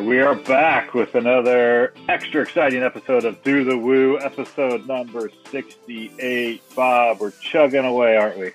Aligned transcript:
And 0.00 0.08
we 0.08 0.18
are 0.20 0.34
back 0.34 0.94
with 0.94 1.14
another 1.14 1.92
extra 2.08 2.40
exciting 2.40 2.82
episode 2.82 3.26
of 3.26 3.42
Do 3.42 3.64
the 3.64 3.76
Woo, 3.76 4.18
episode 4.18 4.86
number 4.86 5.30
68. 5.50 6.62
Bob, 6.74 7.20
we're 7.20 7.32
chugging 7.32 7.84
away, 7.84 8.16
aren't 8.16 8.38
we? 8.38 8.52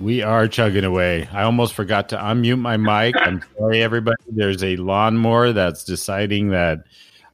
We 0.00 0.22
are 0.22 0.48
chugging 0.48 0.82
away. 0.82 1.28
I 1.32 1.44
almost 1.44 1.74
forgot 1.74 2.08
to 2.08 2.16
unmute 2.16 2.58
my 2.58 2.76
mic. 2.76 3.14
I'm 3.20 3.40
sorry, 3.56 3.84
everybody. 3.84 4.16
There's 4.26 4.64
a 4.64 4.74
lawnmower 4.74 5.52
that's 5.52 5.84
deciding 5.84 6.48
that 6.48 6.80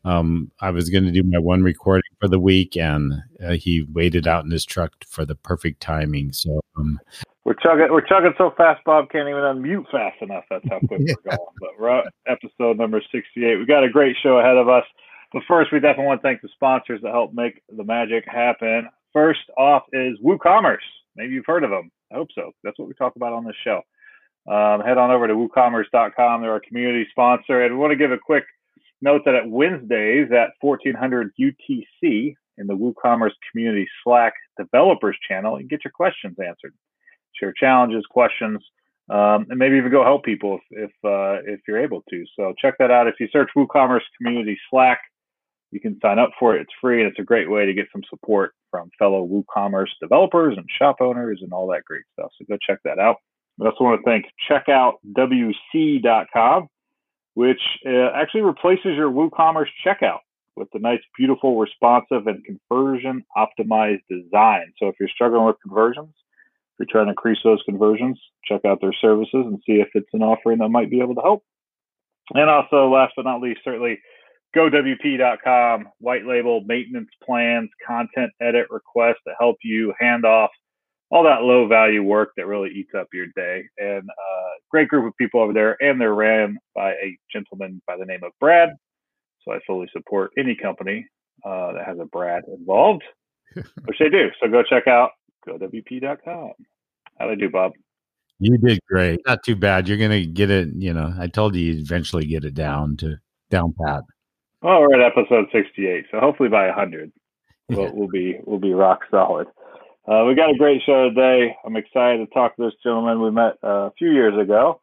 um, 0.04 0.50
I 0.60 0.68
was 0.68 0.90
going 0.90 1.04
to 1.04 1.10
do 1.10 1.22
my 1.22 1.38
one 1.38 1.62
recording 1.62 2.12
for 2.20 2.28
the 2.28 2.38
week, 2.38 2.76
and 2.76 3.22
uh, 3.42 3.52
he 3.52 3.86
waited 3.94 4.28
out 4.28 4.44
in 4.44 4.50
his 4.50 4.66
truck 4.66 4.92
for 5.08 5.24
the 5.24 5.34
perfect 5.34 5.80
timing. 5.80 6.34
So 6.34 6.60
um, 6.76 7.00
we're 7.44 7.54
chugging, 7.54 7.88
we're 7.90 8.06
chugging 8.06 8.34
so 8.36 8.52
fast, 8.56 8.84
Bob 8.84 9.08
can't 9.10 9.28
even 9.28 9.40
unmute 9.40 9.90
fast 9.90 10.20
enough. 10.20 10.44
That's 10.50 10.64
how 10.68 10.78
quick 10.80 11.00
yeah. 11.04 11.14
we're 11.24 11.30
going. 11.36 11.48
But 11.58 11.70
we're 11.78 11.98
at 11.98 12.12
episode 12.26 12.76
number 12.76 13.00
68. 13.10 13.56
We 13.56 13.66
got 13.66 13.84
a 13.84 13.88
great 13.88 14.16
show 14.22 14.38
ahead 14.38 14.56
of 14.56 14.68
us. 14.68 14.84
But 15.32 15.42
first, 15.48 15.72
we 15.72 15.80
definitely 15.80 16.06
want 16.06 16.20
to 16.20 16.28
thank 16.28 16.42
the 16.42 16.48
sponsors 16.54 17.00
that 17.02 17.12
help 17.12 17.32
make 17.32 17.62
the 17.74 17.84
magic 17.84 18.24
happen. 18.26 18.88
First 19.12 19.40
off 19.56 19.84
is 19.92 20.18
WooCommerce. 20.24 20.84
Maybe 21.16 21.34
you've 21.34 21.46
heard 21.46 21.64
of 21.64 21.70
them. 21.70 21.90
I 22.12 22.16
hope 22.16 22.28
so. 22.34 22.52
That's 22.62 22.78
what 22.78 22.88
we 22.88 22.94
talk 22.94 23.16
about 23.16 23.32
on 23.32 23.44
this 23.44 23.56
show. 23.64 23.80
Um, 24.50 24.80
head 24.80 24.98
on 24.98 25.10
over 25.10 25.26
to 25.28 25.34
woocommerce.com. 25.34 26.42
They're 26.42 26.52
our 26.52 26.60
community 26.60 27.06
sponsor. 27.10 27.62
And 27.62 27.74
we 27.74 27.80
want 27.80 27.92
to 27.92 27.96
give 27.96 28.10
a 28.10 28.18
quick 28.18 28.44
note 29.00 29.22
that 29.24 29.34
at 29.34 29.48
Wednesdays 29.48 30.28
at 30.32 30.50
1400 30.60 31.32
UTC 31.40 32.34
in 32.58 32.66
the 32.66 32.74
WooCommerce 32.74 33.32
community 33.50 33.88
Slack 34.02 34.34
developers 34.58 35.16
channel, 35.26 35.60
you 35.60 35.68
get 35.68 35.84
your 35.84 35.92
questions 35.92 36.36
answered 36.38 36.74
share 37.40 37.52
challenges, 37.52 38.04
questions, 38.10 38.62
um, 39.10 39.46
and 39.50 39.58
maybe 39.58 39.76
even 39.76 39.90
go 39.90 40.04
help 40.04 40.24
people 40.24 40.60
if 40.70 40.84
if, 40.84 40.92
uh, 41.04 41.42
if 41.50 41.60
you're 41.66 41.82
able 41.82 42.04
to. 42.10 42.24
So 42.36 42.54
check 42.60 42.74
that 42.78 42.92
out. 42.92 43.08
If 43.08 43.14
you 43.18 43.28
search 43.32 43.48
WooCommerce 43.56 44.02
Community 44.18 44.58
Slack, 44.70 45.00
you 45.72 45.80
can 45.80 45.98
sign 46.00 46.18
up 46.18 46.30
for 46.38 46.56
it. 46.56 46.62
It's 46.62 46.72
free, 46.80 47.00
and 47.00 47.10
it's 47.10 47.18
a 47.18 47.24
great 47.24 47.50
way 47.50 47.66
to 47.66 47.72
get 47.72 47.86
some 47.92 48.02
support 48.08 48.52
from 48.70 48.90
fellow 48.98 49.26
WooCommerce 49.26 49.90
developers 50.00 50.56
and 50.56 50.66
shop 50.78 50.96
owners 51.00 51.40
and 51.42 51.52
all 51.52 51.66
that 51.68 51.84
great 51.84 52.04
stuff. 52.12 52.30
So 52.38 52.44
go 52.48 52.56
check 52.64 52.78
that 52.84 52.98
out. 52.98 53.16
I 53.60 53.66
also 53.66 53.84
want 53.84 54.00
to 54.00 54.04
thank 54.04 54.24
checkoutwc.com, 54.48 56.68
which 57.34 57.60
uh, 57.86 58.10
actually 58.14 58.40
replaces 58.42 58.96
your 58.96 59.10
WooCommerce 59.10 59.68
checkout 59.84 60.20
with 60.56 60.68
the 60.72 60.78
nice, 60.78 61.00
beautiful, 61.16 61.58
responsive, 61.58 62.26
and 62.26 62.44
conversion 62.44 63.24
optimized 63.36 64.02
design. 64.08 64.72
So 64.78 64.88
if 64.88 64.94
you're 64.98 65.08
struggling 65.08 65.46
with 65.46 65.56
conversions, 65.62 66.14
you're 66.80 66.86
trying 66.90 67.06
to 67.06 67.10
increase 67.10 67.38
those 67.44 67.62
conversions, 67.64 68.18
check 68.44 68.64
out 68.64 68.80
their 68.80 68.94
services 69.00 69.44
and 69.46 69.60
see 69.66 69.74
if 69.74 69.88
it's 69.94 70.08
an 70.12 70.22
offering 70.22 70.58
that 70.58 70.68
might 70.70 70.90
be 70.90 71.00
able 71.00 71.14
to 71.14 71.20
help. 71.20 71.44
And 72.32 72.48
also, 72.48 72.88
last 72.88 73.12
but 73.16 73.24
not 73.24 73.40
least, 73.40 73.60
certainly 73.64 73.98
gowp.com, 74.56 75.88
white 75.98 76.24
label 76.26 76.62
maintenance 76.66 77.10
plans, 77.24 77.70
content 77.86 78.32
edit 78.40 78.66
requests 78.70 79.22
to 79.26 79.34
help 79.38 79.56
you 79.62 79.92
hand 80.00 80.24
off 80.24 80.50
all 81.10 81.24
that 81.24 81.42
low 81.42 81.66
value 81.66 82.02
work 82.02 82.30
that 82.36 82.46
really 82.46 82.70
eats 82.70 82.92
up 82.96 83.08
your 83.12 83.26
day. 83.34 83.64
And 83.78 84.08
uh, 84.08 84.50
great 84.70 84.88
group 84.88 85.06
of 85.06 85.16
people 85.16 85.40
over 85.40 85.52
there, 85.52 85.76
and 85.80 86.00
they're 86.00 86.14
ran 86.14 86.56
by 86.74 86.92
a 86.92 87.18
gentleman 87.32 87.82
by 87.86 87.96
the 87.96 88.04
name 88.06 88.20
of 88.22 88.32
Brad. 88.40 88.70
So 89.44 89.52
I 89.52 89.58
fully 89.66 89.88
support 89.92 90.30
any 90.38 90.54
company 90.54 91.06
uh, 91.44 91.72
that 91.72 91.86
has 91.86 91.98
a 91.98 92.04
Brad 92.04 92.44
involved, 92.46 93.02
which 93.54 93.98
they 93.98 94.08
do. 94.08 94.28
So 94.40 94.48
go 94.48 94.62
check 94.62 94.86
out 94.86 95.10
gowp.com. 95.46 96.52
How'd 97.20 97.30
I 97.30 97.34
do, 97.34 97.50
Bob? 97.50 97.72
You 98.38 98.56
did 98.56 98.80
great. 98.88 99.20
Not 99.26 99.44
too 99.44 99.54
bad. 99.54 99.86
You're 99.86 99.98
gonna 99.98 100.24
get 100.24 100.50
it. 100.50 100.68
You 100.74 100.94
know, 100.94 101.12
I 101.18 101.26
told 101.26 101.54
you 101.54 101.62
you'd 101.62 101.80
eventually 101.80 102.24
get 102.24 102.44
it 102.44 102.54
down 102.54 102.96
to 102.98 103.18
down 103.50 103.74
pat. 103.84 104.02
Well, 104.62 104.80
we're 104.80 105.00
at 105.00 105.12
episode 105.12 105.46
68, 105.52 106.06
so 106.10 106.20
hopefully 106.20 106.48
by 106.48 106.66
100, 106.66 107.12
we'll, 107.68 107.94
we'll 107.94 108.08
be 108.08 108.38
we'll 108.44 108.58
be 108.58 108.72
rock 108.72 109.00
solid. 109.10 109.46
Uh, 110.08 110.24
we 110.26 110.34
got 110.34 110.50
a 110.50 110.56
great 110.56 110.80
show 110.86 111.10
today. 111.10 111.54
I'm 111.64 111.76
excited 111.76 112.18
to 112.18 112.34
talk 112.34 112.56
to 112.56 112.64
this 112.64 112.74
gentleman 112.82 113.22
we 113.22 113.30
met 113.30 113.54
uh, 113.62 113.88
a 113.88 113.92
few 113.98 114.10
years 114.10 114.34
ago 114.40 114.80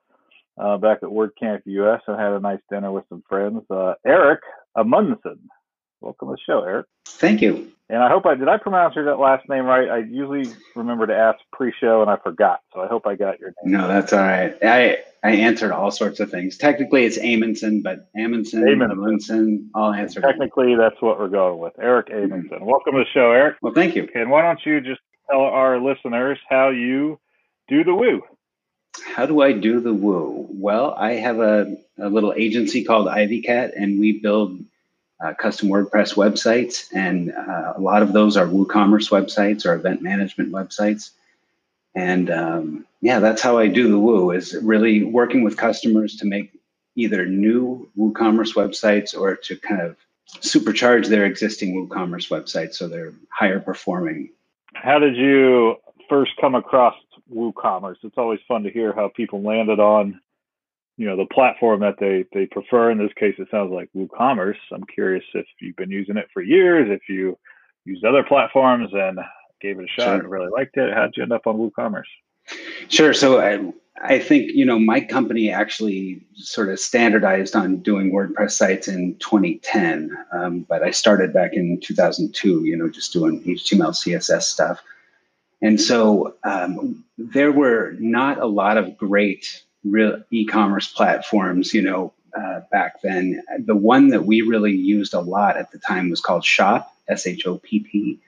uh, 0.58 0.78
back 0.78 1.00
at 1.02 1.09
WordCamp 1.09 1.62
US 1.66 2.02
and 2.08 2.19
had 2.19 2.34
a 2.34 2.40
nice 2.40 2.59
dinner 2.69 2.92
with 2.92 3.06
some 3.09 3.24
friends. 3.28 3.64
Uh, 3.69 3.94
Eric 4.06 4.42
Amundson. 4.78 5.40
Welcome 6.02 6.30
to 6.30 6.35
the 6.35 6.41
show, 6.46 6.63
Eric. 6.63 6.85
Thank 7.08 7.41
you. 7.41 7.72
And 7.90 8.03
I 8.03 8.09
hope 8.09 8.25
I 8.25 8.35
did 8.35 8.50
I 8.50 8.58
pronounce 8.58 8.96
your 8.96 9.16
last 9.18 9.47
name 9.47 9.66
right. 9.66 9.90
I 9.90 10.00
usually 10.00 10.46
remember 10.75 11.08
to 11.08 11.16
ask 11.16 11.40
pre-show, 11.53 12.02
and 12.02 12.12
I 12.12 12.18
forgot. 12.18 12.59
So 12.74 12.81
I 12.81 12.88
hope 12.88 13.08
I 13.08 13.16
got 13.16 13.40
your 13.40 13.53
name. 13.63 13.78
No, 13.78 13.88
that's 13.88 14.12
all 14.12 14.19
right. 14.19 14.56
I 14.62 14.97
I 15.24 15.31
answered 15.31 15.72
all 15.72 15.90
sorts 15.90 16.19
of 16.19 16.30
things. 16.30 16.57
Technically, 16.57 17.06
it's 17.06 17.18
Amundson, 17.18 17.81
but 17.81 18.09
Amundsen, 18.16 18.68
Amundsen, 18.68 19.69
all 19.74 19.94
answered. 19.94 20.24
Technically, 20.24 20.75
that's 20.75 21.02
what 21.02 21.18
we're 21.18 21.30
going 21.30 21.59
with. 21.59 21.74
Eric 21.80 22.09
Amundson. 22.09 22.50
Mm-hmm. 22.50 22.66
Welcome 22.66 22.94
to 22.94 23.00
the 23.00 23.06
show, 23.13 23.31
Eric. 23.31 23.57
Well, 23.62 23.74
thank 23.74 23.96
you. 23.96 24.07
And 24.13 24.30
why 24.30 24.41
don't 24.41 24.59
you 24.66 24.81
just 24.81 25.02
tell 25.30 25.41
our 25.41 25.80
listeners 25.80 26.38
how 26.50 26.69
you 26.69 27.19
do 27.69 27.84
the 27.84 27.96
woo? 27.96 28.22
How 29.16 29.25
do 29.25 29.41
I 29.41 29.53
do 29.53 29.80
the 29.80 29.94
woo? 29.94 30.47
Well, 30.50 30.94
I 30.94 31.13
have 31.13 31.40
a, 31.40 31.78
a 31.97 32.09
little 32.09 32.34
agency 32.34 32.84
called 32.84 33.07
Ivy 33.07 33.41
Cat, 33.41 33.74
and 33.75 34.00
we 34.00 34.19
build 34.19 34.59
uh, 35.20 35.34
custom 35.34 35.70
WordPress 35.70 36.16
websites, 36.16 36.88
and 36.94 37.32
uh, 37.32 37.74
a 37.76 37.82
lot 37.82 38.04
of 38.04 38.14
those 38.14 38.38
are 38.38 38.46
WooCommerce 38.46 39.10
websites 39.10 39.66
or 39.66 39.74
event 39.74 40.02
management 40.02 40.52
websites. 40.52 41.12
And 41.96 42.30
um, 42.30 42.86
yeah, 43.02 43.20
that's 43.20 43.42
how 43.42 43.58
I 43.58 43.68
do 43.68 43.90
the 43.90 43.98
Woo 43.98 44.32
is 44.32 44.56
really 44.62 45.04
working 45.04 45.44
with 45.44 45.58
customers 45.58 46.18
to 46.18 46.26
make 46.26 46.52
either 46.96 47.26
new 47.26 47.90
WooCommerce 47.98 48.54
websites 48.56 49.18
or 49.18 49.36
to 49.36 49.56
kind 49.56 49.82
of 49.82 49.96
supercharge 50.42 51.08
their 51.08 51.26
existing 51.26 51.76
WooCommerce 51.76 52.30
websites 52.30 52.76
so 52.76 52.88
they're 52.88 53.14
higher 53.32 53.60
performing. 53.60 54.30
How 54.74 55.00
did 55.00 55.16
you 55.16 55.78
first 56.10 56.32
come 56.40 56.54
across 56.54 56.96
WooCommerce? 57.34 57.98
It's 58.04 58.18
always 58.18 58.40
fun 58.48 58.64
to 58.64 58.70
hear 58.70 58.94
how 58.94 59.10
people 59.16 59.42
landed 59.42 59.80
on 59.80 60.20
you 60.97 61.06
know 61.06 61.16
the 61.16 61.25
platform 61.25 61.80
that 61.81 61.96
they 62.00 62.25
they 62.34 62.47
prefer. 62.47 62.91
In 62.91 62.97
this 62.97 63.13
case, 63.13 63.35
it 63.38 63.47
sounds 63.52 63.72
like 63.72 63.90
WooCommerce. 63.96 64.58
I'm 64.74 64.84
curious 64.84 65.24
if 65.34 65.46
you've 65.62 65.75
been 65.75 65.91
using 65.91 66.18
it 66.18 66.28
for 66.34 66.41
years, 66.41 66.90
if 66.90 67.08
you 67.08 67.38
used 67.85 68.03
other 68.03 68.24
platforms 68.24 68.90
and 68.94 69.19
gave 69.62 69.80
it 69.80 69.86
a 69.86 69.88
shot 69.88 70.06
sure. 70.06 70.13
and 70.16 70.30
really 70.30 70.50
liked 70.50 70.75
it. 70.78 70.94
How'd 70.94 71.16
you 71.16 71.24
end 71.24 71.31
up 71.31 71.47
on 71.47 71.57
WooCommerce? 71.57 72.03
Sure. 72.90 73.13
So 73.13 73.40
I, 73.40 73.72
I 74.03 74.19
think 74.19 74.52
you 74.53 74.66
know 74.66 74.80
my 74.80 75.02
company 75.02 75.52
actually 75.52 76.25
sort 76.36 76.69
of 76.69 76.80
standardized 76.80 77.56
on 77.56 77.78
doing 77.78 78.12
WordPress 78.12 78.52
sites 78.52 78.88
in 78.88 79.16
2010, 79.19 80.18
um, 80.34 80.62
but 80.62 80.81
I 80.81 80.91
started 80.91 81.31
back 81.31 81.53
in 81.53 81.80
2002. 81.80 82.66
You 82.66 82.75
know, 82.75 82.90
just 82.90 83.13
doing 83.13 83.41
HTML, 83.44 83.91
CSS 83.91 84.44
stuff. 84.44 84.81
And 85.62 85.81
so 85.81 86.36
um, 86.44 87.03
there 87.18 87.52
were 87.52 87.96
not 88.00 88.40
a 88.40 88.46
lot 88.46 88.78
of 88.78 88.96
great 88.96 89.63
real 89.84 90.24
e-commerce 90.32 90.88
platforms, 90.88 91.74
you 91.74 91.82
know, 91.82 92.14
uh, 92.38 92.62
back 92.72 93.02
then. 93.02 93.42
The 93.66 93.76
one 93.76 94.10
that 94.10 94.26
we 94.26 94.42
really 94.42 94.74
used 94.74 95.14
a 95.14 95.20
lot 95.20 95.58
at 95.58 95.72
the 95.72 95.80
time 95.80 96.10
was 96.10 96.22
called 96.22 96.44
Shopp, 96.44 96.92
S-H-O-P-P, 97.08 98.20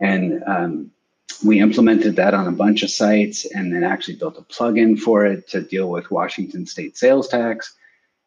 and 0.00 0.42
um, 0.46 0.90
we 1.44 1.60
implemented 1.60 2.16
that 2.16 2.34
on 2.34 2.48
a 2.48 2.52
bunch 2.52 2.82
of 2.82 2.90
sites, 2.90 3.44
and 3.44 3.72
then 3.72 3.84
actually 3.84 4.16
built 4.16 4.38
a 4.38 4.42
plugin 4.42 4.98
for 4.98 5.24
it 5.24 5.48
to 5.48 5.62
deal 5.62 5.88
with 5.88 6.10
Washington 6.10 6.66
State 6.66 6.96
sales 6.96 7.28
tax, 7.28 7.74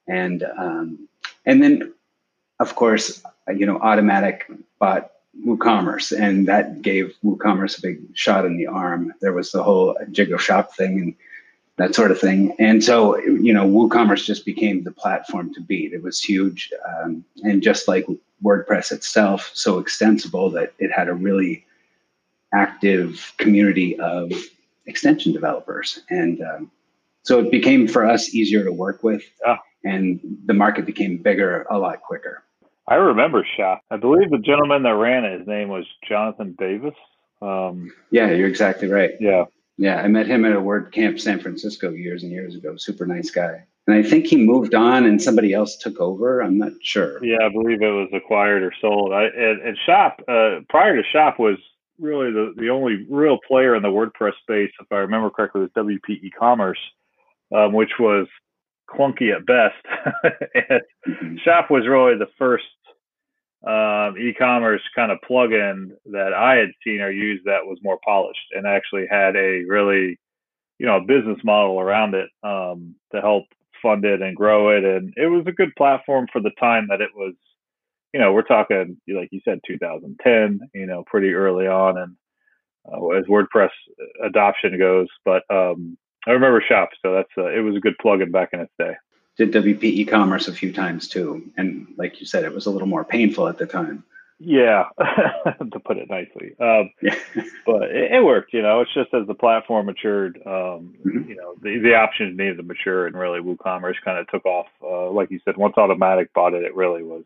and 0.08 0.44
um, 0.58 1.08
and 1.46 1.62
then, 1.62 1.94
of 2.60 2.76
course, 2.76 3.24
you 3.56 3.66
know, 3.66 3.80
Automattic 3.80 4.42
bought 4.80 5.12
WooCommerce, 5.46 6.18
and 6.18 6.48
that 6.48 6.82
gave 6.82 7.16
WooCommerce 7.24 7.78
a 7.78 7.82
big 7.82 8.00
shot 8.14 8.46
in 8.46 8.58
the 8.58 8.68
arm. 8.68 9.14
There 9.22 9.34
was 9.34 9.52
the 9.52 9.64
whole 9.64 9.98
Jigoshop 10.12 10.72
thing, 10.72 11.00
and 11.00 11.16
that 11.78 11.96
sort 11.96 12.12
of 12.12 12.20
thing. 12.20 12.56
And 12.60 12.84
so, 12.84 13.18
you 13.18 13.54
know, 13.54 13.68
WooCommerce 13.68 14.26
just 14.26 14.46
became 14.46 14.84
the 14.84 14.92
platform 14.92 15.54
to 15.54 15.62
beat. 15.62 15.94
It 15.94 16.04
was 16.04 16.22
huge. 16.22 16.72
Um, 16.88 17.24
and 17.44 17.64
just 17.64 17.88
like 17.88 18.06
WordPress 18.44 18.92
itself, 18.92 19.50
so 19.54 19.80
extensible 19.80 20.50
that 20.52 20.74
it 20.80 20.92
had 20.92 21.08
a 21.08 21.14
really 21.14 21.66
active 22.54 23.34
community 23.38 24.00
of 24.00 24.32
extension 24.86 25.32
developers. 25.32 26.02
And 26.10 26.42
um, 26.42 26.72
so 27.24 27.40
it 27.40 27.52
became 27.52 27.88
for 27.88 28.06
us 28.06 28.34
easier 28.34 28.64
to 28.64 28.72
work 28.72 29.04
with. 29.04 29.24
And 29.84 30.20
the 30.46 30.54
market 30.54 30.86
became 30.86 31.18
bigger 31.18 31.66
a 31.72 31.80
lot 31.80 32.02
quicker. 32.02 32.44
I 32.88 32.96
remember 32.96 33.48
Shopp. 33.58 33.82
I 33.90 33.98
believe 33.98 34.30
the 34.30 34.38
gentleman 34.38 34.84
that 34.84 34.94
ran 34.96 35.24
it, 35.24 35.40
his 35.40 35.48
name 35.48 35.70
was 35.70 35.86
Jonathan 36.08 36.56
Davis. 36.60 36.94
Um, 37.42 37.92
yeah, 38.12 38.30
you're 38.32 38.48
exactly 38.48 38.90
right. 38.90 39.12
Yeah. 39.20 39.46
Yeah, 39.82 40.00
I 40.00 40.08
met 40.10 40.28
him 40.28 40.46
at 40.46 40.52
a 40.52 40.62
WordCamp 40.62 41.20
San 41.20 41.40
Francisco 41.40 41.90
years 41.90 42.22
and 42.22 42.32
years 42.32 42.54
ago. 42.54 42.78
Super 42.78 43.08
nice 43.08 43.32
guy. 43.32 43.66
And 43.88 43.96
I 43.96 44.08
think 44.08 44.28
he 44.28 44.38
moved 44.38 44.76
on 44.76 45.08
and 45.08 45.20
somebody 45.20 45.56
else 45.56 45.76
took 45.76 46.00
over. 46.00 46.40
I'm 46.40 46.60
not 46.60 46.74
sure. 46.84 47.18
Yeah, 47.26 47.40
I 47.44 47.50
believe 47.50 47.82
it 47.82 47.90
was 47.90 48.10
acquired 48.14 48.62
or 48.62 48.72
sold. 48.80 49.12
I, 49.12 49.24
and, 49.24 49.60
and 49.64 49.76
Shopp, 49.84 50.22
uh, 50.28 50.60
prior 50.70 50.96
to 50.96 51.02
Shopp, 51.12 51.40
was 51.40 51.58
really 52.00 52.32
the, 52.32 52.54
the 52.58 52.70
only 52.70 53.08
real 53.10 53.40
player 53.48 53.76
in 53.76 53.82
the 53.82 53.90
WordPress 53.90 54.34
space, 54.44 54.72
if 54.80 54.86
I 54.92 54.98
remember 54.98 55.32
correctly, 55.32 55.62
was 55.62 55.72
WP 55.72 56.10
e-commerce, 56.10 56.80
um, 57.52 57.74
which 57.74 57.94
was 58.00 58.28
clunky 58.88 59.36
at 59.36 59.48
best. 59.48 59.84
mm-hmm. 61.08 61.38
Shopp 61.44 61.72
was 61.72 61.88
really 61.88 62.20
the 62.20 62.30
first 62.38 62.66
um, 63.66 64.18
e-commerce 64.18 64.82
kind 64.96 65.12
of 65.12 65.20
plugin 65.30 65.92
that 66.12 66.34
I 66.34 66.56
had 66.56 66.72
seen 66.84 67.02
or 67.02 67.12
used 67.12 67.46
that 67.46 67.66
was 67.66 67.78
more 67.84 68.00
polished 68.04 68.40
and 68.54 68.66
actually 68.66 69.06
had 69.10 69.36
a 69.36 69.64
really, 69.68 70.20
you 70.80 70.88
know, 70.88 71.00
business 71.00 71.38
model 71.44 71.80
around 71.80 72.16
it 72.16 72.30
um, 72.44 72.96
to 73.14 73.22
help 73.22 73.46
fund 73.82 74.04
it 74.04 74.22
and 74.22 74.36
grow 74.36 74.76
it. 74.76 74.84
And 74.84 75.14
it 75.16 75.28
was 75.28 75.46
a 75.48 75.52
good 75.52 75.76
platform 75.76 76.28
for 76.32 76.42
the 76.42 76.52
time 76.60 76.88
that 76.90 77.02
it 77.02 77.12
was. 77.16 77.34
You 78.14 78.20
know, 78.20 78.34
we're 78.34 78.42
talking 78.42 78.98
like 79.08 79.30
you 79.32 79.40
said, 79.46 79.60
2010. 79.66 80.60
You 80.74 80.86
know, 80.86 81.04
pretty 81.06 81.32
early 81.34 81.68
on, 81.68 81.98
and 81.98 82.16
uh, 82.92 83.08
as 83.10 83.26
WordPress 83.26 83.70
adoption 84.24 84.78
goes. 84.78 85.08
But 85.24 85.44
um, 85.50 85.98
I 86.28 86.32
remember 86.32 86.64
Shopp, 86.68 86.90
so 87.02 87.14
that's 87.14 87.30
uh, 87.38 87.46
it 87.46 87.62
was 87.62 87.76
a 87.76 87.80
good 87.80 87.96
plugin 88.04 88.32
back 88.32 88.50
in 88.54 88.60
its 88.60 88.74
day. 88.78 88.94
Did 89.38 89.54
WP 89.54 89.84
e-commerce 89.84 90.48
a 90.48 90.54
few 90.54 90.74
times 90.74 91.08
too, 91.08 91.50
and 91.58 91.88
like 91.98 92.20
you 92.20 92.26
said, 92.26 92.44
it 92.44 92.54
was 92.54 92.66
a 92.66 92.70
little 92.70 92.88
more 92.88 93.06
painful 93.06 93.48
at 93.48 93.58
the 93.58 93.66
time. 93.66 94.04
Yeah, 94.44 94.86
to 94.98 95.80
put 95.80 95.98
it 95.98 96.10
nicely. 96.10 96.56
Um, 96.60 96.92
yeah. 97.02 97.16
but 97.66 97.84
it, 97.84 98.12
it, 98.12 98.24
worked. 98.26 98.54
You 98.54 98.64
know, 98.64 98.82
it's 98.82 98.94
just 98.94 99.14
as 99.14 99.28
the 99.28 99.36
platform 99.36 99.86
matured, 99.86 100.42
um, 100.48 100.96
mm-hmm. 101.06 101.30
you 101.30 101.36
know, 101.36 101.54
the, 101.62 101.78
the 101.78 101.94
options 101.94 102.38
needed 102.38 102.58
to 102.58 102.64
mature, 102.64 103.06
and 103.06 103.16
really 103.16 103.40
WooCommerce 103.40 104.02
kind 104.04 104.18
of 104.18 104.28
took 104.30 104.46
off. 104.46 104.66
Uh, 104.84 105.12
like 105.12 105.30
you 105.30 105.40
said, 105.46 105.58
once 105.58 105.76
Automattic 105.76 106.30
bought 106.34 106.56
it, 106.56 106.64
it 106.64 106.76
really 106.76 107.04
was 107.04 107.24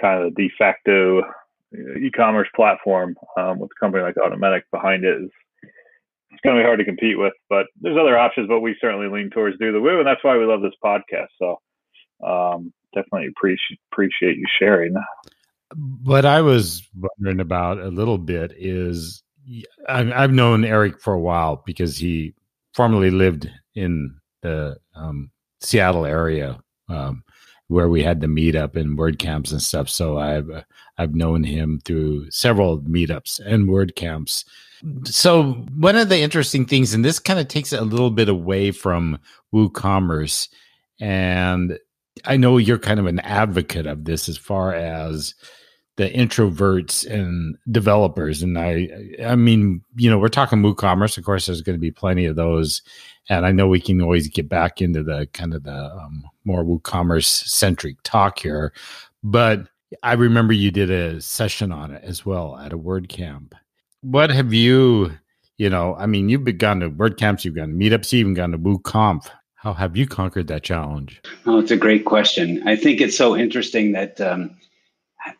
kind 0.00 0.22
of 0.22 0.34
the 0.34 0.42
de 0.42 0.54
facto 0.56 1.22
e-commerce 1.74 2.48
platform 2.54 3.16
um, 3.36 3.58
with 3.58 3.70
a 3.70 3.80
company 3.80 4.02
like 4.02 4.14
Automattic 4.14 4.62
behind 4.70 5.04
it 5.04 5.22
is 5.22 5.30
it's 6.32 6.40
going 6.42 6.56
to 6.56 6.62
be 6.62 6.66
hard 6.66 6.78
to 6.78 6.84
compete 6.84 7.18
with. 7.18 7.34
But 7.48 7.66
there's 7.80 7.98
other 7.98 8.18
options, 8.18 8.48
but 8.48 8.60
we 8.60 8.76
certainly 8.80 9.08
lean 9.08 9.30
towards 9.30 9.58
do 9.58 9.72
the 9.72 9.80
woo, 9.80 9.98
and 9.98 10.06
that's 10.06 10.24
why 10.24 10.36
we 10.36 10.44
love 10.44 10.62
this 10.62 10.72
podcast. 10.82 11.28
So 11.38 11.60
um, 12.26 12.72
definitely 12.94 13.28
appreciate 13.28 13.78
appreciate 13.92 14.36
you 14.36 14.46
sharing. 14.58 14.94
What 16.02 16.24
I 16.24 16.40
was 16.40 16.88
wondering 16.94 17.40
about 17.40 17.78
a 17.78 17.88
little 17.88 18.18
bit 18.18 18.52
is 18.56 19.22
I've 19.88 20.32
known 20.32 20.64
Eric 20.64 21.00
for 21.00 21.14
a 21.14 21.20
while 21.20 21.62
because 21.64 21.96
he 21.96 22.34
formerly 22.74 23.10
lived 23.10 23.50
in 23.74 24.14
the 24.42 24.76
um, 24.94 25.30
Seattle 25.60 26.06
area. 26.06 26.58
Um, 26.88 27.22
where 27.72 27.88
we 27.88 28.02
had 28.02 28.20
the 28.20 28.26
meetup 28.26 28.76
and 28.76 28.98
WordCamps 28.98 29.50
and 29.50 29.62
stuff. 29.62 29.88
So 29.88 30.18
I've 30.18 30.50
I've 30.98 31.14
known 31.14 31.42
him 31.42 31.80
through 31.84 32.30
several 32.30 32.80
meetups 32.80 33.40
and 33.40 33.68
WordCamps. 33.68 34.44
So 35.04 35.52
one 35.76 35.96
of 35.96 36.08
the 36.08 36.18
interesting 36.18 36.66
things, 36.66 36.92
and 36.92 37.04
this 37.04 37.18
kind 37.18 37.38
of 37.38 37.48
takes 37.48 37.72
it 37.72 37.80
a 37.80 37.84
little 37.84 38.10
bit 38.10 38.28
away 38.28 38.72
from 38.72 39.18
WooCommerce, 39.54 40.48
and 41.00 41.78
I 42.24 42.36
know 42.36 42.58
you're 42.58 42.78
kind 42.78 43.00
of 43.00 43.06
an 43.06 43.20
advocate 43.20 43.86
of 43.86 44.04
this 44.04 44.28
as 44.28 44.36
far 44.36 44.74
as 44.74 45.34
the 45.96 46.10
introverts 46.10 47.06
and 47.08 47.56
developers. 47.70 48.42
And 48.42 48.58
I, 48.58 48.88
I 49.24 49.36
mean, 49.36 49.82
you 49.96 50.10
know, 50.10 50.18
we're 50.18 50.28
talking 50.28 50.62
WooCommerce. 50.62 51.18
Of 51.18 51.24
course, 51.24 51.46
there's 51.46 51.60
going 51.60 51.76
to 51.76 51.80
be 51.80 51.90
plenty 51.90 52.26
of 52.26 52.36
those 52.36 52.82
and 53.28 53.46
I 53.46 53.52
know 53.52 53.68
we 53.68 53.80
can 53.80 54.00
always 54.00 54.28
get 54.28 54.48
back 54.48 54.80
into 54.80 55.02
the 55.02 55.28
kind 55.32 55.54
of 55.54 55.62
the 55.62 55.72
um, 55.74 56.24
more 56.44 56.64
WooCommerce 56.64 57.46
centric 57.46 57.96
talk 58.02 58.38
here, 58.38 58.72
but 59.22 59.68
I 60.02 60.14
remember 60.14 60.52
you 60.52 60.70
did 60.70 60.90
a 60.90 61.20
session 61.20 61.72
on 61.72 61.92
it 61.92 62.02
as 62.04 62.24
well 62.24 62.56
at 62.58 62.72
a 62.72 62.78
WordCamp. 62.78 63.52
What 64.00 64.30
have 64.30 64.52
you, 64.52 65.12
you 65.58 65.70
know, 65.70 65.94
I 65.96 66.06
mean, 66.06 66.28
you've 66.28 66.58
gone 66.58 66.80
to 66.80 66.90
WordCamps, 66.90 67.44
you've 67.44 67.54
gone 67.54 67.68
to 67.68 67.74
meetups, 67.74 68.12
you've 68.12 68.20
even 68.20 68.34
gone 68.34 68.52
to 68.52 68.58
WooConf. 68.58 69.28
How 69.54 69.74
have 69.74 69.96
you 69.96 70.06
conquered 70.06 70.48
that 70.48 70.64
challenge? 70.64 71.20
Oh, 71.46 71.58
it's 71.58 71.70
a 71.70 71.76
great 71.76 72.04
question. 72.04 72.66
I 72.66 72.74
think 72.74 73.00
it's 73.00 73.16
so 73.16 73.36
interesting 73.36 73.92
that 73.92 74.20
um, 74.20 74.56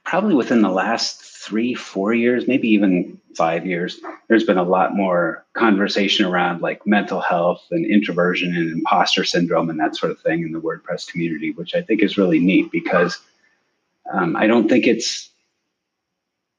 probably 0.04 0.34
within 0.34 0.62
the 0.62 0.70
last 0.70 1.20
three, 1.20 1.74
four 1.74 2.14
years, 2.14 2.46
maybe 2.46 2.68
even 2.68 3.18
five 3.36 3.66
years, 3.66 4.00
there's 4.28 4.44
been 4.44 4.58
a 4.58 4.62
lot 4.62 4.94
more 4.94 5.44
conversation 5.54 6.24
around 6.24 6.62
like 6.62 6.86
mental 6.86 7.20
health 7.20 7.64
and 7.70 7.84
introversion 7.84 8.56
and 8.56 8.70
imposter 8.70 9.24
syndrome 9.24 9.70
and 9.70 9.80
that 9.80 9.96
sort 9.96 10.12
of 10.12 10.20
thing 10.20 10.42
in 10.42 10.52
the 10.52 10.60
WordPress 10.60 11.06
community, 11.06 11.52
which 11.52 11.74
I 11.74 11.82
think 11.82 12.02
is 12.02 12.18
really 12.18 12.38
neat 12.38 12.70
because 12.70 13.18
um, 14.12 14.36
I 14.36 14.46
don't 14.46 14.68
think 14.68 14.86
it's 14.86 15.30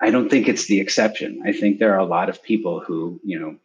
I 0.01 0.11
don't 0.11 0.29
think 0.29 0.49
it's 0.49 0.67
the 0.67 0.81
exception. 0.81 1.41
I 1.45 1.53
think 1.53 1.79
there 1.79 1.93
are 1.93 1.99
a 1.99 2.05
lot 2.05 2.27
of 2.27 2.43
people 2.43 2.81
who, 2.81 3.21
you 3.23 3.39
know, 3.39 3.55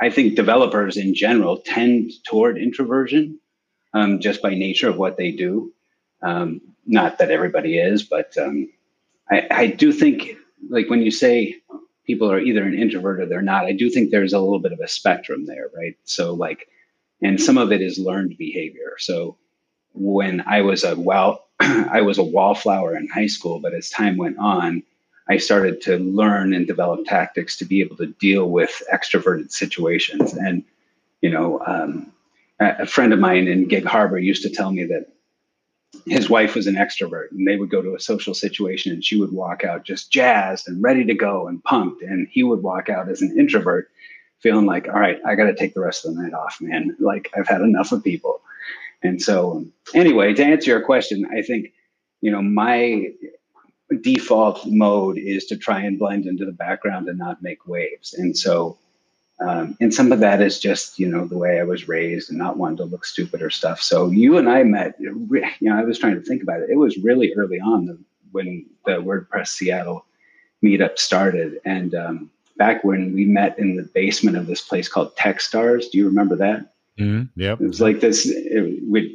I 0.00 0.10
think 0.10 0.34
developers 0.34 0.96
in 0.98 1.14
general 1.14 1.58
tend 1.58 2.12
toward 2.24 2.58
introversion 2.58 3.38
um, 3.94 4.20
just 4.20 4.42
by 4.42 4.54
nature 4.54 4.88
of 4.88 4.98
what 4.98 5.16
they 5.16 5.30
do. 5.30 5.72
Um, 6.22 6.60
not 6.84 7.18
that 7.18 7.30
everybody 7.30 7.78
is, 7.78 8.02
but 8.02 8.36
um, 8.36 8.68
I, 9.30 9.46
I 9.50 9.66
do 9.68 9.92
think 9.92 10.36
like 10.68 10.90
when 10.90 11.00
you 11.00 11.10
say 11.10 11.56
people 12.06 12.30
are 12.30 12.40
either 12.40 12.62
an 12.62 12.74
introvert 12.74 13.20
or 13.20 13.26
they're 13.26 13.42
not, 13.42 13.66
I 13.66 13.72
do 13.72 13.90
think 13.90 14.10
there's 14.10 14.32
a 14.32 14.40
little 14.40 14.58
bit 14.58 14.72
of 14.72 14.80
a 14.80 14.88
spectrum 14.88 15.46
there, 15.46 15.70
right? 15.76 15.96
So 16.04 16.34
like, 16.34 16.68
and 17.22 17.40
some 17.40 17.58
of 17.58 17.70
it 17.72 17.80
is 17.80 17.98
learned 17.98 18.36
behavior. 18.36 18.94
So 18.98 19.36
when 19.94 20.42
I 20.46 20.62
was 20.62 20.84
a 20.84 20.96
well, 20.96 21.46
I 21.60 22.00
was 22.00 22.18
a 22.18 22.24
wallflower 22.24 22.96
in 22.96 23.08
high 23.08 23.26
school, 23.26 23.60
but 23.60 23.74
as 23.74 23.90
time 23.90 24.16
went 24.16 24.38
on, 24.38 24.82
I 25.28 25.36
started 25.36 25.80
to 25.82 25.98
learn 25.98 26.52
and 26.52 26.66
develop 26.66 27.04
tactics 27.06 27.56
to 27.58 27.64
be 27.64 27.80
able 27.80 27.96
to 27.98 28.06
deal 28.06 28.50
with 28.50 28.82
extroverted 28.92 29.52
situations. 29.52 30.34
And 30.34 30.64
you 31.20 31.30
know, 31.30 31.62
um, 31.64 32.12
a 32.58 32.86
friend 32.86 33.12
of 33.12 33.20
mine 33.20 33.46
in 33.46 33.68
Gig 33.68 33.84
Harbor 33.84 34.18
used 34.18 34.42
to 34.42 34.50
tell 34.50 34.72
me 34.72 34.84
that 34.86 35.11
his 36.06 36.30
wife 36.30 36.54
was 36.54 36.66
an 36.66 36.74
extrovert 36.74 37.30
and 37.30 37.46
they 37.46 37.56
would 37.56 37.70
go 37.70 37.82
to 37.82 37.94
a 37.94 38.00
social 38.00 38.34
situation 38.34 38.92
and 38.92 39.04
she 39.04 39.18
would 39.18 39.32
walk 39.32 39.62
out 39.64 39.84
just 39.84 40.10
jazzed 40.10 40.66
and 40.66 40.82
ready 40.82 41.04
to 41.04 41.14
go 41.14 41.46
and 41.46 41.62
pumped 41.64 42.02
and 42.02 42.28
he 42.30 42.42
would 42.42 42.62
walk 42.62 42.88
out 42.88 43.08
as 43.08 43.20
an 43.22 43.38
introvert 43.38 43.90
feeling 44.40 44.66
like 44.66 44.88
all 44.88 44.98
right 44.98 45.18
i 45.26 45.34
got 45.34 45.44
to 45.44 45.54
take 45.54 45.74
the 45.74 45.80
rest 45.80 46.04
of 46.04 46.14
the 46.14 46.22
night 46.22 46.32
off 46.32 46.58
man. 46.60 46.96
Like 47.00 47.30
i've 47.36 47.48
had 47.48 47.60
enough 47.60 47.92
of 47.92 48.02
people. 48.02 48.40
And 49.02 49.20
so 49.20 49.66
anyway 49.94 50.32
to 50.34 50.44
answer 50.44 50.70
your 50.70 50.80
question 50.80 51.26
i 51.30 51.42
think 51.42 51.72
you 52.20 52.30
know 52.30 52.42
my 52.42 53.12
default 54.00 54.66
mode 54.66 55.18
is 55.18 55.46
to 55.46 55.56
try 55.56 55.80
and 55.80 55.98
blend 55.98 56.26
into 56.26 56.44
the 56.44 56.52
background 56.52 57.08
and 57.08 57.18
not 57.18 57.42
make 57.42 57.66
waves. 57.66 58.14
And 58.14 58.36
so 58.36 58.78
um, 59.46 59.76
and 59.80 59.92
some 59.92 60.12
of 60.12 60.20
that 60.20 60.40
is 60.40 60.58
just, 60.58 60.98
you 60.98 61.08
know, 61.08 61.26
the 61.26 61.38
way 61.38 61.60
I 61.60 61.64
was 61.64 61.88
raised 61.88 62.30
and 62.30 62.38
not 62.38 62.56
wanting 62.56 62.78
to 62.78 62.84
look 62.84 63.04
stupid 63.04 63.42
or 63.42 63.50
stuff. 63.50 63.80
So 63.82 64.10
you 64.10 64.38
and 64.38 64.48
I 64.48 64.62
met, 64.62 64.94
you 64.98 65.42
know, 65.60 65.76
I 65.76 65.84
was 65.84 65.98
trying 65.98 66.14
to 66.14 66.20
think 66.20 66.42
about 66.42 66.60
it. 66.60 66.70
It 66.70 66.76
was 66.76 66.96
really 66.98 67.32
early 67.34 67.58
on 67.58 68.04
when 68.30 68.66
the 68.86 68.92
WordPress 68.92 69.48
Seattle 69.48 70.04
meetup 70.64 70.98
started. 70.98 71.60
And 71.64 71.94
um, 71.94 72.30
back 72.56 72.84
when 72.84 73.12
we 73.12 73.24
met 73.24 73.58
in 73.58 73.76
the 73.76 73.82
basement 73.82 74.36
of 74.36 74.46
this 74.46 74.60
place 74.60 74.88
called 74.88 75.16
Techstars, 75.16 75.90
do 75.90 75.98
you 75.98 76.06
remember 76.06 76.36
that? 76.36 76.74
Mm-hmm. 76.98 77.40
Yep. 77.40 77.60
It 77.60 77.66
was 77.66 77.80
like 77.80 78.00
this 78.00 78.26
it, 78.26 78.80
with 78.88 79.10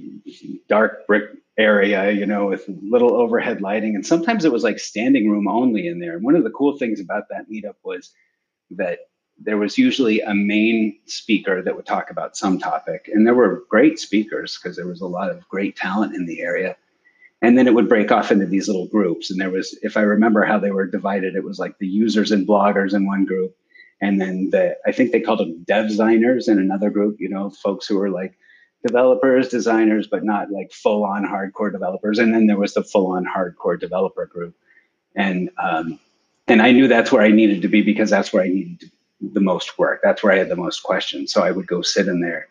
dark 0.67 1.07
brick 1.07 1.31
area, 1.57 2.11
you 2.11 2.25
know, 2.25 2.47
with 2.47 2.65
little 2.81 3.13
overhead 3.13 3.61
lighting. 3.61 3.95
And 3.95 4.05
sometimes 4.05 4.45
it 4.45 4.51
was 4.51 4.63
like 4.63 4.79
standing 4.79 5.29
room 5.29 5.47
only 5.47 5.87
in 5.87 5.99
there. 5.99 6.15
And 6.15 6.23
one 6.23 6.35
of 6.35 6.43
the 6.43 6.49
cool 6.51 6.77
things 6.77 6.99
about 6.99 7.29
that 7.29 7.49
meetup 7.49 7.75
was 7.83 8.11
that 8.71 8.99
there 9.39 9.57
was 9.57 9.77
usually 9.77 10.21
a 10.21 10.33
main 10.33 10.97
speaker 11.05 11.61
that 11.61 11.75
would 11.75 11.85
talk 11.85 12.09
about 12.09 12.35
some 12.35 12.57
topic. 12.57 13.09
And 13.11 13.25
there 13.25 13.35
were 13.35 13.63
great 13.69 13.99
speakers 13.99 14.57
because 14.57 14.75
there 14.75 14.87
was 14.87 15.01
a 15.01 15.07
lot 15.07 15.29
of 15.29 15.47
great 15.47 15.75
talent 15.75 16.15
in 16.15 16.25
the 16.25 16.41
area. 16.41 16.75
And 17.41 17.57
then 17.57 17.67
it 17.67 17.75
would 17.75 17.87
break 17.87 18.11
off 18.11 18.31
into 18.31 18.47
these 18.47 18.67
little 18.67 18.87
groups. 18.87 19.29
And 19.29 19.39
there 19.39 19.51
was, 19.51 19.77
if 19.83 19.95
I 19.95 20.01
remember 20.01 20.43
how 20.43 20.57
they 20.57 20.71
were 20.71 20.87
divided, 20.87 21.35
it 21.35 21.43
was 21.43 21.59
like 21.59 21.77
the 21.77 21.87
users 21.87 22.31
and 22.31 22.47
bloggers 22.47 22.95
in 22.95 23.05
one 23.05 23.25
group. 23.25 23.55
And 24.01 24.19
then 24.19 24.49
the, 24.49 24.75
I 24.87 24.91
think 24.91 25.11
they 25.11 25.21
called 25.21 25.39
them 25.39 25.63
dev 25.63 25.87
designers 25.87 26.47
in 26.47 26.57
another 26.57 26.89
group, 26.89 27.17
you 27.19 27.29
know, 27.29 27.51
folks 27.51 27.85
who 27.87 27.97
were 27.97 28.09
like 28.09 28.37
developers, 28.85 29.49
designers, 29.49 30.07
but 30.07 30.23
not 30.23 30.51
like 30.51 30.71
full 30.71 31.03
on 31.03 31.25
hardcore 31.25 31.71
developers. 31.71 32.17
And 32.17 32.33
then 32.33 32.47
there 32.47 32.57
was 32.57 32.73
the 32.73 32.83
full 32.83 33.07
on 33.11 33.25
hardcore 33.25 33.79
developer 33.79 34.25
group. 34.25 34.55
And, 35.15 35.51
um, 35.61 35.99
and 36.47 36.61
I 36.61 36.71
knew 36.71 36.87
that's 36.87 37.11
where 37.11 37.23
I 37.23 37.29
needed 37.31 37.61
to 37.63 37.67
be 37.67 37.81
because 37.81 38.09
that's 38.09 38.33
where 38.33 38.43
I 38.43 38.47
needed 38.47 38.79
to 38.81 38.91
the 39.21 39.41
most 39.41 39.77
work. 39.77 40.01
That's 40.03 40.23
where 40.23 40.33
I 40.33 40.37
had 40.37 40.49
the 40.49 40.55
most 40.55 40.83
questions. 40.83 41.33
So 41.33 41.43
I 41.43 41.51
would 41.51 41.67
go 41.67 41.81
sit 41.81 42.07
in 42.07 42.21
there. 42.21 42.47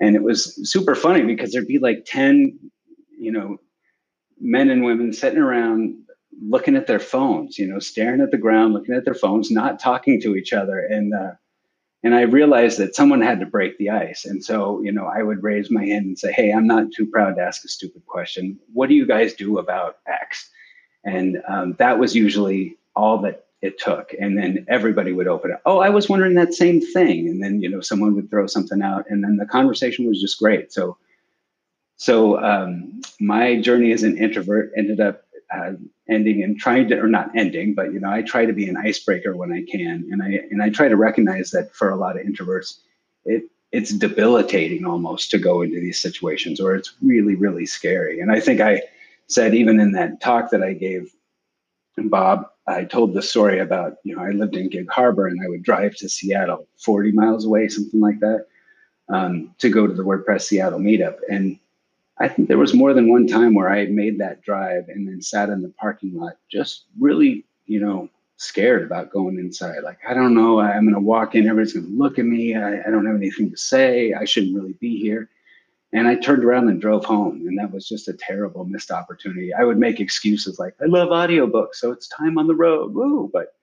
And 0.00 0.16
it 0.16 0.22
was 0.22 0.58
super 0.70 0.94
funny 0.94 1.22
because 1.22 1.52
there'd 1.52 1.66
be 1.66 1.78
like 1.78 2.04
10, 2.06 2.58
you 3.18 3.32
know, 3.32 3.58
men 4.40 4.70
and 4.70 4.84
women 4.84 5.12
sitting 5.12 5.38
around 5.38 5.96
looking 6.42 6.76
at 6.76 6.86
their 6.86 7.00
phones, 7.00 7.58
you 7.58 7.66
know, 7.66 7.78
staring 7.78 8.20
at 8.20 8.30
the 8.30 8.38
ground, 8.38 8.72
looking 8.72 8.94
at 8.94 9.04
their 9.04 9.14
phones, 9.14 9.50
not 9.50 9.78
talking 9.78 10.20
to 10.22 10.36
each 10.36 10.52
other. 10.52 10.78
And, 10.78 11.14
uh, 11.14 11.32
and 12.02 12.14
I 12.14 12.22
realized 12.22 12.78
that 12.78 12.94
someone 12.94 13.20
had 13.20 13.40
to 13.40 13.46
break 13.46 13.76
the 13.76 13.90
ice. 13.90 14.24
And 14.24 14.42
so, 14.42 14.80
you 14.80 14.90
know, 14.90 15.04
I 15.06 15.22
would 15.22 15.42
raise 15.42 15.70
my 15.70 15.84
hand 15.84 16.06
and 16.06 16.18
say, 16.18 16.32
Hey, 16.32 16.50
I'm 16.50 16.66
not 16.66 16.92
too 16.92 17.06
proud 17.06 17.36
to 17.36 17.42
ask 17.42 17.62
a 17.64 17.68
stupid 17.68 18.06
question. 18.06 18.58
What 18.72 18.88
do 18.88 18.94
you 18.94 19.06
guys 19.06 19.34
do 19.34 19.58
about 19.58 19.98
X? 20.06 20.48
And 21.04 21.42
um, 21.46 21.74
that 21.78 21.98
was 21.98 22.16
usually 22.16 22.78
all 22.96 23.18
that 23.18 23.46
it 23.62 23.78
took. 23.78 24.14
And 24.18 24.38
then 24.38 24.64
everybody 24.68 25.12
would 25.12 25.28
open 25.28 25.50
it. 25.50 25.58
Oh 25.66 25.80
i 25.80 25.90
was 25.90 26.08
wondering 26.08 26.34
that 26.34 26.54
same 26.54 26.80
thing. 26.80 27.28
And 27.28 27.42
then 27.42 27.60
you 27.60 27.68
know 27.68 27.80
someone 27.80 28.14
would 28.14 28.30
throw 28.30 28.46
something 28.46 28.82
out. 28.82 29.04
And 29.08 29.22
then 29.22 29.36
the 29.36 29.46
conversation 29.46 30.06
was 30.06 30.20
just 30.20 30.38
great. 30.38 30.72
So 30.72 30.96
so 31.96 32.42
um, 32.42 33.02
my 33.20 33.60
journey 33.60 33.92
as 33.92 34.04
an 34.04 34.16
introvert 34.16 34.72
ended 34.74 35.00
up 35.00 35.22
uh, 35.52 35.72
ending 36.08 36.42
and 36.42 36.58
trying 36.58 36.88
to, 36.88 36.98
or 36.98 37.08
not 37.08 37.30
ending, 37.36 37.74
but 37.74 37.92
you 37.92 38.00
know, 38.00 38.10
I 38.10 38.22
try 38.22 38.46
to 38.46 38.52
be 38.52 38.68
an 38.68 38.76
icebreaker 38.76 39.36
when 39.36 39.52
I 39.52 39.64
can, 39.70 40.08
and 40.10 40.22
I 40.22 40.40
and 40.50 40.62
I 40.62 40.70
try 40.70 40.88
to 40.88 40.96
recognize 40.96 41.50
that 41.50 41.74
for 41.74 41.90
a 41.90 41.96
lot 41.96 42.18
of 42.18 42.26
introverts, 42.26 42.78
it 43.24 43.44
it's 43.72 43.90
debilitating 43.90 44.86
almost 44.86 45.30
to 45.32 45.38
go 45.38 45.60
into 45.60 45.78
these 45.78 46.00
situations, 46.00 46.58
or 46.58 46.74
it's 46.74 46.94
really 47.02 47.34
really 47.34 47.66
scary. 47.66 48.20
And 48.20 48.32
I 48.32 48.40
think 48.40 48.60
I 48.60 48.82
said 49.26 49.54
even 49.54 49.78
in 49.78 49.92
that 49.92 50.20
talk 50.20 50.50
that 50.52 50.62
I 50.62 50.72
gave 50.72 51.12
Bob, 51.98 52.46
I 52.70 52.84
told 52.84 53.14
the 53.14 53.22
story 53.22 53.58
about 53.58 53.96
you 54.04 54.16
know 54.16 54.22
I 54.22 54.30
lived 54.30 54.56
in 54.56 54.68
Gig 54.68 54.88
Harbor 54.90 55.26
and 55.26 55.40
I 55.44 55.48
would 55.48 55.62
drive 55.62 55.96
to 55.96 56.08
Seattle, 56.08 56.66
40 56.78 57.12
miles 57.12 57.44
away, 57.44 57.68
something 57.68 58.00
like 58.00 58.20
that, 58.20 58.46
um, 59.08 59.54
to 59.58 59.68
go 59.68 59.86
to 59.86 59.92
the 59.92 60.04
WordPress 60.04 60.42
Seattle 60.42 60.78
meetup, 60.78 61.16
and 61.28 61.58
I 62.20 62.28
think 62.28 62.48
there 62.48 62.58
was 62.58 62.74
more 62.74 62.92
than 62.92 63.10
one 63.10 63.26
time 63.26 63.54
where 63.54 63.70
I 63.70 63.86
made 63.86 64.18
that 64.18 64.42
drive 64.42 64.88
and 64.88 65.08
then 65.08 65.22
sat 65.22 65.48
in 65.48 65.62
the 65.62 65.70
parking 65.70 66.14
lot, 66.14 66.34
just 66.50 66.84
really, 66.98 67.46
you 67.64 67.80
know, 67.80 68.10
scared 68.36 68.82
about 68.82 69.10
going 69.10 69.38
inside. 69.38 69.82
Like, 69.82 69.98
I 70.06 70.12
don't 70.12 70.34
know, 70.34 70.60
I'm 70.60 70.84
going 70.84 70.94
to 70.94 71.00
walk 71.00 71.34
in, 71.34 71.48
everybody's 71.48 71.72
going 71.72 71.86
to 71.86 71.98
look 71.98 72.18
at 72.18 72.26
me. 72.26 72.54
I, 72.54 72.80
I, 72.80 72.90
don't 72.90 73.06
have 73.06 73.16
anything 73.16 73.50
to 73.50 73.56
say. 73.56 74.12
I 74.12 74.26
shouldn't 74.26 74.54
really 74.54 74.74
be 74.74 74.98
here. 74.98 75.30
And 75.92 76.06
I 76.06 76.14
turned 76.14 76.44
around 76.44 76.68
and 76.68 76.80
drove 76.80 77.04
home. 77.04 77.46
And 77.48 77.58
that 77.58 77.72
was 77.72 77.88
just 77.88 78.08
a 78.08 78.12
terrible 78.12 78.64
missed 78.64 78.90
opportunity. 78.90 79.52
I 79.52 79.64
would 79.64 79.78
make 79.78 79.98
excuses 79.98 80.58
like, 80.58 80.74
I 80.80 80.86
love 80.86 81.08
audiobooks, 81.08 81.74
so 81.74 81.90
it's 81.90 82.08
time 82.08 82.38
on 82.38 82.46
the 82.46 82.54
road. 82.54 82.94
Woo. 82.94 83.28
But 83.32 83.54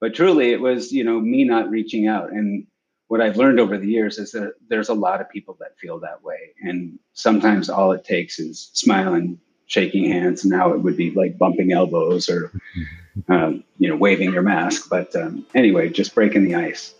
but 0.00 0.14
truly 0.14 0.52
it 0.52 0.60
was, 0.60 0.92
you 0.92 1.04
know, 1.04 1.18
me 1.20 1.44
not 1.44 1.70
reaching 1.70 2.06
out. 2.06 2.30
And 2.30 2.66
what 3.08 3.20
I've 3.20 3.36
learned 3.36 3.60
over 3.60 3.78
the 3.78 3.88
years 3.88 4.18
is 4.18 4.32
that 4.32 4.54
there's 4.68 4.88
a 4.88 4.94
lot 4.94 5.20
of 5.20 5.30
people 5.30 5.56
that 5.60 5.78
feel 5.78 6.00
that 6.00 6.22
way. 6.22 6.54
And 6.62 6.98
sometimes 7.14 7.70
all 7.70 7.92
it 7.92 8.04
takes 8.04 8.38
is 8.38 8.70
smiling, 8.74 9.40
shaking 9.66 10.10
hands. 10.10 10.44
Now 10.44 10.72
it 10.72 10.82
would 10.82 10.96
be 10.96 11.12
like 11.12 11.38
bumping 11.38 11.72
elbows 11.72 12.28
or, 12.28 12.52
um, 13.28 13.64
you 13.78 13.88
know, 13.88 13.96
waving 13.96 14.32
your 14.32 14.42
mask. 14.42 14.88
But 14.90 15.14
um, 15.16 15.46
anyway, 15.54 15.88
just 15.88 16.14
breaking 16.14 16.44
the 16.44 16.56
ice. 16.56 16.94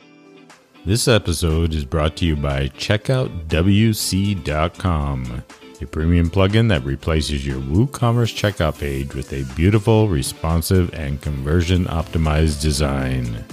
This 0.87 1.09
episode 1.09 1.75
is 1.75 1.85
brought 1.85 2.17
to 2.19 2.25
you 2.25 2.37
by 2.37 2.69
CheckoutWC.com, 2.69 5.43
a 5.83 5.87
premium 5.87 6.31
plugin 6.31 6.69
that 6.69 6.85
replaces 6.85 7.45
your 7.45 7.61
WooCommerce 7.61 8.33
checkout 8.33 8.79
page 8.79 9.13
with 9.13 9.33
a 9.33 9.43
beautiful, 9.57 10.09
responsive, 10.09 10.95
and 10.95 11.21
conversion 11.21 11.87
optimized 11.87 12.63
design. 12.63 13.45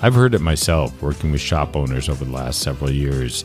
I've 0.00 0.14
heard 0.14 0.32
it 0.32 0.40
myself 0.40 1.02
working 1.02 1.32
with 1.32 1.42
shop 1.42 1.76
owners 1.76 2.08
over 2.08 2.24
the 2.24 2.32
last 2.32 2.60
several 2.60 2.90
years. 2.90 3.44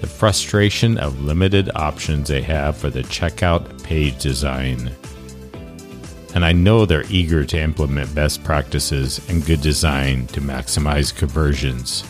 The 0.00 0.06
frustration 0.06 0.96
of 0.96 1.22
limited 1.22 1.70
options 1.74 2.28
they 2.28 2.40
have 2.40 2.74
for 2.74 2.88
the 2.88 3.02
checkout 3.02 3.82
page 3.82 4.18
design. 4.18 4.90
And 6.34 6.46
I 6.46 6.52
know 6.52 6.86
they're 6.86 7.04
eager 7.10 7.44
to 7.44 7.60
implement 7.60 8.14
best 8.14 8.42
practices 8.44 9.20
and 9.28 9.44
good 9.44 9.60
design 9.60 10.26
to 10.28 10.40
maximize 10.40 11.14
conversions. 11.14 12.02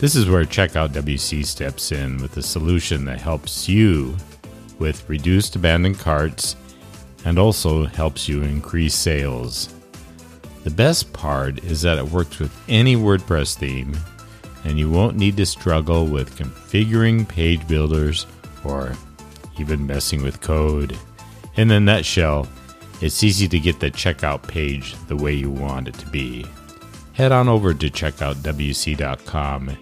This 0.00 0.16
is 0.16 0.30
where 0.30 0.46
Checkout 0.46 0.94
WC 0.94 1.44
steps 1.44 1.92
in 1.92 2.22
with 2.22 2.34
a 2.38 2.42
solution 2.42 3.04
that 3.04 3.20
helps 3.20 3.68
you 3.68 4.16
with 4.78 5.06
reduced 5.10 5.56
abandoned 5.56 5.98
carts 5.98 6.56
and 7.26 7.38
also 7.38 7.84
helps 7.84 8.26
you 8.26 8.40
increase 8.40 8.94
sales. 8.94 9.68
The 10.64 10.70
best 10.70 11.12
part 11.12 11.62
is 11.64 11.82
that 11.82 11.98
it 11.98 12.08
works 12.08 12.38
with 12.38 12.50
any 12.66 12.96
WordPress 12.96 13.58
theme, 13.58 13.94
and 14.64 14.78
you 14.78 14.90
won't 14.90 15.18
need 15.18 15.36
to 15.36 15.44
struggle 15.44 16.06
with 16.06 16.34
configuring 16.34 17.28
page 17.28 17.68
builders 17.68 18.26
or 18.64 18.94
even 19.58 19.86
messing 19.86 20.22
with 20.22 20.40
code. 20.40 20.96
In 21.56 21.70
a 21.72 21.78
nutshell, 21.78 22.48
it's 23.02 23.22
easy 23.22 23.48
to 23.48 23.60
get 23.60 23.80
the 23.80 23.90
checkout 23.90 24.48
page 24.48 24.94
the 25.08 25.16
way 25.16 25.34
you 25.34 25.50
want 25.50 25.88
it 25.88 25.94
to 25.98 26.06
be. 26.06 26.46
Head 27.12 27.32
on 27.32 27.50
over 27.50 27.74
to 27.74 27.90
checkoutwc.com 27.90 29.76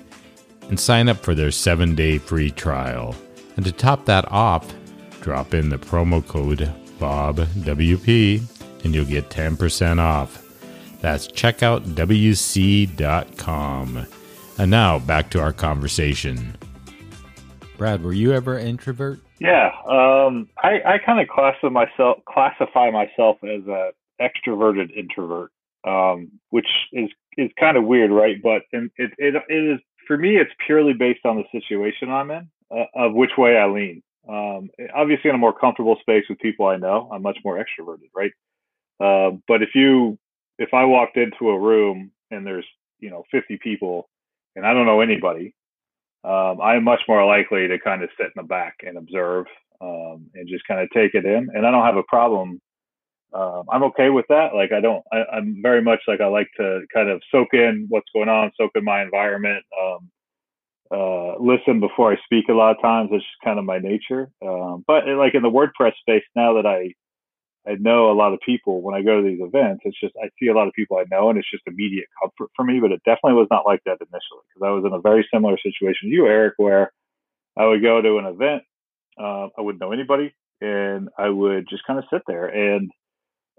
and 0.68 0.78
sign 0.78 1.08
up 1.08 1.18
for 1.18 1.34
their 1.34 1.50
7 1.50 1.94
day 1.94 2.18
free 2.18 2.50
trial. 2.50 3.14
And 3.56 3.64
to 3.64 3.72
top 3.72 4.04
that 4.06 4.30
off, 4.30 4.72
drop 5.20 5.54
in 5.54 5.68
the 5.68 5.78
promo 5.78 6.26
code 6.26 6.72
BOBWP 6.98 8.84
and 8.84 8.94
you'll 8.94 9.04
get 9.04 9.30
10% 9.30 9.98
off. 9.98 10.44
That's 11.00 11.28
checkoutwc.com. 11.28 14.06
And 14.58 14.70
now 14.70 14.98
back 14.98 15.30
to 15.30 15.40
our 15.40 15.52
conversation. 15.52 16.56
Brad, 17.76 18.02
were 18.02 18.12
you 18.12 18.32
ever 18.32 18.58
introvert? 18.58 19.20
Yeah, 19.38 19.70
um, 19.88 20.48
I, 20.62 20.80
I 20.84 20.98
kind 20.98 21.20
of 21.20 21.28
classify 21.28 21.68
myself 21.68 22.18
classify 22.26 22.90
myself 22.90 23.38
as 23.44 23.64
a 23.68 23.92
extroverted 24.20 24.90
introvert, 24.96 25.52
um, 25.86 26.32
which 26.50 26.66
is 26.92 27.08
is 27.36 27.50
kind 27.58 27.76
of 27.76 27.84
weird, 27.84 28.10
right? 28.10 28.42
But 28.42 28.62
it, 28.72 28.90
it 28.96 29.12
it 29.16 29.36
is 29.48 29.78
for 30.08 30.16
me. 30.16 30.36
It's 30.38 30.50
purely 30.66 30.94
based 30.94 31.24
on 31.24 31.36
the 31.36 31.44
situation 31.52 32.10
I'm 32.10 32.32
in, 32.32 32.50
uh, 32.76 32.86
of 32.96 33.14
which 33.14 33.32
way 33.38 33.56
I 33.56 33.68
lean. 33.68 34.02
Um, 34.28 34.70
obviously, 34.94 35.30
in 35.30 35.36
a 35.36 35.38
more 35.38 35.56
comfortable 35.56 35.96
space 36.00 36.24
with 36.28 36.40
people 36.40 36.66
I 36.66 36.76
know, 36.78 37.08
I'm 37.12 37.22
much 37.22 37.38
more 37.44 37.56
extroverted, 37.62 38.10
right? 38.16 38.32
Uh, 39.00 39.36
but 39.46 39.62
if 39.62 39.70
you 39.74 40.18
if 40.58 40.74
I 40.74 40.84
walked 40.84 41.16
into 41.16 41.50
a 41.50 41.58
room 41.58 42.10
and 42.32 42.44
there's 42.44 42.66
you 42.98 43.10
know 43.10 43.22
50 43.30 43.58
people 43.62 44.08
and 44.56 44.66
I 44.66 44.74
don't 44.74 44.86
know 44.86 45.00
anybody, 45.00 45.54
um, 46.24 46.60
I'm 46.60 46.84
much 46.84 47.00
more 47.08 47.24
likely 47.24 47.68
to 47.68 47.78
kind 47.78 48.02
of 48.02 48.10
sit 48.18 48.26
in 48.26 48.32
the 48.36 48.42
back 48.42 48.78
and 48.82 48.98
observe 48.98 49.46
um, 49.80 50.26
and 50.34 50.48
just 50.48 50.66
kind 50.66 50.80
of 50.80 50.90
take 50.90 51.14
it 51.14 51.24
in. 51.24 51.48
And 51.54 51.66
I 51.66 51.70
don't 51.70 51.84
have 51.84 51.96
a 51.96 52.02
problem. 52.02 52.60
Um, 53.32 53.64
I'm 53.70 53.82
okay 53.84 54.10
with 54.10 54.26
that. 54.28 54.54
Like 54.54 54.72
I 54.72 54.80
don't. 54.80 55.04
I, 55.12 55.38
am 55.38 55.60
very 55.62 55.82
much 55.82 56.00
like 56.08 56.20
I 56.20 56.26
like 56.26 56.48
to 56.56 56.82
kind 56.92 57.10
of 57.10 57.22
soak 57.30 57.48
in 57.52 57.86
what's 57.88 58.08
going 58.14 58.28
on, 58.28 58.52
soak 58.56 58.70
in 58.74 58.84
my 58.84 59.02
environment, 59.02 59.64
um, 59.80 60.10
uh, 60.90 61.38
listen 61.38 61.80
before 61.80 62.12
I 62.12 62.16
speak. 62.24 62.48
A 62.48 62.54
lot 62.54 62.74
of 62.74 62.80
times, 62.80 63.10
it's 63.12 63.24
just 63.24 63.44
kind 63.44 63.58
of 63.58 63.64
my 63.66 63.78
nature. 63.78 64.30
Um, 64.40 64.84
but 64.86 65.06
like 65.06 65.34
in 65.34 65.42
the 65.42 65.50
WordPress 65.50 65.92
space, 66.00 66.24
now 66.34 66.54
that 66.54 66.66
I 66.66 66.94
I 67.68 67.74
know 67.78 68.10
a 68.10 68.16
lot 68.16 68.32
of 68.32 68.40
people 68.40 68.80
when 68.80 68.94
I 68.94 69.02
go 69.02 69.20
to 69.20 69.28
these 69.28 69.40
events. 69.42 69.82
It's 69.84 70.00
just 70.00 70.14
I 70.22 70.30
see 70.40 70.48
a 70.48 70.54
lot 70.54 70.68
of 70.68 70.72
people 70.72 70.96
I 70.96 71.04
know, 71.10 71.28
and 71.28 71.38
it's 71.38 71.50
just 71.50 71.64
immediate 71.66 72.06
comfort 72.22 72.50
for 72.56 72.64
me. 72.64 72.80
But 72.80 72.92
it 72.92 73.02
definitely 73.04 73.34
was 73.34 73.48
not 73.50 73.66
like 73.66 73.82
that 73.84 73.98
initially 74.00 74.44
because 74.48 74.66
I 74.66 74.70
was 74.70 74.84
in 74.86 74.92
a 74.94 75.00
very 75.00 75.26
similar 75.32 75.58
situation 75.58 76.08
to 76.08 76.14
you, 76.14 76.26
Eric, 76.26 76.54
where 76.56 76.92
I 77.56 77.66
would 77.66 77.82
go 77.82 78.00
to 78.00 78.18
an 78.18 78.24
event, 78.24 78.62
uh, 79.20 79.48
I 79.58 79.60
wouldn't 79.60 79.80
know 79.80 79.92
anybody, 79.92 80.32
and 80.62 81.10
I 81.18 81.28
would 81.28 81.68
just 81.68 81.86
kind 81.86 81.98
of 81.98 82.06
sit 82.10 82.22
there, 82.26 82.46
and 82.46 82.90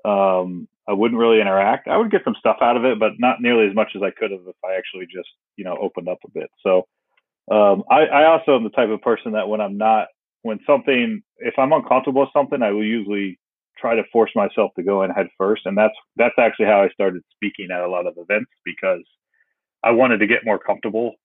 um, 0.05 0.67
I 0.87 0.93
wouldn't 0.93 1.19
really 1.19 1.41
interact. 1.41 1.87
I 1.87 1.97
would 1.97 2.11
get 2.11 2.23
some 2.23 2.35
stuff 2.39 2.57
out 2.61 2.77
of 2.77 2.85
it, 2.85 2.99
but 2.99 3.13
not 3.19 3.41
nearly 3.41 3.67
as 3.67 3.75
much 3.75 3.91
as 3.95 4.01
I 4.01 4.11
could 4.11 4.31
have 4.31 4.41
if 4.47 4.55
I 4.65 4.75
actually 4.75 5.05
just 5.05 5.29
you 5.55 5.63
know 5.63 5.77
opened 5.79 6.07
up 6.07 6.19
a 6.25 6.31
bit. 6.31 6.49
So 6.63 6.87
um, 7.51 7.83
I, 7.89 8.05
I 8.05 8.25
also 8.25 8.55
am 8.55 8.63
the 8.63 8.69
type 8.69 8.89
of 8.89 9.01
person 9.01 9.33
that 9.33 9.47
when 9.47 9.61
I'm 9.61 9.77
not 9.77 10.07
when 10.41 10.59
something 10.65 11.21
if 11.37 11.53
I'm 11.57 11.73
uncomfortable 11.73 12.21
with 12.21 12.29
something, 12.33 12.61
I 12.61 12.71
will 12.71 12.85
usually 12.85 13.39
try 13.79 13.95
to 13.95 14.03
force 14.11 14.31
myself 14.35 14.71
to 14.75 14.83
go 14.83 15.03
in 15.03 15.11
head 15.11 15.27
first. 15.37 15.65
And 15.65 15.77
that's 15.77 15.95
that's 16.15 16.35
actually 16.37 16.65
how 16.65 16.81
I 16.81 16.89
started 16.89 17.23
speaking 17.35 17.69
at 17.71 17.81
a 17.81 17.89
lot 17.89 18.07
of 18.07 18.15
events 18.17 18.51
because 18.65 19.03
I 19.83 19.91
wanted 19.91 20.19
to 20.19 20.27
get 20.27 20.45
more 20.45 20.59
comfortable 20.59 21.15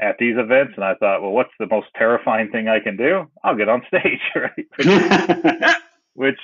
at 0.00 0.16
these 0.18 0.36
events. 0.36 0.72
And 0.76 0.84
I 0.84 0.94
thought, 0.94 1.22
well, 1.22 1.30
what's 1.30 1.52
the 1.58 1.68
most 1.68 1.88
terrifying 1.96 2.50
thing 2.50 2.68
I 2.68 2.80
can 2.80 2.96
do? 2.96 3.30
I'll 3.44 3.56
get 3.56 3.68
on 3.68 3.82
stage, 3.88 4.20
right? 4.34 5.76
Which, 6.14 6.40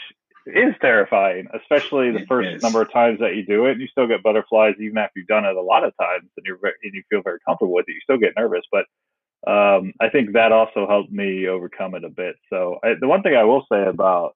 is 0.48 0.74
terrifying, 0.80 1.46
especially 1.54 2.10
the 2.10 2.26
first 2.26 2.62
number 2.62 2.82
of 2.82 2.92
times 2.92 3.20
that 3.20 3.36
you 3.36 3.44
do 3.44 3.66
it. 3.66 3.72
And 3.72 3.80
you 3.80 3.86
still 3.88 4.06
get 4.06 4.22
butterflies 4.22 4.74
even 4.80 4.98
after 4.98 5.18
you've 5.18 5.28
done 5.28 5.44
it 5.44 5.56
a 5.56 5.60
lot 5.60 5.84
of 5.84 5.92
times, 6.00 6.28
and 6.36 6.46
you're 6.46 6.58
and 6.62 6.94
you 6.94 7.02
feel 7.10 7.22
very 7.22 7.38
comfortable 7.46 7.74
with 7.74 7.86
it. 7.88 7.92
You 7.92 8.00
still 8.02 8.18
get 8.18 8.34
nervous, 8.36 8.64
but 8.70 8.86
um, 9.46 9.92
I 10.00 10.08
think 10.08 10.32
that 10.32 10.52
also 10.52 10.86
helped 10.88 11.12
me 11.12 11.46
overcome 11.46 11.94
it 11.94 12.04
a 12.04 12.10
bit. 12.10 12.36
So 12.50 12.78
I, 12.82 12.94
the 13.00 13.08
one 13.08 13.22
thing 13.22 13.36
I 13.36 13.44
will 13.44 13.64
say 13.70 13.86
about 13.86 14.34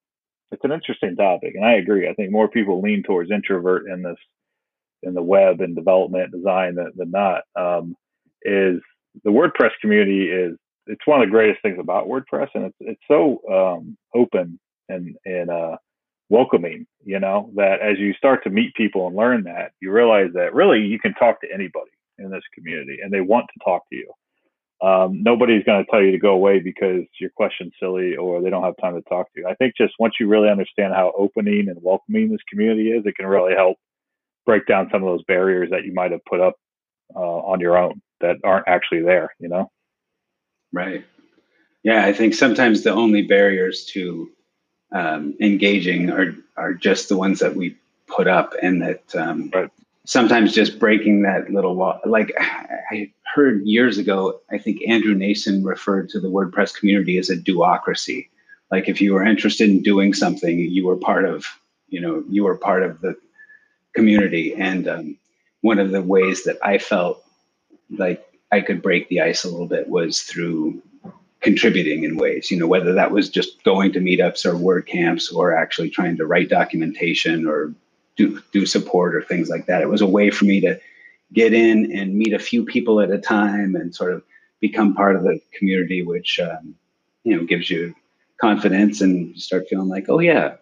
it's 0.53 0.65
an 0.65 0.73
interesting 0.73 1.17
topic, 1.17 1.55
and 1.55 1.65
I 1.65 1.75
agree. 1.75 2.09
I 2.09 2.15
think 2.15 2.31
more 2.31 2.49
people 2.49 2.81
lean 2.81 3.03
towards 3.03 3.31
introvert 3.31 3.89
in 3.89 4.03
this 4.03 4.19
in 5.03 5.15
the 5.15 5.23
web 5.23 5.61
and 5.61 5.75
development 5.75 6.31
design 6.31 6.77
than, 6.77 6.93
than 6.95 7.11
not. 7.11 7.43
Um, 7.57 7.97
is 8.43 8.81
the 9.25 9.31
WordPress 9.31 9.71
community 9.81 10.31
is 10.31 10.57
it's 10.87 11.07
one 11.07 11.21
of 11.21 11.27
the 11.27 11.31
greatest 11.31 11.63
things 11.63 11.79
about 11.81 12.07
WordPress, 12.07 12.49
and 12.55 12.67
it's 12.67 12.77
it's 12.81 13.03
so 13.09 13.41
um, 13.51 13.97
open 14.15 14.59
and 14.89 15.17
and 15.25 15.51
uh, 15.51 15.77
welcoming. 16.33 16.87
You 17.05 17.21
know 17.21 17.51
that 17.57 17.81
as 17.81 17.99
you 17.99 18.15
start 18.15 18.43
to 18.45 18.51
meet 18.51 18.75
people 18.75 19.07
and 19.07 19.17
learn 19.17 19.45
that, 19.45 19.73
you 19.81 19.93
realize 19.93 20.31
that 20.35 20.55
really 20.55 20.81
you 20.81 20.99
can 20.99 21.15
talk 21.15 21.41
to 21.43 21.49
anybody 21.53 21.93
in 22.19 22.31
this 22.31 22.43
community, 22.55 22.99
and 23.03 23.13
they 23.13 23.21
want 23.21 23.47
to 23.53 23.65
talk 23.65 23.83
to 23.91 23.97
you 23.97 24.13
um, 24.83 25.23
nobody's 25.23 25.63
going 25.63 25.85
to 25.85 25.91
tell 25.91 26.03
you 26.03 26.11
to 26.11 26.19
go 26.19 26.33
away 26.33 26.59
because 26.59 27.05
your 27.21 27.31
question's 27.31 27.73
silly 27.79 28.17
or 28.17 28.43
they 28.43 28.51
don't 28.51 28.65
have 28.65 28.75
time 28.81 28.95
to 28.95 29.09
talk 29.09 29.33
to 29.33 29.41
you. 29.41 29.47
I 29.49 29.55
think 29.55 29.75
just 29.77 29.95
once 30.01 30.15
you 30.19 30.27
really 30.27 30.51
understand 30.51 30.93
how 30.93 31.13
opening 31.17 31.69
and 31.69 31.79
welcoming 31.81 32.31
this 32.31 32.41
community 32.51 32.91
is, 32.91 33.07
it 33.07 33.15
can 33.15 33.27
really 33.27 33.55
help 33.55 33.77
break 34.45 34.67
down 34.67 34.89
some 34.91 35.05
of 35.05 35.09
those 35.09 35.23
barriers 35.25 35.71
that 35.71 35.85
you 35.85 35.95
might 35.95 36.11
have 36.11 36.25
put 36.29 36.41
up 36.41 36.55
uh, 37.15 37.21
on 37.21 37.61
your 37.61 37.79
own 37.79 38.03
that 38.21 38.39
aren't 38.43 38.67
actually 38.67 39.03
there, 39.03 39.33
you 39.39 39.49
know? 39.49 39.71
Right. 40.73 41.05
Yeah, 41.85 42.05
I 42.05 42.13
think 42.13 42.35
sometimes 42.35 42.83
the 42.83 42.93
only 42.93 43.23
barriers 43.23 43.85
to 43.93 44.31
um, 44.93 45.35
engaging 45.41 46.11
are 46.11 46.35
are 46.57 46.75
just 46.75 47.09
the 47.09 47.17
ones 47.17 47.41
that 47.41 47.57
we 47.57 47.77
put 48.07 48.29
up, 48.29 48.55
and 48.63 48.83
that 48.83 49.15
um, 49.15 49.51
right. 49.55 49.71
sometimes 50.05 50.53
just 50.53 50.79
breaking 50.79 51.23
that 51.23 51.51
little 51.51 51.75
wall. 51.75 52.01
Like 52.05 52.33
I 52.39 53.11
heard 53.35 53.63
years 53.67 53.99
ago, 53.99 54.41
I 54.51 54.59
think 54.59 54.81
Andrew 54.87 55.15
Nacin 55.15 55.65
referred 55.65 56.11
to 56.11 56.21
the 56.21 56.29
WordPress 56.29 56.75
community 56.75 57.19
as 57.19 57.31
a 57.31 57.37
do-ocracy. 57.37 58.29
Like 58.71 58.89
if 58.89 59.01
you 59.01 59.15
were 59.15 59.25
interested 59.25 59.71
in 59.71 59.83
doing 59.83 60.15
something, 60.15 60.59
you 60.59 60.87
were 60.87 60.97
part 60.97 61.25
of, 61.25 61.47
you 61.89 62.01
know, 62.01 62.23
you 62.29 62.45
were 62.45 62.57
part 62.57 62.83
of 62.83 63.01
the 63.01 63.17
community. 63.95 64.55
And 64.55 64.89
um, 64.89 65.17
one 65.63 65.79
of 65.79 65.91
the 65.91 66.03
ways 66.03 66.45
that 66.45 66.59
I 66.63 66.79
felt 66.79 67.25
like 67.91 68.23
I 68.51 68.61
could 68.61 68.83
break 68.83 69.09
the 69.09 69.23
ice 69.23 69.45
a 69.45 69.51
little 69.51 69.67
bit 69.67 69.89
was 69.89 70.23
through 70.23 70.83
contributing 71.43 72.05
in 72.05 72.17
ways, 72.17 72.51
you 72.51 72.57
know, 72.57 72.67
whether 72.67 72.93
that 72.95 73.11
was 73.11 73.29
just 73.29 73.63
going 73.65 73.93
to 73.93 74.01
meetups 74.01 74.47
or 74.47 74.55
WordCamps 74.55 75.35
or 75.35 75.55
actually 75.55 75.91
trying 75.91 76.17
to 76.17 76.27
write 76.27 76.49
documentation 76.49 77.47
or 77.47 77.75
do, 78.17 78.41
do 78.53 78.65
support 78.65 79.15
or 79.15 79.23
things 79.23 79.49
like 79.49 79.67
that. 79.67 79.83
It 79.83 79.89
was 79.89 80.01
a 80.01 80.07
way 80.07 80.31
for 80.31 80.45
me 80.45 80.61
to 80.61 80.81
get 81.33 81.53
in 81.53 81.93
and 81.97 82.15
meet 82.15 82.33
a 82.33 82.39
few 82.39 82.65
people 82.65 83.01
at 83.01 83.11
a 83.11 83.19
time 83.19 83.75
and 83.75 83.95
sort 83.95 84.13
of 84.13 84.23
become 84.61 84.95
part 84.95 85.17
of 85.17 85.25
the 85.25 85.41
community, 85.53 86.03
which, 86.03 86.39
um, 86.39 86.77
you 87.25 87.37
know, 87.37 87.45
gives 87.45 87.69
you 87.69 87.95
confidence 88.41 89.01
and 89.01 89.29
you 89.29 89.37
start 89.37 89.67
feeling 89.69 89.89
like, 89.89 90.09
oh 90.09 90.21
yeah, 90.21 90.55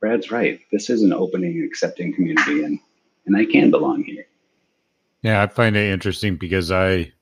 Brad's 0.00 0.30
right. 0.30 0.60
This 0.70 0.90
is 0.90 1.02
an 1.02 1.12
opening, 1.12 1.62
accepting 1.64 2.14
community 2.14 2.62
and, 2.62 2.78
and 3.24 3.36
I 3.36 3.46
can 3.46 3.70
belong 3.70 4.04
here. 4.04 4.26
Yeah, 5.22 5.42
I 5.42 5.46
find 5.46 5.76
it 5.76 5.90
interesting 5.90 6.36
because 6.36 6.70
I, 6.70 7.12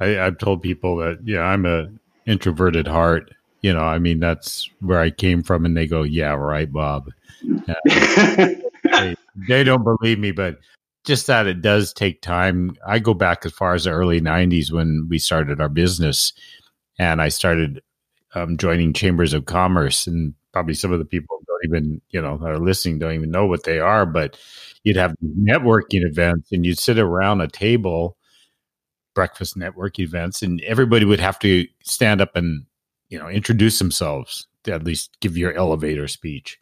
I 0.00 0.18
I've 0.20 0.38
told 0.38 0.62
people 0.62 0.96
that 0.96 1.20
yeah, 1.24 1.40
I'm 1.40 1.64
a 1.64 1.90
introverted 2.26 2.86
heart. 2.86 3.32
You 3.62 3.72
know, 3.72 3.80
I 3.80 3.98
mean, 3.98 4.20
that's 4.20 4.68
where 4.80 5.00
I 5.00 5.10
came 5.10 5.42
from. 5.42 5.64
And 5.64 5.76
they 5.76 5.86
go, 5.86 6.02
yeah, 6.02 6.34
right, 6.34 6.70
Bob. 6.70 7.10
they, 7.84 9.14
they 9.48 9.64
don't 9.64 9.84
believe 9.84 10.18
me, 10.18 10.32
but 10.32 10.58
just 11.04 11.26
that 11.28 11.46
it 11.46 11.62
does 11.62 11.92
take 11.92 12.20
time. 12.20 12.76
I 12.86 12.98
go 12.98 13.14
back 13.14 13.46
as 13.46 13.52
far 13.52 13.74
as 13.74 13.84
the 13.84 13.90
early 13.90 14.20
90s 14.20 14.72
when 14.72 15.06
we 15.08 15.18
started 15.18 15.60
our 15.60 15.68
business 15.68 16.32
and 16.98 17.22
I 17.22 17.28
started 17.28 17.80
um, 18.34 18.56
joining 18.56 18.92
chambers 18.92 19.32
of 19.32 19.46
commerce. 19.46 20.06
And 20.06 20.34
probably 20.52 20.74
some 20.74 20.92
of 20.92 20.98
the 20.98 21.04
people 21.04 21.38
don't 21.46 21.64
even, 21.64 22.00
you 22.10 22.20
know, 22.20 22.36
that 22.38 22.50
are 22.50 22.58
listening 22.58 22.98
don't 22.98 23.14
even 23.14 23.30
know 23.30 23.46
what 23.46 23.64
they 23.64 23.78
are, 23.78 24.04
but 24.04 24.38
you'd 24.82 24.96
have 24.96 25.14
networking 25.24 26.04
events 26.04 26.50
and 26.52 26.66
you'd 26.66 26.78
sit 26.78 26.98
around 26.98 27.40
a 27.40 27.48
table 27.48 28.16
breakfast 29.16 29.56
network 29.56 29.98
events, 29.98 30.42
and 30.42 30.60
everybody 30.60 31.04
would 31.04 31.18
have 31.18 31.40
to 31.40 31.66
stand 31.82 32.20
up 32.20 32.36
and 32.36 32.66
you 33.08 33.18
know 33.18 33.28
introduce 33.28 33.80
themselves, 33.80 34.46
to 34.62 34.72
at 34.72 34.84
least 34.84 35.16
give 35.20 35.36
your 35.36 35.52
elevator 35.54 36.06
speech. 36.06 36.60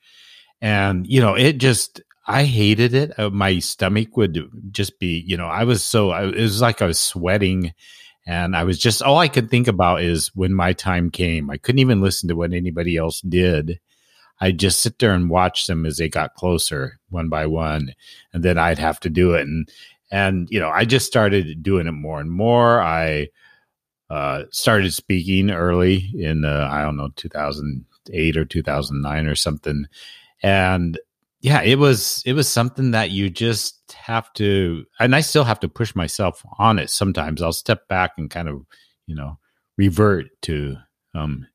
And 0.63 1.07
you 1.07 1.21
know, 1.21 1.35
it 1.35 1.59
just 1.59 2.01
I 2.27 2.45
hated 2.45 2.95
it. 2.95 3.19
Uh, 3.19 3.29
my 3.29 3.59
stomach 3.59 4.17
would 4.17 4.49
just 4.71 4.99
be, 4.99 5.23
you 5.27 5.37
know, 5.37 5.47
I 5.47 5.65
was 5.65 5.85
so 5.85 6.11
I, 6.11 6.25
it 6.25 6.41
was 6.41 6.63
like 6.63 6.81
I 6.81 6.87
was 6.87 6.99
sweating. 6.99 7.75
And 8.27 8.57
I 8.57 8.65
was 8.65 8.79
just 8.79 9.03
all 9.03 9.19
I 9.19 9.29
could 9.29 9.51
think 9.51 9.69
about 9.69 10.01
is 10.01 10.29
when 10.35 10.55
my 10.55 10.73
time 10.73 11.11
came. 11.11 11.51
I 11.51 11.59
couldn't 11.59 11.81
even 11.81 12.01
listen 12.01 12.31
to 12.31 12.35
what 12.37 12.55
anybody 12.55 12.97
else 12.97 13.21
did. 13.21 13.81
I'd 14.41 14.59
just 14.59 14.81
sit 14.81 14.99
there 14.99 15.13
and 15.13 15.31
watch 15.31 15.67
them 15.67 15.87
as 15.87 15.99
they 15.99 16.09
got 16.09 16.35
closer 16.35 16.99
one 17.09 17.29
by 17.29 17.47
one, 17.47 17.95
and 18.33 18.43
then 18.43 18.59
I'd 18.59 18.79
have 18.79 18.99
to 19.01 19.11
do 19.11 19.35
it. 19.35 19.43
And 19.43 19.69
and, 20.11 20.49
you 20.51 20.61
know, 20.61 20.69
I 20.69 20.85
just 20.85 21.07
started 21.07 21.63
doing 21.63 21.87
it 21.87 21.93
more 21.93 22.21
and 22.21 22.31
more. 22.31 22.81
I 22.81 23.29
uh, 24.11 24.45
started 24.51 24.93
speaking 24.93 25.51
early 25.51 26.11
in, 26.15 26.45
uh, 26.45 26.69
I 26.71 26.83
don't 26.83 26.97
know, 26.97 27.11
2008 27.17 28.37
or 28.37 28.45
2009 28.45 29.27
or 29.27 29.35
something. 29.35 29.87
And 30.43 30.99
yeah, 31.41 31.63
it 31.63 31.79
was, 31.79 32.23
it 32.25 32.35
was 32.35 32.49
something 32.49 32.93
that 32.93 33.11
you 33.11 33.31
just 33.31 33.93
have 33.93 34.33
to, 34.35 34.85
and 34.99 35.15
I 35.15 35.21
still 35.21 35.45
have 35.45 35.61
to 35.61 35.69
push 35.69 35.95
myself 35.95 36.45
on 36.59 36.79
it. 36.79 36.91
Sometimes 36.91 37.43
I'll 37.43 37.53
step 37.53 37.89
back 37.89 38.13
and 38.17 38.31
kind 38.31 38.49
of, 38.49 38.65
you 39.07 39.15
know, 39.15 39.39
revert 39.77 40.27
to, 40.43 40.77
um, 41.15 41.47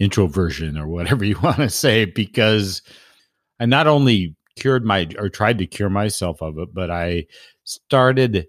introversion 0.00 0.78
or 0.78 0.86
whatever 0.86 1.24
you 1.26 1.38
want 1.40 1.56
to 1.56 1.70
say, 1.70 2.04
because 2.04 2.82
I 3.60 3.66
not 3.66 3.86
only 3.86 4.36
cured 4.56 4.84
my 4.84 5.08
or 5.18 5.28
tried 5.28 5.58
to 5.58 5.66
cure 5.66 5.90
myself 5.90 6.42
of 6.42 6.58
it, 6.58 6.74
but 6.74 6.90
I 6.90 7.26
started 7.68 8.46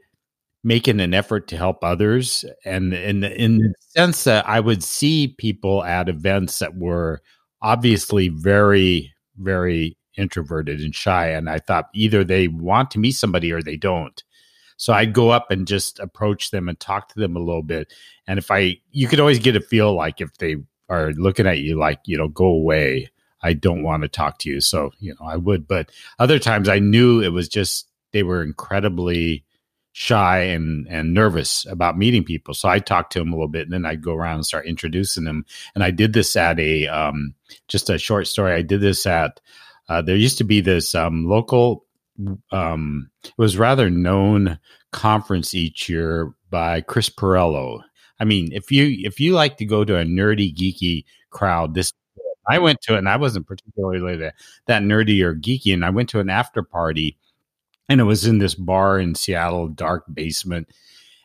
making 0.64 1.00
an 1.00 1.14
effort 1.14 1.48
to 1.48 1.58
help 1.58 1.84
others 1.84 2.44
and 2.66 2.94
in 2.94 3.24
in 3.24 3.58
the 3.60 3.74
sense 3.80 4.26
that 4.26 4.48
I 4.48 4.60
would 4.60 4.84
see 4.84 5.36
people 5.38 5.84
at 5.84 6.10
events 6.10 6.60
that 6.60 6.78
were 6.78 7.22
obviously 7.62 8.28
very 8.30 9.14
very 9.38 9.98
introverted 10.18 10.82
and 10.82 10.94
shy 10.94 11.30
and 11.30 11.50
I 11.50 11.60
thought 11.60 11.90
either 11.94 12.24
they 12.24 12.50
want 12.50 12.92
to 12.92 13.00
meet 13.00 13.12
somebody 13.12 13.54
or 13.54 13.62
they 13.62 13.78
don't. 13.78 14.22
So 14.76 14.94
I'd 14.94 15.14
go 15.14 15.30
up 15.30 15.52
and 15.52 15.68
just 15.68 16.00
approach 16.00 16.52
them 16.52 16.70
and 16.70 16.80
talk 16.80 17.10
to 17.10 17.20
them 17.20 17.36
a 17.36 17.40
little 17.40 17.64
bit 17.64 17.94
and 18.28 18.38
if 18.38 18.52
I 18.52 18.78
you 18.92 19.08
could 19.08 19.20
always 19.22 19.40
get 19.40 19.56
a 19.56 19.62
feel 19.62 19.94
like 19.96 20.20
if 20.20 20.38
they 20.38 20.58
are 20.90 21.12
looking 21.14 21.48
at 21.48 21.60
you 21.60 21.78
like, 21.78 22.00
you 22.06 22.18
know, 22.18 22.28
go 22.28 22.46
away. 22.46 23.10
I 23.42 23.54
don't 23.54 23.84
want 23.84 24.04
to 24.04 24.10
talk 24.10 24.40
to 24.40 24.50
you. 24.50 24.60
So, 24.60 24.92
you 25.00 25.16
know, 25.18 25.26
I 25.26 25.38
would, 25.38 25.68
but 25.68 25.90
other 26.18 26.40
times 26.40 26.68
I 26.68 26.80
knew 26.80 27.22
it 27.22 27.30
was 27.30 27.48
just 27.48 27.89
they 28.12 28.24
were 28.24 28.44
incredibly 28.44 29.44
shy 29.92 30.40
and 30.40 30.88
and 30.88 31.14
nervous 31.14 31.66
about 31.66 31.98
meeting 31.98 32.24
people. 32.24 32.54
So 32.54 32.70
I 32.70 32.80
talked 32.80 33.12
to 33.14 33.20
them 33.20 33.30
a 33.30 33.36
little 33.36 33.48
bit, 33.48 33.64
and 33.64 33.74
then 33.74 33.86
I'd 33.86 34.04
go 34.04 34.14
around 34.14 34.36
and 34.36 34.46
start 34.46 34.66
introducing 34.66 35.24
them. 35.24 35.46
And 35.76 35.84
I 35.84 35.92
did 35.92 36.14
this 36.14 36.36
at 36.36 36.60
a 36.60 36.88
um, 36.88 37.34
just 37.68 37.90
a 37.90 37.98
short 37.98 38.28
story. 38.28 38.54
I 38.54 38.62
did 38.62 38.82
this 38.82 39.06
at 39.06 39.40
uh, 39.90 40.02
there 40.02 40.16
used 40.16 40.38
to 40.38 40.44
be 40.44 40.62
this 40.62 40.96
um, 40.96 41.26
local. 41.28 41.86
Um, 42.52 43.10
it 43.24 43.34
was 43.38 43.58
rather 43.58 43.90
known 43.90 44.60
conference 44.92 45.54
each 45.54 45.90
year 45.90 46.34
by 46.50 46.82
Chris 46.82 47.10
Pirillo. 47.10 47.82
I 48.20 48.26
mean, 48.26 48.52
if 48.52 48.72
you 48.72 48.98
if 49.08 49.20
you 49.20 49.34
like 49.34 49.58
to 49.58 49.66
go 49.66 49.84
to 49.84 49.98
a 49.98 50.04
nerdy 50.04 50.54
geeky 50.54 51.06
crowd, 51.32 51.74
this 51.74 51.94
I 52.50 52.60
went 52.60 52.82
to 52.82 52.96
it 52.96 53.00
and 53.00 53.10
I 53.10 53.18
wasn't 53.18 53.48
particularly 53.48 54.18
that, 54.18 54.34
that 54.66 54.82
nerdy 54.82 55.22
or 55.22 55.36
geeky, 55.36 55.74
and 55.74 55.86
I 55.86 55.90
went 55.90 56.10
to 56.10 56.20
an 56.20 56.30
after 56.30 56.64
party 56.64 57.18
and 57.90 58.00
it 58.00 58.06
was 58.06 58.26
in 58.26 58.38
this 58.38 58.54
bar 58.56 59.00
in 59.00 59.16
Seattle, 59.16 59.68
dark 59.68 60.06
basement. 60.14 60.70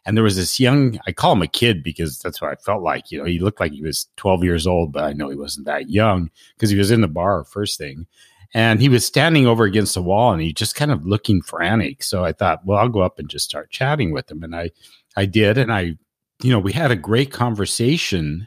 And 0.06 0.16
there 0.16 0.24
was 0.24 0.36
this 0.36 0.58
young, 0.58 0.98
I 1.06 1.12
call 1.12 1.32
him 1.32 1.42
a 1.42 1.46
kid 1.46 1.82
because 1.82 2.18
that's 2.18 2.40
what 2.40 2.50
I 2.50 2.56
felt 2.56 2.82
like. 2.82 3.10
You 3.10 3.18
know, 3.18 3.24
he 3.24 3.38
looked 3.38 3.60
like 3.60 3.72
he 3.72 3.82
was 3.82 4.08
12 4.16 4.44
years 4.44 4.66
old, 4.66 4.92
but 4.92 5.04
I 5.04 5.12
know 5.12 5.28
he 5.28 5.36
wasn't 5.36 5.66
that 5.66 5.88
young 5.88 6.30
because 6.56 6.70
he 6.70 6.76
was 6.76 6.90
in 6.90 7.02
the 7.02 7.08
bar 7.08 7.44
first 7.44 7.78
thing. 7.78 8.06
And 8.54 8.80
he 8.80 8.88
was 8.88 9.04
standing 9.04 9.46
over 9.46 9.64
against 9.64 9.94
the 9.94 10.02
wall 10.02 10.32
and 10.32 10.40
he 10.40 10.52
just 10.52 10.74
kind 10.74 10.90
of 10.90 11.06
looking 11.06 11.42
frantic. 11.42 12.02
So 12.02 12.24
I 12.24 12.32
thought, 12.32 12.64
well, 12.64 12.78
I'll 12.78 12.88
go 12.88 13.00
up 13.00 13.18
and 13.18 13.28
just 13.28 13.46
start 13.46 13.70
chatting 13.70 14.12
with 14.12 14.30
him. 14.30 14.42
And 14.42 14.54
I, 14.54 14.70
I 15.16 15.26
did. 15.26 15.58
And 15.58 15.72
I, 15.72 15.96
you 16.42 16.50
know, 16.50 16.60
we 16.60 16.72
had 16.72 16.90
a 16.90 16.96
great 16.96 17.32
conversation 17.32 18.46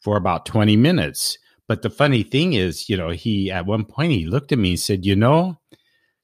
for 0.00 0.16
about 0.16 0.46
20 0.46 0.76
minutes. 0.76 1.38
But 1.68 1.82
the 1.82 1.90
funny 1.90 2.22
thing 2.22 2.52
is, 2.52 2.88
you 2.88 2.96
know, 2.96 3.10
he, 3.10 3.50
at 3.50 3.66
one 3.66 3.84
point, 3.84 4.12
he 4.12 4.26
looked 4.26 4.52
at 4.52 4.58
me 4.58 4.70
and 4.70 4.80
said, 4.80 5.04
you 5.04 5.16
know, 5.16 5.58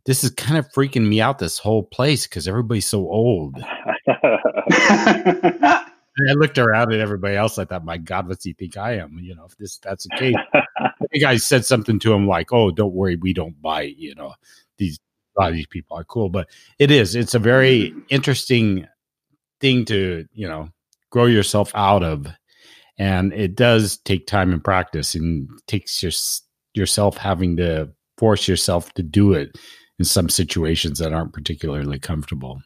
this 0.04 0.24
is 0.24 0.30
kind 0.30 0.58
of 0.58 0.68
freaking 0.72 1.06
me 1.06 1.20
out 1.20 1.38
this 1.38 1.58
whole 1.58 1.82
place 1.82 2.26
because 2.26 2.48
everybody's 2.48 2.86
so 2.86 3.00
old. 3.00 3.62
I 6.28 6.32
looked 6.34 6.58
around 6.58 6.92
at 6.92 7.00
everybody 7.00 7.36
else. 7.36 7.58
I 7.58 7.64
thought, 7.64 7.84
my 7.84 7.96
God, 7.96 8.28
what 8.28 8.40
do 8.40 8.48
you 8.48 8.54
think 8.54 8.76
I 8.76 8.96
am? 8.98 9.18
You 9.20 9.34
know, 9.34 9.46
if 9.46 9.56
this 9.56 9.78
that's 9.78 10.04
the 10.04 10.16
case. 10.16 10.34
I 10.54 10.90
think 11.10 11.24
I 11.24 11.36
said 11.36 11.64
something 11.64 11.98
to 12.00 12.12
him 12.12 12.26
like, 12.26 12.52
"Oh, 12.52 12.70
don't 12.70 12.94
worry, 12.94 13.16
we 13.16 13.32
don't 13.32 13.60
bite." 13.60 13.96
You 13.96 14.14
know, 14.14 14.34
these 14.78 14.98
a 15.36 15.40
lot 15.40 15.50
of 15.50 15.54
these 15.54 15.66
people 15.66 15.96
are 15.96 16.04
cool, 16.04 16.28
but 16.28 16.48
it 16.78 16.90
is. 16.90 17.14
It's 17.14 17.34
a 17.34 17.38
very 17.38 17.94
interesting 18.08 18.86
thing 19.60 19.84
to 19.86 20.26
you 20.32 20.48
know 20.48 20.68
grow 21.10 21.26
yourself 21.26 21.72
out 21.74 22.02
of, 22.02 22.26
and 22.98 23.32
it 23.32 23.54
does 23.54 23.96
take 23.98 24.26
time 24.26 24.52
and 24.52 24.62
practice, 24.62 25.14
and 25.14 25.48
takes 25.66 26.02
your 26.02 26.12
yourself 26.74 27.16
having 27.16 27.56
to 27.56 27.90
force 28.18 28.46
yourself 28.46 28.92
to 28.94 29.02
do 29.02 29.32
it 29.32 29.56
in 30.02 30.06
some 30.06 30.28
situations 30.28 30.98
that 30.98 31.12
aren't 31.12 31.32
particularly 31.32 31.96
comfortable. 31.96 32.60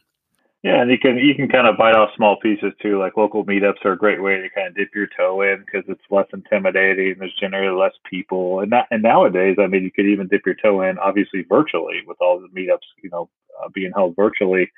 Yeah, 0.63 0.81
and 0.81 0.89
you 0.89 0.97
can 0.97 1.17
you 1.17 1.35
can 1.35 1.47
kind 1.47 1.67
of 1.67 1.77
bite 1.77 1.95
off 1.95 2.09
small 2.17 2.37
pieces 2.41 2.73
too. 2.81 2.97
Like 2.97 3.15
local 3.15 3.45
meetups 3.45 3.85
are 3.85 3.91
a 3.91 3.97
great 3.97 4.23
way 4.23 4.41
to 4.41 4.49
kind 4.49 4.69
of 4.69 4.75
dip 4.75 4.89
your 4.95 5.05
toe 5.15 5.43
in 5.43 5.63
because 5.63 5.83
it's 5.87 6.01
less 6.09 6.25
intimidating. 6.33 7.15
There's 7.19 7.35
generally 7.39 7.79
less 7.79 7.93
people, 8.09 8.61
and 8.61 8.71
that, 8.71 8.87
and 8.89 9.03
nowadays, 9.03 9.57
I 9.59 9.67
mean, 9.67 9.83
you 9.83 9.91
could 9.91 10.07
even 10.07 10.27
dip 10.27 10.47
your 10.47 10.55
toe 10.55 10.81
in, 10.81 10.97
obviously 10.97 11.45
virtually, 11.47 12.01
with 12.07 12.17
all 12.21 12.39
the 12.39 12.59
meetups, 12.59 12.87
you 13.03 13.11
know, 13.11 13.29
uh, 13.63 13.69
being 13.71 13.91
held 13.95 14.15
virtually, 14.15 14.71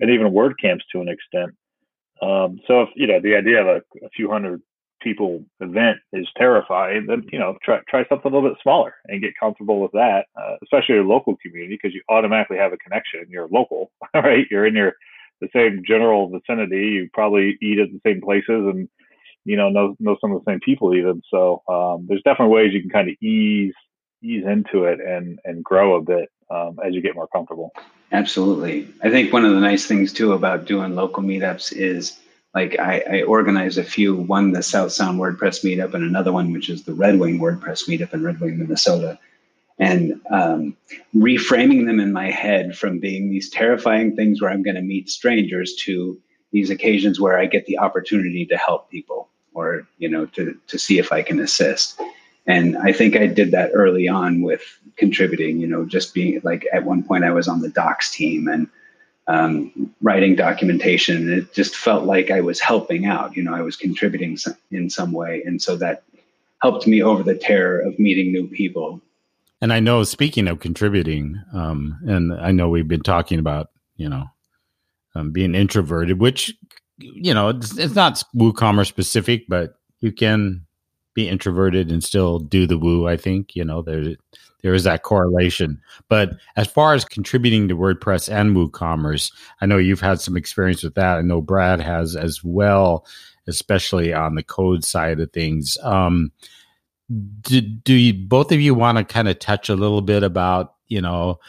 and 0.00 0.10
even 0.10 0.32
WordCamps 0.32 0.88
to 0.92 1.02
an 1.02 1.08
extent. 1.08 1.54
Um, 2.22 2.58
so 2.66 2.80
if 2.80 2.88
you 2.96 3.06
know 3.06 3.20
the 3.20 3.36
idea 3.36 3.60
of 3.60 3.66
a, 3.66 4.06
a 4.06 4.08
few 4.16 4.30
hundred 4.30 4.62
people 5.06 5.44
event 5.60 5.98
is 6.12 6.26
terrifying, 6.36 7.06
then 7.06 7.24
you 7.32 7.38
know 7.38 7.56
try 7.62 7.78
try 7.88 8.04
something 8.08 8.32
a 8.32 8.34
little 8.34 8.50
bit 8.50 8.58
smaller 8.60 8.94
and 9.06 9.22
get 9.22 9.34
comfortable 9.38 9.80
with 9.80 9.92
that, 9.92 10.26
uh, 10.36 10.56
especially 10.64 10.96
your 10.96 11.04
local 11.04 11.36
community 11.36 11.78
because 11.80 11.94
you 11.94 12.02
automatically 12.08 12.56
have 12.56 12.72
a 12.72 12.76
connection. 12.78 13.24
You're 13.28 13.48
local, 13.48 13.92
right? 14.14 14.46
You're 14.50 14.66
in 14.66 14.74
your 14.74 14.94
the 15.40 15.48
same 15.54 15.82
general 15.86 16.28
vicinity. 16.28 16.86
You 16.86 17.08
probably 17.12 17.56
eat 17.62 17.78
at 17.78 17.88
the 17.92 18.00
same 18.04 18.20
places 18.20 18.42
and 18.48 18.88
you 19.44 19.56
know, 19.56 19.68
know 19.70 19.94
know 20.00 20.16
some 20.20 20.32
of 20.32 20.44
the 20.44 20.50
same 20.50 20.60
people 20.60 20.92
even. 20.94 21.22
So 21.30 21.62
um, 21.68 22.06
there's 22.08 22.22
definitely 22.24 22.54
ways 22.54 22.72
you 22.74 22.80
can 22.80 22.90
kind 22.90 23.08
of 23.08 23.14
ease 23.22 23.74
ease 24.22 24.44
into 24.44 24.84
it 24.84 24.98
and 25.00 25.38
and 25.44 25.62
grow 25.62 25.96
a 25.96 26.02
bit 26.02 26.28
um, 26.50 26.78
as 26.84 26.94
you 26.94 27.00
get 27.00 27.14
more 27.14 27.28
comfortable. 27.28 27.70
Absolutely, 28.10 28.88
I 29.04 29.10
think 29.10 29.32
one 29.32 29.44
of 29.44 29.54
the 29.54 29.60
nice 29.60 29.86
things 29.86 30.12
too 30.12 30.32
about 30.32 30.64
doing 30.64 30.96
local 30.96 31.22
meetups 31.22 31.72
is 31.72 32.18
like 32.54 32.78
I, 32.78 33.02
I 33.10 33.22
organize 33.22 33.78
a 33.78 33.84
few. 33.84 34.14
One 34.14 34.52
the 34.52 34.62
South 34.62 34.92
Sound 34.92 35.20
WordPress 35.20 35.64
meetup, 35.64 35.94
and 35.94 36.04
another 36.04 36.32
one 36.32 36.52
which 36.52 36.68
is 36.68 36.84
the 36.84 36.94
Red 36.94 37.18
Wing 37.18 37.38
WordPress 37.38 37.88
meetup 37.88 38.14
in 38.14 38.24
Red 38.24 38.40
Wing, 38.40 38.58
Minnesota. 38.58 39.18
And 39.78 40.20
um, 40.30 40.76
reframing 41.14 41.84
them 41.84 42.00
in 42.00 42.12
my 42.12 42.30
head 42.30 42.78
from 42.78 42.98
being 42.98 43.30
these 43.30 43.50
terrifying 43.50 44.16
things 44.16 44.40
where 44.40 44.50
I'm 44.50 44.62
going 44.62 44.76
to 44.76 44.82
meet 44.82 45.10
strangers 45.10 45.74
to 45.80 46.18
these 46.50 46.70
occasions 46.70 47.20
where 47.20 47.38
I 47.38 47.44
get 47.44 47.66
the 47.66 47.78
opportunity 47.78 48.46
to 48.46 48.56
help 48.56 48.90
people 48.90 49.28
or 49.52 49.86
you 49.98 50.08
know 50.08 50.26
to 50.26 50.56
to 50.68 50.78
see 50.78 50.98
if 50.98 51.12
I 51.12 51.22
can 51.22 51.40
assist. 51.40 52.00
And 52.46 52.78
I 52.78 52.92
think 52.92 53.16
I 53.16 53.26
did 53.26 53.50
that 53.50 53.72
early 53.74 54.06
on 54.06 54.40
with 54.42 54.62
contributing. 54.96 55.58
You 55.58 55.66
know, 55.66 55.84
just 55.84 56.14
being 56.14 56.40
like 56.44 56.64
at 56.72 56.84
one 56.84 57.02
point 57.02 57.24
I 57.24 57.32
was 57.32 57.48
on 57.48 57.60
the 57.60 57.68
docs 57.68 58.10
team 58.10 58.48
and 58.48 58.68
um, 59.28 59.94
writing 60.02 60.36
documentation. 60.36 61.32
It 61.32 61.52
just 61.52 61.76
felt 61.76 62.04
like 62.04 62.30
I 62.30 62.40
was 62.40 62.60
helping 62.60 63.06
out. 63.06 63.36
You 63.36 63.42
know, 63.42 63.54
I 63.54 63.62
was 63.62 63.76
contributing 63.76 64.38
in 64.70 64.90
some 64.90 65.12
way, 65.12 65.42
and 65.44 65.60
so 65.60 65.76
that 65.76 66.02
helped 66.62 66.86
me 66.86 67.02
over 67.02 67.22
the 67.22 67.34
terror 67.34 67.80
of 67.80 67.98
meeting 67.98 68.32
new 68.32 68.46
people. 68.46 69.00
And 69.60 69.72
I 69.72 69.80
know, 69.80 70.04
speaking 70.04 70.48
of 70.48 70.60
contributing, 70.60 71.42
um, 71.54 71.98
and 72.06 72.32
I 72.34 72.52
know 72.52 72.68
we've 72.68 72.88
been 72.88 73.02
talking 73.02 73.38
about, 73.38 73.70
you 73.96 74.08
know, 74.08 74.24
um, 75.14 75.32
being 75.32 75.54
introverted, 75.54 76.20
which 76.20 76.54
you 76.98 77.34
know, 77.34 77.48
it's, 77.48 77.76
it's 77.78 77.94
not 77.94 78.22
WooCommerce 78.34 78.86
specific, 78.86 79.44
but 79.48 79.74
you 80.00 80.12
can 80.12 80.65
be 81.16 81.28
introverted 81.28 81.90
and 81.90 82.04
still 82.04 82.38
do 82.38 82.66
the 82.66 82.78
woo. 82.78 83.08
I 83.08 83.16
think 83.16 83.56
you 83.56 83.64
know 83.64 83.82
there 83.82 84.14
there 84.62 84.74
is 84.74 84.84
that 84.84 85.02
correlation. 85.02 85.80
But 86.08 86.30
as 86.56 86.68
far 86.68 86.94
as 86.94 87.04
contributing 87.04 87.66
to 87.68 87.76
WordPress 87.76 88.32
and 88.32 88.54
WooCommerce, 88.54 89.32
I 89.60 89.66
know 89.66 89.78
you've 89.78 90.00
had 90.00 90.20
some 90.20 90.36
experience 90.36 90.82
with 90.82 90.94
that. 90.94 91.18
I 91.18 91.22
know 91.22 91.40
Brad 91.40 91.80
has 91.80 92.14
as 92.14 92.44
well, 92.44 93.06
especially 93.46 94.12
on 94.12 94.34
the 94.34 94.42
code 94.42 94.84
side 94.84 95.18
of 95.18 95.32
things. 95.32 95.78
Um, 95.82 96.30
do, 97.40 97.60
do 97.60 97.94
you, 97.94 98.12
both 98.12 98.52
of 98.52 98.60
you 98.60 98.74
want 98.74 98.98
to 98.98 99.04
kind 99.04 99.28
of 99.28 99.38
touch 99.38 99.68
a 99.68 99.76
little 99.76 100.02
bit 100.02 100.22
about 100.22 100.74
you 100.88 101.00
know 101.00 101.40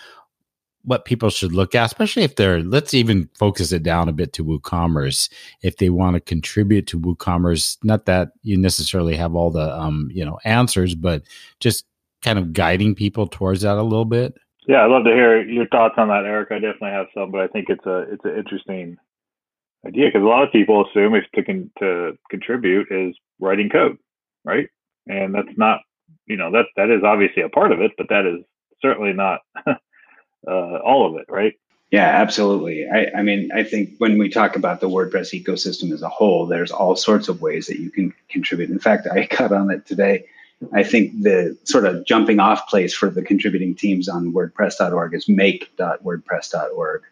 what 0.88 1.04
people 1.04 1.30
should 1.30 1.52
look 1.52 1.76
at, 1.76 1.88
especially 1.88 2.24
if 2.24 2.38
they're, 2.38 2.64
let's 2.64 2.94
even 2.94 3.30
focus 3.38 3.74
it 3.74 3.84
down 3.84 4.08
a 4.08 4.14
bit 4.14 4.32
to 4.32 4.46
WooCommerce. 4.46 5.30
If 5.62 5.78
they 5.78 5.90
want 5.90 6.14
to 6.14 6.22
contribute 6.22 6.88
to 6.88 7.00
WooCommerce, 7.00 7.78
not 7.84 8.06
that 8.06 8.30
you 8.42 8.58
necessarily 8.58 9.18
have 9.18 9.36
all 9.36 9.52
the, 9.52 9.70
um, 9.78 10.10
you 10.14 10.24
know, 10.24 10.40
answers, 10.46 10.96
but 10.96 11.24
just 11.60 11.84
kind 12.24 12.40
of 12.40 12.54
guiding 12.54 12.96
people 12.96 13.28
towards 13.28 13.64
that 13.64 13.78
a 13.78 13.84
little 13.84 14.06
bit. 14.06 14.36
Yeah, 14.66 14.86
I'd 14.86 14.92
love 14.92 15.04
to 15.04 15.12
hear 15.12 15.44
your 15.44 15.68
thoughts 15.68 15.96
on 15.98 16.08
that, 16.08 16.24
Eric. 16.24 16.52
I 16.52 16.56
definitely 16.56 16.92
have 16.92 17.08
some, 17.14 17.32
but 17.32 17.42
I 17.42 17.48
think 17.48 17.66
it's 17.70 17.86
a 17.86 18.06
it's 18.12 18.24
an 18.24 18.38
interesting 18.38 18.98
idea 19.86 20.08
because 20.08 20.24
a 20.24 20.28
lot 20.28 20.44
of 20.44 20.54
people 20.54 20.86
assume 20.86 21.16
if 21.16 21.26
to 21.36 21.44
con- 21.44 21.72
to 21.80 22.18
contribute 22.30 22.88
is 22.92 23.14
writing 23.42 23.70
code, 23.70 23.98
right? 24.46 24.68
And 25.06 25.34
that's 25.36 25.58
not, 25.58 25.82
you 26.28 26.38
know, 26.38 26.52
that 26.52 26.66
that 26.78 26.90
is 26.90 27.04
obviously 27.04 27.44
a 27.44 27.50
part 27.50 27.72
of 27.74 27.82
it, 27.82 27.92
but 27.98 28.08
that 28.10 28.26
is 28.26 28.44
certainly 28.82 29.14
not 29.14 29.40
uh, 30.46 30.78
all 30.78 31.08
of 31.08 31.20
it, 31.22 31.26
right? 31.30 31.58
Yeah, 31.92 32.08
absolutely. 32.08 32.86
I, 32.88 33.08
I, 33.18 33.22
mean, 33.22 33.50
I 33.56 33.64
think 33.64 33.96
when 33.98 34.18
we 34.18 34.30
talk 34.30 34.58
about 34.58 34.82
the 34.82 34.90
WordPress 34.90 35.42
ecosystem 35.42 35.94
as 35.94 36.02
a 36.02 36.10
whole, 36.10 36.46
there's 36.46 36.72
all 36.72 36.98
sorts 36.98 37.30
of 37.30 37.42
ways 37.42 37.68
that 37.68 37.80
you 37.80 37.90
can 37.90 38.14
contribute. 38.30 38.70
In 38.70 38.80
fact, 38.80 39.08
I 39.08 39.26
got 39.38 39.54
on 39.54 39.72
it 39.72 39.86
today. 39.86 40.26
I 40.74 40.84
think 40.84 41.22
the 41.22 41.58
sort 41.64 41.86
of 41.86 42.06
jumping 42.06 42.40
off 42.40 42.68
place 42.68 42.94
for 42.94 43.10
the 43.10 43.22
contributing 43.22 43.76
teams 43.76 44.10
on 44.10 44.34
WordPress.org 44.34 45.14
is 45.14 45.30
make.wordpress.org. 45.30 47.04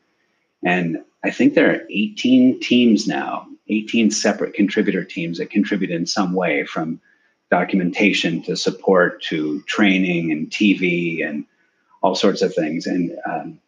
And 0.64 0.98
I 1.24 1.30
think 1.30 1.54
there 1.54 1.72
are 1.72 1.84
18 1.90 2.60
teams 2.60 3.08
now, 3.08 3.48
18 3.70 4.12
separate 4.12 4.56
contributor 4.56 5.04
teams 5.04 5.38
that 5.38 5.52
contribute 5.52 5.92
in 5.92 6.06
some 6.06 6.34
way 6.34 6.66
from 6.66 7.00
documentation 7.52 8.42
to 8.44 8.58
support 8.58 9.22
to 9.24 9.62
training 9.62 10.32
and 10.32 10.50
TV 10.50 11.26
and 11.26 11.46
all 12.06 12.14
sorts 12.14 12.44
of 12.44 12.54
things. 12.54 12.86
And 12.86 13.18
um, 13.26 13.60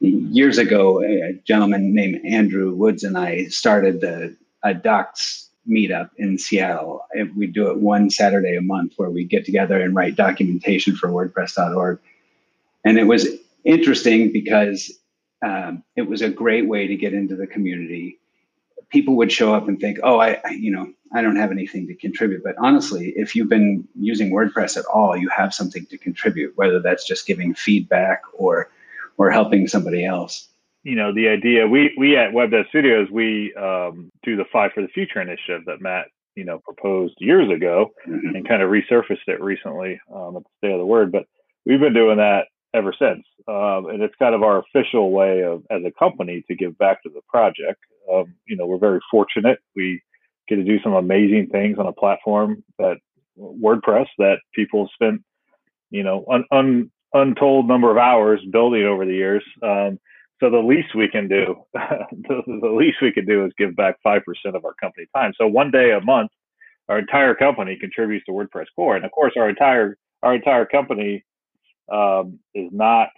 years 0.00 0.56
ago, 0.56 1.02
a 1.02 1.38
gentleman 1.44 1.94
named 1.94 2.24
Andrew 2.24 2.74
Woods 2.74 3.04
and 3.04 3.18
I 3.18 3.44
started 3.48 4.00
the 4.00 4.34
a 4.62 4.72
Docs 4.72 5.50
meetup 5.68 6.08
in 6.16 6.38
Seattle. 6.38 7.04
We 7.36 7.46
do 7.46 7.70
it 7.70 7.76
one 7.76 8.08
Saturday 8.08 8.56
a 8.56 8.62
month 8.62 8.94
where 8.96 9.10
we 9.10 9.24
get 9.24 9.44
together 9.44 9.78
and 9.78 9.94
write 9.94 10.16
documentation 10.16 10.96
for 10.96 11.10
WordPress.org. 11.10 11.98
And 12.86 12.98
it 12.98 13.04
was 13.04 13.28
interesting 13.64 14.32
because 14.32 14.90
um, 15.44 15.84
it 15.94 16.08
was 16.08 16.22
a 16.22 16.30
great 16.30 16.66
way 16.66 16.86
to 16.86 16.96
get 16.96 17.12
into 17.12 17.36
the 17.36 17.46
community. 17.46 18.18
People 18.94 19.16
would 19.16 19.32
show 19.32 19.52
up 19.52 19.66
and 19.66 19.80
think, 19.80 19.98
"Oh, 20.04 20.20
I, 20.20 20.40
I, 20.44 20.50
you 20.52 20.70
know, 20.70 20.86
I 21.12 21.20
don't 21.20 21.34
have 21.34 21.50
anything 21.50 21.88
to 21.88 21.96
contribute." 21.96 22.44
But 22.44 22.54
honestly, 22.58 23.12
if 23.16 23.34
you've 23.34 23.48
been 23.48 23.88
using 23.98 24.30
WordPress 24.30 24.76
at 24.76 24.84
all, 24.86 25.16
you 25.16 25.28
have 25.30 25.52
something 25.52 25.84
to 25.86 25.98
contribute, 25.98 26.56
whether 26.56 26.80
that's 26.80 27.04
just 27.04 27.26
giving 27.26 27.54
feedback 27.54 28.22
or 28.32 28.70
or 29.18 29.32
helping 29.32 29.66
somebody 29.66 30.04
else. 30.04 30.48
You 30.84 30.94
know, 30.94 31.12
the 31.12 31.26
idea 31.26 31.66
we 31.66 31.92
we 31.98 32.16
at 32.16 32.30
WebDevStudios 32.30 33.10
we 33.10 33.52
um, 33.54 34.12
do 34.22 34.36
the 34.36 34.44
Five 34.52 34.70
for 34.72 34.82
the 34.82 34.88
Future 34.88 35.20
initiative 35.20 35.64
that 35.66 35.80
Matt 35.80 36.06
you 36.36 36.44
know 36.44 36.60
proposed 36.60 37.16
years 37.18 37.50
ago 37.50 37.90
mm-hmm. 38.08 38.36
and 38.36 38.48
kind 38.48 38.62
of 38.62 38.70
resurfaced 38.70 39.26
it 39.26 39.40
recently 39.42 40.00
um, 40.14 40.36
at 40.36 40.44
the 40.44 40.50
State 40.58 40.72
of 40.72 40.78
the 40.78 40.86
Word. 40.86 41.10
But 41.10 41.26
we've 41.66 41.80
been 41.80 41.94
doing 41.94 42.18
that 42.18 42.46
ever 42.74 42.92
since, 42.98 43.24
um, 43.48 43.86
and 43.86 44.02
it's 44.02 44.14
kind 44.18 44.34
of 44.34 44.42
our 44.42 44.58
official 44.58 45.10
way 45.10 45.42
of 45.42 45.62
as 45.70 45.82
a 45.86 45.92
company 45.98 46.44
to 46.48 46.54
give 46.54 46.76
back 46.78 47.02
to 47.04 47.08
the 47.08 47.20
project. 47.28 47.80
Um, 48.12 48.34
you 48.46 48.56
know, 48.56 48.66
we're 48.66 48.78
very 48.78 49.00
fortunate. 49.10 49.58
We 49.76 50.02
get 50.48 50.56
to 50.56 50.64
do 50.64 50.78
some 50.82 50.94
amazing 50.94 51.48
things 51.50 51.78
on 51.78 51.86
a 51.86 51.92
platform 51.92 52.62
that 52.78 52.96
WordPress 53.38 54.06
that 54.18 54.38
people 54.54 54.88
spent, 54.94 55.22
you 55.90 56.02
know, 56.02 56.24
un, 56.30 56.44
un, 56.50 56.90
untold 57.12 57.68
number 57.68 57.90
of 57.90 57.96
hours 57.96 58.40
building 58.50 58.84
over 58.84 59.04
the 59.06 59.14
years. 59.14 59.44
Um, 59.62 59.98
so 60.40 60.50
the 60.50 60.58
least 60.58 60.94
we 60.94 61.08
can 61.08 61.28
do, 61.28 61.64
the, 61.72 62.42
the, 62.46 62.68
least 62.68 62.98
we 63.00 63.12
can 63.12 63.24
do 63.24 63.44
is 63.46 63.52
give 63.56 63.76
back 63.76 63.96
5% 64.04 64.20
of 64.54 64.64
our 64.64 64.74
company 64.74 65.06
time. 65.14 65.32
So 65.38 65.46
one 65.46 65.70
day 65.70 65.92
a 65.92 66.04
month, 66.04 66.30
our 66.88 66.98
entire 66.98 67.34
company 67.34 67.78
contributes 67.80 68.26
to 68.26 68.32
WordPress 68.32 68.66
core. 68.76 68.96
And 68.96 69.04
of 69.04 69.12
course, 69.12 69.32
our 69.38 69.48
entire, 69.48 69.96
our 70.22 70.34
entire 70.34 70.66
company 70.66 71.24
um, 71.90 72.38
is 72.54 72.70
not 72.72 73.08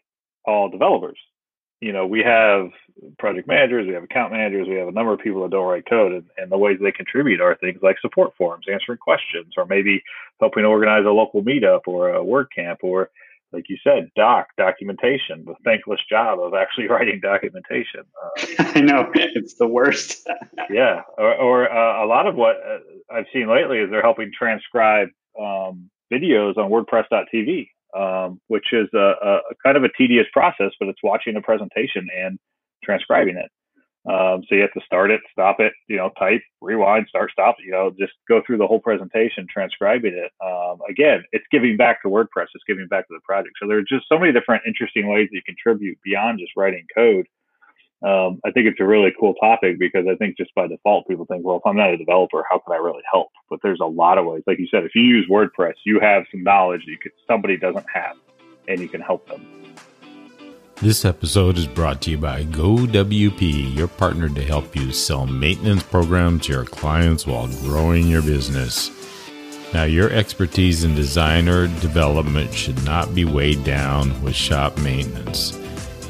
all 0.44 0.68
developers 0.68 1.18
you 1.80 1.92
know, 1.92 2.06
we 2.06 2.20
have 2.20 2.70
project 3.18 3.46
managers, 3.46 3.86
we 3.86 3.92
have 3.94 4.04
account 4.04 4.32
managers, 4.32 4.66
we 4.68 4.76
have 4.76 4.88
a 4.88 4.92
number 4.92 5.12
of 5.12 5.20
people 5.20 5.42
that 5.42 5.50
don't 5.50 5.66
write 5.66 5.88
code, 5.88 6.12
and, 6.12 6.24
and 6.38 6.50
the 6.50 6.56
ways 6.56 6.78
they 6.80 6.92
contribute 6.92 7.40
are 7.40 7.54
things 7.56 7.80
like 7.82 7.96
support 8.00 8.32
forums, 8.36 8.66
answering 8.70 8.98
questions, 8.98 9.54
or 9.56 9.66
maybe 9.66 10.02
helping 10.40 10.64
organize 10.64 11.04
a 11.04 11.10
local 11.10 11.42
meetup 11.42 11.80
or 11.86 12.14
a 12.14 12.24
WordCamp, 12.24 12.78
or 12.82 13.10
like 13.52 13.68
you 13.68 13.76
said, 13.84 14.10
doc 14.16 14.48
documentation, 14.56 15.44
the 15.44 15.54
thankless 15.64 16.00
job 16.08 16.40
of 16.40 16.54
actually 16.54 16.88
writing 16.90 17.20
documentation. 17.20 18.04
Uh, 18.24 18.44
I 18.74 18.80
know 18.80 19.10
it's 19.14 19.54
the 19.54 19.68
worst. 19.68 20.26
yeah, 20.70 21.02
or, 21.18 21.34
or 21.34 21.70
uh, 21.70 22.04
a 22.04 22.06
lot 22.06 22.26
of 22.26 22.36
what 22.36 22.56
uh, 22.56 22.78
I've 23.14 23.26
seen 23.34 23.50
lately 23.50 23.78
is 23.78 23.90
they're 23.90 24.02
helping 24.02 24.32
transcribe 24.36 25.08
um, 25.38 25.90
videos 26.10 26.56
on 26.56 26.70
WordPress.tv 26.70 27.68
um, 27.94 28.40
which 28.48 28.72
is 28.72 28.88
a, 28.94 29.14
a, 29.22 29.40
kind 29.64 29.76
of 29.76 29.84
a 29.84 29.88
tedious 29.96 30.26
process, 30.32 30.72
but 30.78 30.88
it's 30.88 31.02
watching 31.02 31.36
a 31.36 31.42
presentation 31.42 32.08
and 32.16 32.38
transcribing 32.82 33.36
it. 33.36 33.50
Um, 34.08 34.44
so 34.48 34.54
you 34.54 34.60
have 34.60 34.72
to 34.74 34.80
start 34.86 35.10
it, 35.10 35.20
stop 35.32 35.58
it, 35.58 35.72
you 35.88 35.96
know, 35.96 36.10
type, 36.16 36.40
rewind, 36.60 37.06
start, 37.08 37.32
stop, 37.32 37.56
you 37.58 37.72
know, 37.72 37.92
just 37.98 38.12
go 38.28 38.40
through 38.46 38.58
the 38.58 38.66
whole 38.66 38.78
presentation, 38.78 39.48
transcribing 39.52 40.14
it. 40.14 40.30
Um, 40.44 40.78
again, 40.88 41.24
it's 41.32 41.44
giving 41.50 41.76
back 41.76 42.02
to 42.02 42.08
WordPress, 42.08 42.46
it's 42.54 42.64
giving 42.68 42.86
back 42.86 43.08
to 43.08 43.14
the 43.14 43.20
project. 43.24 43.56
So 43.60 43.66
there 43.66 43.78
are 43.78 43.82
just 43.82 44.06
so 44.08 44.16
many 44.16 44.32
different 44.32 44.62
interesting 44.64 45.08
ways 45.08 45.28
that 45.30 45.36
you 45.36 45.42
contribute 45.44 45.98
beyond 46.04 46.38
just 46.38 46.52
writing 46.56 46.86
code 46.94 47.26
um, 48.02 48.40
I 48.44 48.50
think 48.50 48.66
it's 48.66 48.80
a 48.80 48.84
really 48.84 49.12
cool 49.18 49.34
topic 49.34 49.78
because 49.78 50.06
I 50.10 50.16
think 50.16 50.36
just 50.36 50.54
by 50.54 50.66
default 50.66 51.08
people 51.08 51.24
think, 51.24 51.44
well, 51.44 51.56
if 51.56 51.62
I'm 51.64 51.76
not 51.76 51.90
a 51.90 51.96
developer, 51.96 52.44
how 52.48 52.58
can 52.58 52.74
I 52.74 52.78
really 52.78 53.02
help? 53.10 53.28
But 53.48 53.60
there's 53.62 53.80
a 53.80 53.86
lot 53.86 54.18
of 54.18 54.26
ways. 54.26 54.42
Like 54.46 54.58
you 54.58 54.68
said, 54.70 54.84
if 54.84 54.94
you 54.94 55.02
use 55.02 55.26
WordPress, 55.30 55.74
you 55.84 55.98
have 56.00 56.24
some 56.30 56.42
knowledge 56.42 56.82
that 56.86 57.00
could, 57.02 57.12
somebody 57.26 57.56
doesn't 57.56 57.86
have, 57.92 58.16
and 58.68 58.80
you 58.80 58.88
can 58.88 59.00
help 59.00 59.26
them. 59.28 59.46
This 60.76 61.06
episode 61.06 61.56
is 61.56 61.66
brought 61.66 62.02
to 62.02 62.10
you 62.10 62.18
by 62.18 62.44
GoWP, 62.44 63.74
your 63.74 63.88
partner 63.88 64.28
to 64.28 64.42
help 64.42 64.76
you 64.76 64.92
sell 64.92 65.26
maintenance 65.26 65.82
programs 65.82 66.46
to 66.46 66.52
your 66.52 66.64
clients 66.66 67.26
while 67.26 67.48
growing 67.62 68.08
your 68.08 68.20
business. 68.20 68.90
Now, 69.72 69.84
your 69.84 70.10
expertise 70.12 70.84
in 70.84 70.94
design 70.94 71.48
or 71.48 71.66
development 71.66 72.52
should 72.52 72.84
not 72.84 73.14
be 73.14 73.24
weighed 73.24 73.64
down 73.64 74.22
with 74.22 74.34
shop 74.34 74.76
maintenance. 74.78 75.58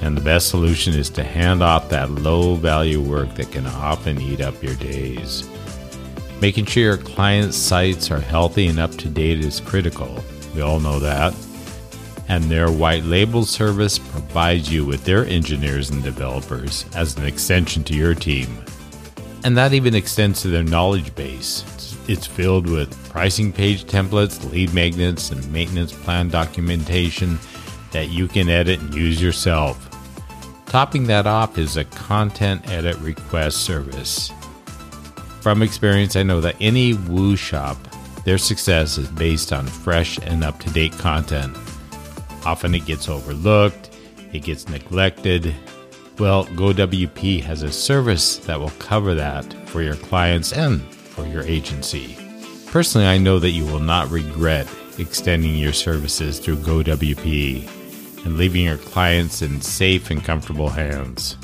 And 0.03 0.17
the 0.17 0.21
best 0.21 0.49
solution 0.49 0.95
is 0.95 1.11
to 1.11 1.25
hand 1.25 1.63
off 1.63 1.89
that 1.89 2.11
low 2.11 2.55
value 2.55 3.01
work 3.01 3.35
that 3.35 3.51
can 3.51 3.67
often 3.67 4.21
eat 4.21 4.41
up 4.41 4.63
your 4.63 4.75
days. 4.77 5.49
Making 6.41 6.67
sure 6.67 6.83
your 6.83 6.97
clients' 6.99 7.57
sites 7.57 8.11
are 8.11 8.21
healthy 8.21 8.67
and 8.67 8.79
up 8.79 8.91
to 8.93 9.09
date 9.09 9.41
is 9.41 9.61
critical. 9.61 10.23
We 10.55 10.61
all 10.61 10.81
know 10.81 10.99
that. 10.99 11.35
And 12.29 12.45
their 12.45 12.71
white 12.71 13.05
label 13.05 13.45
service 13.45 13.99
provides 13.99 14.71
you 14.71 14.85
with 14.85 15.05
their 15.05 15.25
engineers 15.25 15.91
and 15.91 16.03
developers 16.03 16.85
as 16.95 17.17
an 17.17 17.25
extension 17.25 17.85
to 17.85 17.95
your 17.95 18.15
team. 18.15 18.49
And 19.45 19.57
that 19.57 19.73
even 19.73 19.95
extends 19.95 20.43
to 20.43 20.49
their 20.49 20.65
knowledge 20.65 21.15
base. 21.15 21.65
It's 22.09 22.27
filled 22.27 22.69
with 22.69 23.09
pricing 23.11 23.53
page 23.53 23.85
templates, 23.85 24.51
lead 24.51 24.75
magnets, 24.75 25.31
and 25.31 25.53
maintenance 25.53 25.93
plan 25.93 26.29
documentation 26.29 27.39
that 27.93 28.11
you 28.11 28.29
can 28.29 28.49
edit 28.49 28.81
and 28.81 28.93
use 28.93 29.23
yourself. 29.23 29.86
Topping 30.77 31.05
that 31.05 31.27
off 31.27 31.57
is 31.57 31.79
a 31.79 31.85
content 31.85 32.69
edit 32.69 32.99
request 32.99 33.65
service. 33.65 34.31
From 35.41 35.63
experience, 35.63 36.17
I 36.17 36.23
know 36.23 36.43
that 36.43 36.57
any 36.61 36.93
Woo 36.93 37.35
shop, 37.35 37.79
their 38.27 38.37
success 38.37 38.99
is 38.99 39.09
based 39.09 39.55
on 39.55 39.67
fresh 39.67 40.19
and 40.19 40.45
up 40.45 40.61
to 40.61 40.71
date 40.73 40.93
content. 40.93 41.57
Often 42.45 42.75
it 42.75 42.85
gets 42.85 43.09
overlooked, 43.09 43.89
it 44.35 44.41
gets 44.41 44.69
neglected. 44.69 45.55
Well, 46.19 46.45
GoWP 46.45 47.43
has 47.43 47.63
a 47.63 47.73
service 47.73 48.37
that 48.41 48.61
will 48.61 48.69
cover 48.79 49.15
that 49.15 49.51
for 49.71 49.81
your 49.81 49.97
clients 49.97 50.53
and 50.53 50.83
for 50.93 51.27
your 51.27 51.45
agency. 51.45 52.19
Personally, 52.67 53.07
I 53.07 53.17
know 53.17 53.39
that 53.39 53.53
you 53.53 53.65
will 53.65 53.81
not 53.81 54.11
regret 54.11 54.69
extending 54.99 55.55
your 55.55 55.73
services 55.73 56.39
through 56.39 56.57
GoWP 56.57 57.86
and 58.27 58.37
leaving 58.37 58.65
your 58.65 58.77
clients 58.77 59.41
in 59.41 59.61
safe 59.61 60.11
and 60.11 60.25
comfortable 60.25 60.69
hands. 60.69 61.37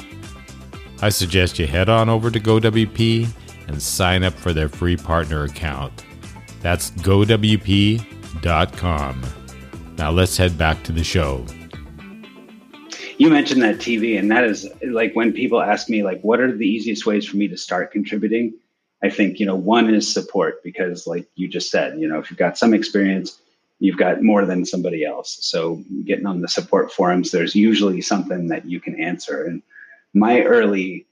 I 1.01 1.11
suggest 1.11 1.61
you 1.61 1.68
head 1.68 1.88
on 1.88 2.09
over 2.09 2.29
to 2.29 2.40
GoWP 2.40 3.29
and 3.68 3.81
sign 3.81 4.25
up 4.25 4.35
for 4.35 4.53
their 4.53 4.68
free 4.68 4.97
partner 4.97 5.45
account. 5.45 6.05
That's 6.61 6.90
gowp.com. 6.90 8.03
Now 9.97 10.11
let's 10.11 10.37
head 10.37 10.59
back 10.59 10.83
to 10.83 10.90
the 10.90 11.05
show. 11.05 11.47
You 13.16 13.31
mentioned 13.31 13.62
that 13.62 13.77
TV, 13.77 14.18
and 14.18 14.29
that 14.33 14.42
is 14.42 14.68
like 14.85 15.14
when 15.14 15.33
people 15.33 15.62
ask 15.62 15.88
me, 15.88 16.03
like, 16.03 16.21
what 16.23 16.40
are 16.40 16.51
the 16.51 16.66
easiest 16.66 17.07
ways 17.07 17.25
for 17.25 17.37
me 17.37 17.47
to 17.47 17.57
start 17.57 17.92
contributing? 17.92 18.55
I 19.05 19.11
think, 19.11 19.38
you 19.38 19.47
know, 19.47 19.55
one 19.55 19.95
is 19.95 20.12
support 20.12 20.64
because, 20.64 21.07
like 21.07 21.29
you 21.37 21.47
just 21.47 21.71
said, 21.71 22.01
you 22.01 22.09
know, 22.09 22.18
if 22.18 22.29
you've 22.29 22.38
got 22.38 22.59
some 22.59 22.75
experience, 22.75 23.40
you've 23.83 23.97
got 23.97 24.23
more 24.23 24.47
than 24.47 24.64
somebody 24.64 25.05
else. 25.05 25.38
So 25.40 25.83
getting 26.05 26.25
on 26.25 26.40
the 26.40 26.47
support 26.47 26.92
forums, 26.92 27.33
there's 27.33 27.57
usually 27.57 28.01
something 28.01 28.47
that 28.47 28.64
you 28.64 28.79
can 28.79 28.95
answer. 29.01 29.42
And 29.42 29.61
my 30.14 30.42
early 30.42 31.05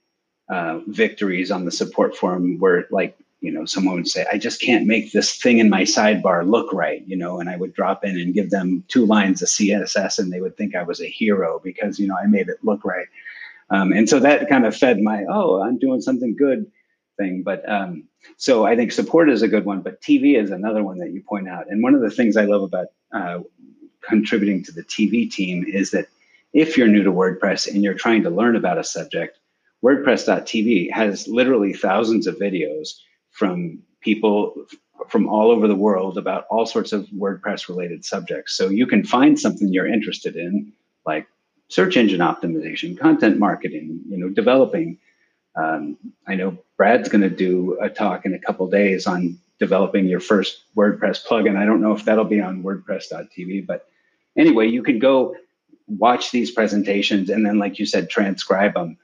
uh, 0.49 0.79
victories 0.87 1.51
on 1.51 1.65
the 1.65 1.73
support 1.73 2.17
forum 2.17 2.61
were 2.61 2.87
like, 2.93 3.19
you 3.41 3.51
know, 3.51 3.65
someone 3.65 3.97
would 3.97 4.07
say, 4.07 4.25
I 4.33 4.39
just 4.39 4.63
can't 4.63 4.87
make 4.87 5.11
this 5.11 5.35
thing 5.35 5.59
in 5.59 5.69
my 5.69 5.83
sidebar 5.83 6.49
look 6.49 6.73
right, 6.73 7.03
you 7.09 7.17
know, 7.17 7.41
and 7.41 7.51
I 7.51 7.57
would 7.57 7.75
drop 7.75 8.05
in 8.05 8.17
and 8.17 8.35
give 8.35 8.51
them 8.51 8.85
two 8.87 9.05
lines 9.05 9.43
of 9.43 9.49
CSS 9.49 10.21
and 10.21 10.33
they 10.33 10.41
would 10.41 10.57
think 10.57 10.77
I 10.77 10.85
was 10.85 11.01
a 11.01 11.09
hero 11.09 11.61
because, 11.65 11.99
you 11.99 12.07
know, 12.07 12.17
I 12.17 12.27
made 12.27 12.49
it 12.49 12.59
look 12.63 12.85
right. 12.85 13.09
Um, 13.71 13.91
and 13.91 14.09
so 14.09 14.21
that 14.21 14.49
kind 14.49 14.65
of 14.65 14.77
fed 14.77 15.01
my, 15.01 15.25
oh, 15.29 15.61
I'm 15.61 15.79
doing 15.79 16.03
something 16.03 16.37
good 16.37 16.71
thing. 17.19 17.43
But 17.43 17.69
um, 17.69 18.05
so 18.37 18.67
I 18.67 18.77
think 18.77 18.93
support 18.93 19.31
is 19.31 19.43
a 19.43 19.49
good 19.49 19.65
one, 19.65 19.81
but 19.81 20.01
TV 20.01 20.41
is 20.41 20.51
another 20.51 20.83
one 20.83 20.99
that 20.99 21.13
you 21.13 21.23
point 21.23 21.49
out. 21.49 21.71
And 21.71 21.83
one 21.83 21.95
of 21.95 22.01
the 22.01 22.11
things 22.11 22.37
I 22.37 22.45
love 22.45 22.63
about 22.63 22.87
uh, 23.13 23.41
contributing 24.03 24.63
to 24.65 24.73
the 24.73 24.83
TV 24.85 25.31
team 25.31 25.65
is 25.67 25.91
that 25.91 26.09
if 26.53 26.77
you're 26.77 26.89
new 26.89 27.03
to 27.03 27.13
WordPress 27.13 27.73
and 27.73 27.83
you're 27.83 27.95
trying 27.95 28.23
to 28.25 28.31
learn 28.31 28.57
about 28.57 28.79
a 28.79 28.85
subject, 28.85 29.39
WordPress.tv 29.85 30.93
has 30.93 31.29
literally 31.29 31.73
thousands 31.73 32.27
of 32.27 32.37
videos 32.37 32.91
from 33.31 33.79
people 34.01 34.55
from 35.09 35.29
all 35.29 35.51
over 35.51 35.67
the 35.67 35.75
world 35.75 36.19
about 36.19 36.47
all 36.51 36.67
sorts 36.67 36.93
of 36.93 37.07
WordPress 37.07 37.69
related 37.69 38.05
subjects. 38.05 38.55
So 38.55 38.69
you 38.69 38.87
can 38.87 39.05
find 39.05 39.39
something 39.39 39.73
you're 39.73 39.87
interested 39.87 40.37
in, 40.37 40.73
like 41.07 41.27
search 41.69 41.97
engine 41.97 42.21
optimization, 42.21 42.99
content 42.99 43.39
marketing, 43.39 44.01
you 44.09 44.19
know, 44.19 44.29
developing 44.29 44.99
um, 45.57 45.97
I 46.27 46.35
know 46.35 46.59
Brad's 46.77 47.09
going 47.09 47.23
to 47.23 47.31
do 47.31 47.79
a 47.81 47.89
talk 47.89 48.25
in 48.25 48.35
a 48.35 48.39
couple 48.39 48.69
days 48.69 49.07
on 49.07 49.39
developing 49.59 50.07
your 50.07 50.21
first 50.21 50.63
WordPress 50.77 51.27
plugin. 51.27 51.57
I 51.57 51.67
don't 51.67 51.81
know 51.81 51.93
if 51.93 52.05
that'll 52.05 52.25
be 52.25 52.41
on 52.41 52.63
WordPress.tv, 52.63 53.67
but 53.67 53.87
anyway, 54.37 54.69
you 54.69 54.83
can 54.83 54.99
go 54.99 55.37
watch 55.87 56.31
these 56.31 56.51
presentations 56.51 57.31
and 57.31 57.45
then, 57.45 57.59
like 57.59 57.79
you 57.79 57.87
said, 57.87 58.09
transcribe 58.09 58.75
them, 58.75 58.97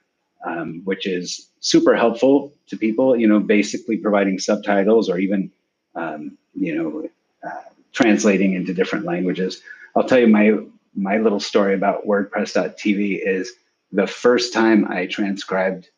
um, 0.44 0.82
which 0.84 1.06
is 1.06 1.48
super 1.60 1.96
helpful 1.96 2.52
to 2.68 2.76
people. 2.76 3.16
You 3.16 3.26
know, 3.26 3.40
basically 3.40 3.96
providing 3.96 4.38
subtitles 4.38 5.10
or 5.10 5.18
even 5.18 5.50
um, 5.94 6.38
you 6.54 6.74
know 6.74 7.08
uh, 7.46 7.62
translating 7.92 8.54
into 8.54 8.72
different 8.72 9.04
languages. 9.04 9.60
I'll 9.94 10.04
tell 10.04 10.20
you 10.20 10.28
my 10.28 10.58
my 10.94 11.18
little 11.18 11.40
story 11.40 11.74
about 11.74 12.06
WordPress.tv 12.06 13.20
is 13.22 13.52
the 13.92 14.06
first 14.06 14.52
time 14.52 14.86
I 14.88 15.06
transcribed 15.06 15.90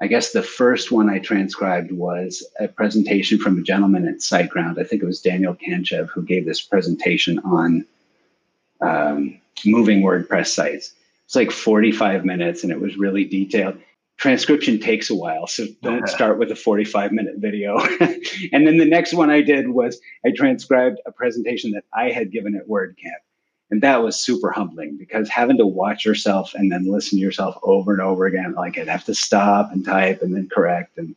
I 0.00 0.06
guess 0.06 0.32
the 0.32 0.42
first 0.42 0.90
one 0.90 1.10
I 1.10 1.18
transcribed 1.18 1.92
was 1.92 2.46
a 2.58 2.68
presentation 2.68 3.38
from 3.38 3.58
a 3.58 3.62
gentleman 3.62 4.08
at 4.08 4.16
SiteGround. 4.16 4.78
I 4.78 4.84
think 4.84 5.02
it 5.02 5.06
was 5.06 5.20
Daniel 5.20 5.54
Kanchev 5.54 6.08
who 6.08 6.22
gave 6.22 6.46
this 6.46 6.62
presentation 6.62 7.38
on 7.40 7.84
um, 8.80 9.38
moving 9.64 10.00
WordPress 10.02 10.48
sites. 10.48 10.94
It's 11.26 11.36
like 11.36 11.50
45 11.50 12.24
minutes 12.24 12.62
and 12.62 12.72
it 12.72 12.80
was 12.80 12.96
really 12.96 13.24
detailed. 13.24 13.78
Transcription 14.16 14.80
takes 14.80 15.10
a 15.10 15.14
while, 15.14 15.46
so 15.46 15.66
don't 15.82 16.08
start 16.08 16.38
with 16.38 16.50
a 16.50 16.56
45 16.56 17.12
minute 17.12 17.34
video. 17.36 17.78
and 18.52 18.66
then 18.66 18.78
the 18.78 18.86
next 18.86 19.12
one 19.12 19.28
I 19.28 19.42
did 19.42 19.68
was 19.68 20.00
I 20.24 20.30
transcribed 20.34 20.98
a 21.04 21.12
presentation 21.12 21.72
that 21.72 21.84
I 21.92 22.10
had 22.10 22.32
given 22.32 22.56
at 22.56 22.68
WordCamp 22.68 23.20
and 23.70 23.82
that 23.82 24.02
was 24.02 24.18
super 24.18 24.50
humbling 24.50 24.96
because 24.96 25.28
having 25.28 25.56
to 25.56 25.66
watch 25.66 26.04
yourself 26.04 26.54
and 26.54 26.70
then 26.70 26.90
listen 26.90 27.18
to 27.18 27.22
yourself 27.22 27.56
over 27.62 27.92
and 27.92 28.02
over 28.02 28.26
again 28.26 28.54
like 28.54 28.78
i'd 28.78 28.88
have 28.88 29.04
to 29.04 29.14
stop 29.14 29.70
and 29.72 29.84
type 29.84 30.22
and 30.22 30.34
then 30.34 30.48
correct. 30.48 30.98
And 30.98 31.14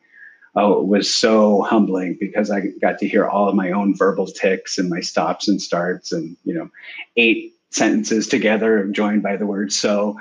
oh 0.56 0.82
it 0.82 0.88
was 0.88 1.13
so 1.13 1.63
humbling 1.63 2.18
because 2.20 2.52
i 2.52 2.62
got 2.82 3.00
to 3.00 3.08
hear 3.08 3.28
all 3.28 3.50
of 3.50 3.56
my 3.56 3.72
own 3.72 3.96
verbal 3.98 4.28
ticks 4.28 4.78
and 4.78 4.89
my 4.89 5.00
stops 5.00 5.48
and 5.48 5.62
starts 5.62 6.12
and 6.12 6.38
you 6.44 6.54
know 6.54 6.70
eight 7.18 7.54
sentences 7.72 8.28
together 8.28 8.86
joined 8.86 9.24
by 9.24 9.36
the 9.36 9.48
word 9.48 9.74
so. 9.74 10.18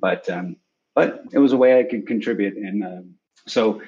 But 0.00 0.28
um 0.28 0.56
but 0.94 1.24
it 1.32 1.38
was 1.38 1.52
a 1.52 1.56
way 1.56 1.78
i 1.78 1.84
could 1.84 2.06
contribute 2.06 2.56
and 2.56 2.84
uh, 2.84 3.02
so 3.46 3.80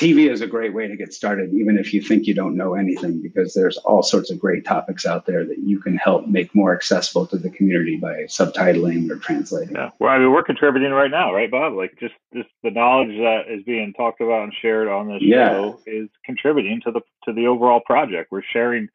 TV 0.00 0.30
is 0.30 0.40
a 0.40 0.46
great 0.46 0.72
way 0.72 0.88
to 0.88 0.96
get 0.96 1.12
started, 1.12 1.52
even 1.52 1.76
if 1.76 1.92
you 1.92 2.00
think 2.00 2.26
you 2.26 2.32
don't 2.32 2.56
know 2.56 2.72
anything, 2.72 3.20
because 3.20 3.52
there's 3.52 3.76
all 3.76 4.02
sorts 4.02 4.30
of 4.30 4.38
great 4.38 4.64
topics 4.64 5.04
out 5.04 5.26
there 5.26 5.44
that 5.44 5.58
you 5.58 5.78
can 5.78 5.94
help 5.98 6.26
make 6.26 6.54
more 6.54 6.74
accessible 6.74 7.26
to 7.26 7.36
the 7.36 7.50
community 7.50 7.96
by 7.96 8.22
subtitling 8.22 9.10
or 9.10 9.16
translating. 9.16 9.74
Yeah, 9.74 9.90
well, 9.98 10.10
I 10.10 10.18
mean, 10.18 10.32
we're 10.32 10.42
contributing 10.42 10.90
right 10.92 11.10
now, 11.10 11.34
right, 11.34 11.50
Bob? 11.50 11.74
Like 11.74 11.98
just 12.00 12.14
just 12.32 12.48
the 12.62 12.70
knowledge 12.70 13.14
that 13.18 13.42
is 13.50 13.62
being 13.64 13.92
talked 13.92 14.22
about 14.22 14.44
and 14.44 14.54
shared 14.62 14.88
on 14.88 15.08
this 15.08 15.20
yeah. 15.20 15.50
show 15.50 15.80
is 15.86 16.08
contributing 16.24 16.80
to 16.84 16.92
the 16.92 17.02
to 17.26 17.34
the 17.34 17.46
overall 17.46 17.80
project. 17.84 18.32
We're 18.32 18.42
sharing 18.54 18.88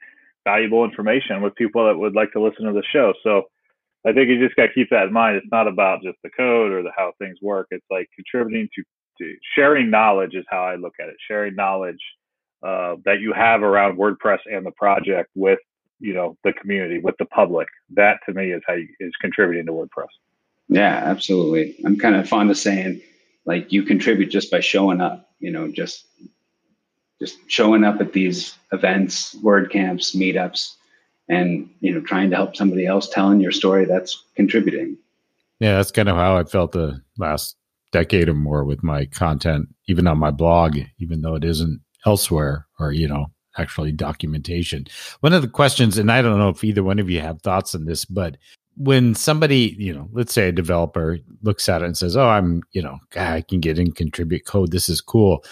valuable 0.43 0.85
information 0.85 1.43
with 1.43 1.53
people 1.53 1.85
that 1.85 1.97
would 1.97 2.15
like 2.15 2.31
to 2.31 2.41
listen 2.41 2.65
to 2.65 2.73
the 2.73 2.83
show. 2.91 3.13
So 3.21 3.43
I 4.07 4.13
think 4.13 4.29
you 4.29 4.43
just 4.43 4.55
got 4.55 4.67
to 4.67 4.73
keep 4.73 4.89
that 4.89 5.07
in 5.07 5.13
mind. 5.13 5.37
It's 5.37 5.51
not 5.51 5.67
about 5.67 6.01
just 6.01 6.17
the 6.23 6.31
code 6.31 6.71
or 6.71 6.81
the 6.81 6.91
how 6.97 7.13
things 7.19 7.37
work. 7.43 7.67
It's 7.69 7.85
like 7.91 8.09
contributing 8.15 8.69
to 8.73 8.83
to 9.19 9.35
sharing 9.55 9.89
knowledge 9.89 10.35
is 10.35 10.45
how 10.49 10.63
I 10.63 10.75
look 10.75 10.93
at 10.99 11.09
it. 11.09 11.15
Sharing 11.27 11.55
knowledge 11.55 12.01
uh, 12.65 12.95
that 13.05 13.19
you 13.19 13.33
have 13.33 13.63
around 13.63 13.97
WordPress 13.97 14.39
and 14.51 14.65
the 14.65 14.71
project 14.71 15.29
with 15.35 15.59
you 15.99 16.13
know 16.13 16.37
the 16.43 16.53
community, 16.53 16.99
with 16.99 17.15
the 17.17 17.25
public. 17.25 17.67
That 17.91 18.19
to 18.25 18.33
me 18.33 18.51
is 18.51 18.61
how 18.67 18.73
you, 18.73 18.87
is 18.99 19.13
contributing 19.21 19.65
to 19.67 19.71
WordPress. 19.71 20.07
Yeah, 20.67 20.95
absolutely. 20.95 21.75
I'm 21.85 21.97
kind 21.97 22.15
of 22.15 22.27
fond 22.27 22.49
of 22.49 22.57
saying 22.57 23.01
like 23.45 23.71
you 23.71 23.83
contribute 23.83 24.27
just 24.27 24.51
by 24.51 24.59
showing 24.59 25.01
up. 25.01 25.29
You 25.39 25.51
know, 25.51 25.67
just 25.67 26.07
just 27.19 27.37
showing 27.47 27.83
up 27.83 28.01
at 28.01 28.13
these 28.13 28.55
events, 28.71 29.35
WordCamps, 29.35 30.15
meetups, 30.15 30.73
and 31.29 31.69
you 31.79 31.93
know 31.93 32.01
trying 32.01 32.29
to 32.31 32.35
help 32.35 32.55
somebody 32.55 32.85
else 32.85 33.09
telling 33.09 33.39
your 33.39 33.51
story. 33.51 33.85
That's 33.85 34.23
contributing. 34.35 34.97
Yeah, 35.59 35.77
that's 35.77 35.91
kind 35.91 36.09
of 36.09 36.17
how 36.17 36.37
I 36.37 36.43
felt 36.43 36.73
the 36.73 37.01
last 37.17 37.55
decade 37.91 38.29
or 38.29 38.33
more 38.33 38.63
with 38.63 38.83
my 38.83 39.05
content, 39.05 39.67
even 39.87 40.07
on 40.07 40.17
my 40.17 40.31
blog, 40.31 40.77
even 40.99 41.21
though 41.21 41.35
it 41.35 41.43
isn't 41.43 41.81
elsewhere 42.05 42.67
or, 42.79 42.91
you 42.91 43.07
know, 43.07 43.27
actually 43.57 43.91
documentation. 43.91 44.85
One 45.21 45.33
of 45.33 45.41
the 45.41 45.47
questions, 45.47 45.97
and 45.97 46.11
I 46.11 46.21
don't 46.21 46.39
know 46.39 46.49
if 46.49 46.63
either 46.63 46.83
one 46.83 46.99
of 46.99 47.09
you 47.09 47.21
have 47.21 47.41
thoughts 47.41 47.73
on 47.73 47.85
this, 47.85 48.05
but 48.05 48.37
when 48.77 49.15
somebody, 49.15 49.75
you 49.79 49.93
know, 49.93 50.09
let's 50.11 50.33
say 50.33 50.49
a 50.49 50.51
developer 50.51 51.17
looks 51.41 51.69
at 51.69 51.81
it 51.81 51.85
and 51.85 51.97
says, 51.97 52.17
Oh, 52.17 52.27
I'm, 52.27 52.61
you 52.73 52.81
know, 52.81 52.99
ah, 53.15 53.33
I 53.33 53.41
can 53.41 53.61
get 53.61 53.79
in 53.79 53.91
contribute 53.91 54.45
code. 54.45 54.71
This 54.71 54.89
is 54.89 54.99
cool. 54.99 55.45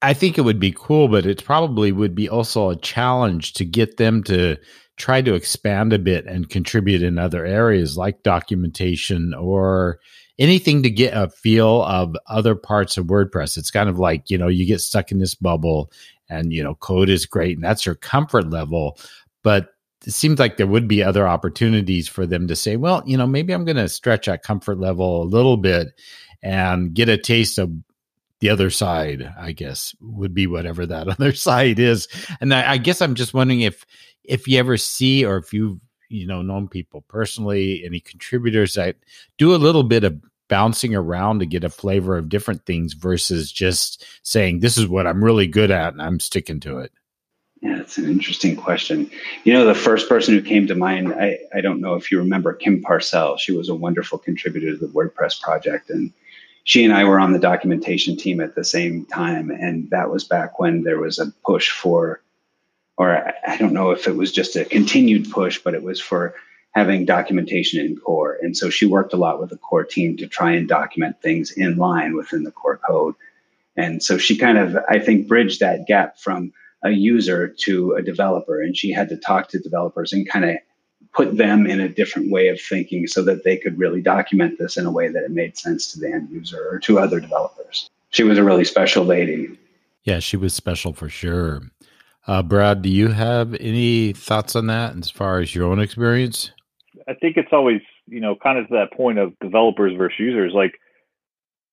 I 0.00 0.14
think 0.14 0.36
it 0.36 0.42
would 0.42 0.58
be 0.58 0.74
cool, 0.76 1.08
but 1.08 1.26
it 1.26 1.44
probably 1.44 1.92
would 1.92 2.14
be 2.14 2.28
also 2.28 2.70
a 2.70 2.76
challenge 2.76 3.52
to 3.54 3.64
get 3.64 3.98
them 3.98 4.22
to 4.24 4.56
try 4.96 5.22
to 5.22 5.34
expand 5.34 5.92
a 5.92 5.98
bit 5.98 6.26
and 6.26 6.48
contribute 6.48 7.02
in 7.02 7.18
other 7.18 7.44
areas 7.44 7.96
like 7.96 8.22
documentation 8.22 9.32
or 9.34 10.00
anything 10.42 10.82
to 10.82 10.90
get 10.90 11.16
a 11.16 11.30
feel 11.30 11.84
of 11.84 12.16
other 12.26 12.56
parts 12.56 12.98
of 12.98 13.06
WordPress. 13.06 13.56
It's 13.56 13.70
kind 13.70 13.88
of 13.88 14.00
like, 14.00 14.28
you 14.28 14.36
know, 14.36 14.48
you 14.48 14.66
get 14.66 14.80
stuck 14.80 15.12
in 15.12 15.20
this 15.20 15.36
bubble 15.36 15.92
and, 16.28 16.52
you 16.52 16.64
know, 16.64 16.74
code 16.74 17.08
is 17.08 17.26
great 17.26 17.56
and 17.56 17.64
that's 17.64 17.86
your 17.86 17.94
comfort 17.94 18.50
level. 18.50 18.98
But 19.44 19.68
it 20.04 20.10
seems 20.10 20.40
like 20.40 20.56
there 20.56 20.66
would 20.66 20.88
be 20.88 21.00
other 21.00 21.28
opportunities 21.28 22.08
for 22.08 22.26
them 22.26 22.48
to 22.48 22.56
say, 22.56 22.76
well, 22.76 23.04
you 23.06 23.16
know, 23.16 23.26
maybe 23.26 23.52
I'm 23.52 23.64
going 23.64 23.76
to 23.76 23.88
stretch 23.88 24.26
that 24.26 24.42
comfort 24.42 24.80
level 24.80 25.22
a 25.22 25.24
little 25.24 25.56
bit 25.56 25.92
and 26.42 26.92
get 26.92 27.08
a 27.08 27.16
taste 27.16 27.58
of 27.58 27.70
the 28.40 28.48
other 28.48 28.70
side, 28.70 29.32
I 29.38 29.52
guess, 29.52 29.94
would 30.00 30.34
be 30.34 30.48
whatever 30.48 30.86
that 30.86 31.06
other 31.08 31.32
side 31.34 31.78
is. 31.78 32.08
And 32.40 32.52
I, 32.52 32.72
I 32.72 32.78
guess 32.78 33.00
I'm 33.00 33.14
just 33.14 33.32
wondering 33.32 33.60
if 33.60 33.86
if 34.24 34.48
you 34.48 34.58
ever 34.58 34.76
see 34.76 35.24
or 35.24 35.36
if 35.36 35.52
you've 35.52 35.78
you 36.08 36.26
know 36.26 36.42
known 36.42 36.66
people 36.66 37.02
personally, 37.02 37.84
any 37.84 38.00
contributors 38.00 38.74
that 38.74 38.96
do 39.38 39.54
a 39.54 39.56
little 39.56 39.84
bit 39.84 40.02
of 40.02 40.20
bouncing 40.52 40.94
around 40.94 41.38
to 41.38 41.46
get 41.46 41.64
a 41.64 41.70
flavor 41.70 42.18
of 42.18 42.28
different 42.28 42.66
things 42.66 42.92
versus 42.92 43.50
just 43.50 44.04
saying 44.22 44.60
this 44.60 44.76
is 44.76 44.86
what 44.86 45.06
I'm 45.06 45.24
really 45.24 45.46
good 45.46 45.70
at 45.70 45.94
and 45.94 46.02
I'm 46.02 46.20
sticking 46.20 46.60
to 46.60 46.80
it. 46.80 46.92
Yeah, 47.62 47.80
it's 47.80 47.96
an 47.96 48.04
interesting 48.04 48.54
question. 48.54 49.10
You 49.44 49.54
know, 49.54 49.64
the 49.64 49.74
first 49.74 50.10
person 50.10 50.34
who 50.34 50.42
came 50.42 50.66
to 50.66 50.74
mind, 50.74 51.10
I, 51.14 51.38
I 51.54 51.62
don't 51.62 51.80
know 51.80 51.94
if 51.94 52.12
you 52.12 52.18
remember 52.18 52.52
Kim 52.52 52.82
Parsell. 52.82 53.38
She 53.38 53.52
was 53.52 53.70
a 53.70 53.74
wonderful 53.74 54.18
contributor 54.18 54.72
to 54.72 54.76
the 54.76 54.92
WordPress 54.92 55.40
project. 55.40 55.88
And 55.88 56.12
she 56.64 56.84
and 56.84 56.92
I 56.92 57.04
were 57.04 57.18
on 57.18 57.32
the 57.32 57.38
documentation 57.38 58.18
team 58.18 58.38
at 58.42 58.54
the 58.54 58.62
same 58.62 59.06
time. 59.06 59.50
And 59.50 59.88
that 59.88 60.10
was 60.10 60.24
back 60.24 60.58
when 60.58 60.82
there 60.82 61.00
was 61.00 61.18
a 61.18 61.32
push 61.46 61.70
for, 61.70 62.20
or 62.98 63.32
I 63.48 63.56
don't 63.56 63.72
know 63.72 63.92
if 63.92 64.06
it 64.06 64.16
was 64.16 64.30
just 64.32 64.54
a 64.56 64.66
continued 64.66 65.30
push, 65.30 65.62
but 65.64 65.72
it 65.72 65.82
was 65.82 65.98
for 65.98 66.34
having 66.72 67.04
documentation 67.04 67.84
in 67.84 67.96
core. 67.96 68.38
And 68.40 68.56
so 68.56 68.70
she 68.70 68.86
worked 68.86 69.12
a 69.12 69.18
lot 69.18 69.40
with 69.40 69.50
the 69.50 69.58
core 69.58 69.84
team 69.84 70.16
to 70.16 70.26
try 70.26 70.52
and 70.52 70.68
document 70.68 71.20
things 71.20 71.52
in 71.52 71.76
line 71.76 72.16
within 72.16 72.44
the 72.44 72.50
core 72.50 72.78
code. 72.78 73.14
And 73.76 74.02
so 74.02 74.18
she 74.18 74.36
kind 74.36 74.58
of, 74.58 74.76
I 74.88 74.98
think, 74.98 75.28
bridged 75.28 75.60
that 75.60 75.86
gap 75.86 76.18
from 76.18 76.52
a 76.82 76.90
user 76.90 77.48
to 77.48 77.92
a 77.92 78.02
developer. 78.02 78.60
And 78.60 78.76
she 78.76 78.90
had 78.90 79.08
to 79.10 79.16
talk 79.16 79.48
to 79.48 79.58
developers 79.58 80.12
and 80.12 80.28
kind 80.28 80.44
of 80.46 80.56
put 81.12 81.36
them 81.36 81.66
in 81.66 81.80
a 81.80 81.88
different 81.88 82.30
way 82.30 82.48
of 82.48 82.60
thinking 82.60 83.06
so 83.06 83.22
that 83.22 83.44
they 83.44 83.56
could 83.56 83.78
really 83.78 84.00
document 84.00 84.58
this 84.58 84.76
in 84.76 84.86
a 84.86 84.90
way 84.90 85.08
that 85.08 85.24
it 85.24 85.30
made 85.30 85.58
sense 85.58 85.92
to 85.92 86.00
the 86.00 86.10
end 86.10 86.30
user 86.30 86.68
or 86.70 86.78
to 86.78 86.98
other 86.98 87.20
developers. 87.20 87.90
She 88.10 88.22
was 88.22 88.38
a 88.38 88.44
really 88.44 88.64
special 88.64 89.04
lady. 89.04 89.58
Yeah, 90.04 90.20
she 90.20 90.36
was 90.36 90.54
special 90.54 90.92
for 90.92 91.08
sure. 91.08 91.62
Uh, 92.26 92.42
Brad, 92.42 92.82
do 92.82 92.88
you 92.88 93.08
have 93.08 93.54
any 93.54 94.12
thoughts 94.12 94.56
on 94.56 94.66
that 94.68 94.96
as 94.96 95.10
far 95.10 95.40
as 95.40 95.54
your 95.54 95.66
own 95.66 95.80
experience? 95.80 96.50
I 97.08 97.14
think 97.14 97.36
it's 97.36 97.52
always, 97.52 97.80
you 98.06 98.20
know, 98.20 98.36
kind 98.36 98.58
of 98.58 98.68
to 98.68 98.74
that 98.74 98.92
point 98.96 99.18
of 99.18 99.38
developers 99.40 99.96
versus 99.96 100.18
users. 100.18 100.52
Like, 100.54 100.74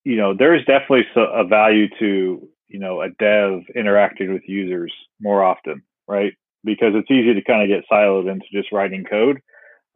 you 0.04 0.16
know, 0.16 0.34
there's 0.34 0.66
definitely 0.66 1.06
a 1.16 1.44
value 1.46 1.88
to, 2.00 2.48
you 2.68 2.80
know, 2.80 3.02
a 3.02 3.10
dev 3.10 3.62
interacting 3.76 4.34
with 4.34 4.44
users 4.48 4.94
more 5.20 5.44
often, 5.44 5.84
right? 6.08 6.34
because 6.64 6.94
it's 6.96 7.12
easy 7.12 7.34
to 7.34 7.44
kind 7.44 7.62
of 7.62 7.68
get 7.68 7.90
siloed 7.92 8.32
into 8.32 8.46
just 8.52 8.72
writing 8.72 9.06
code 9.10 9.38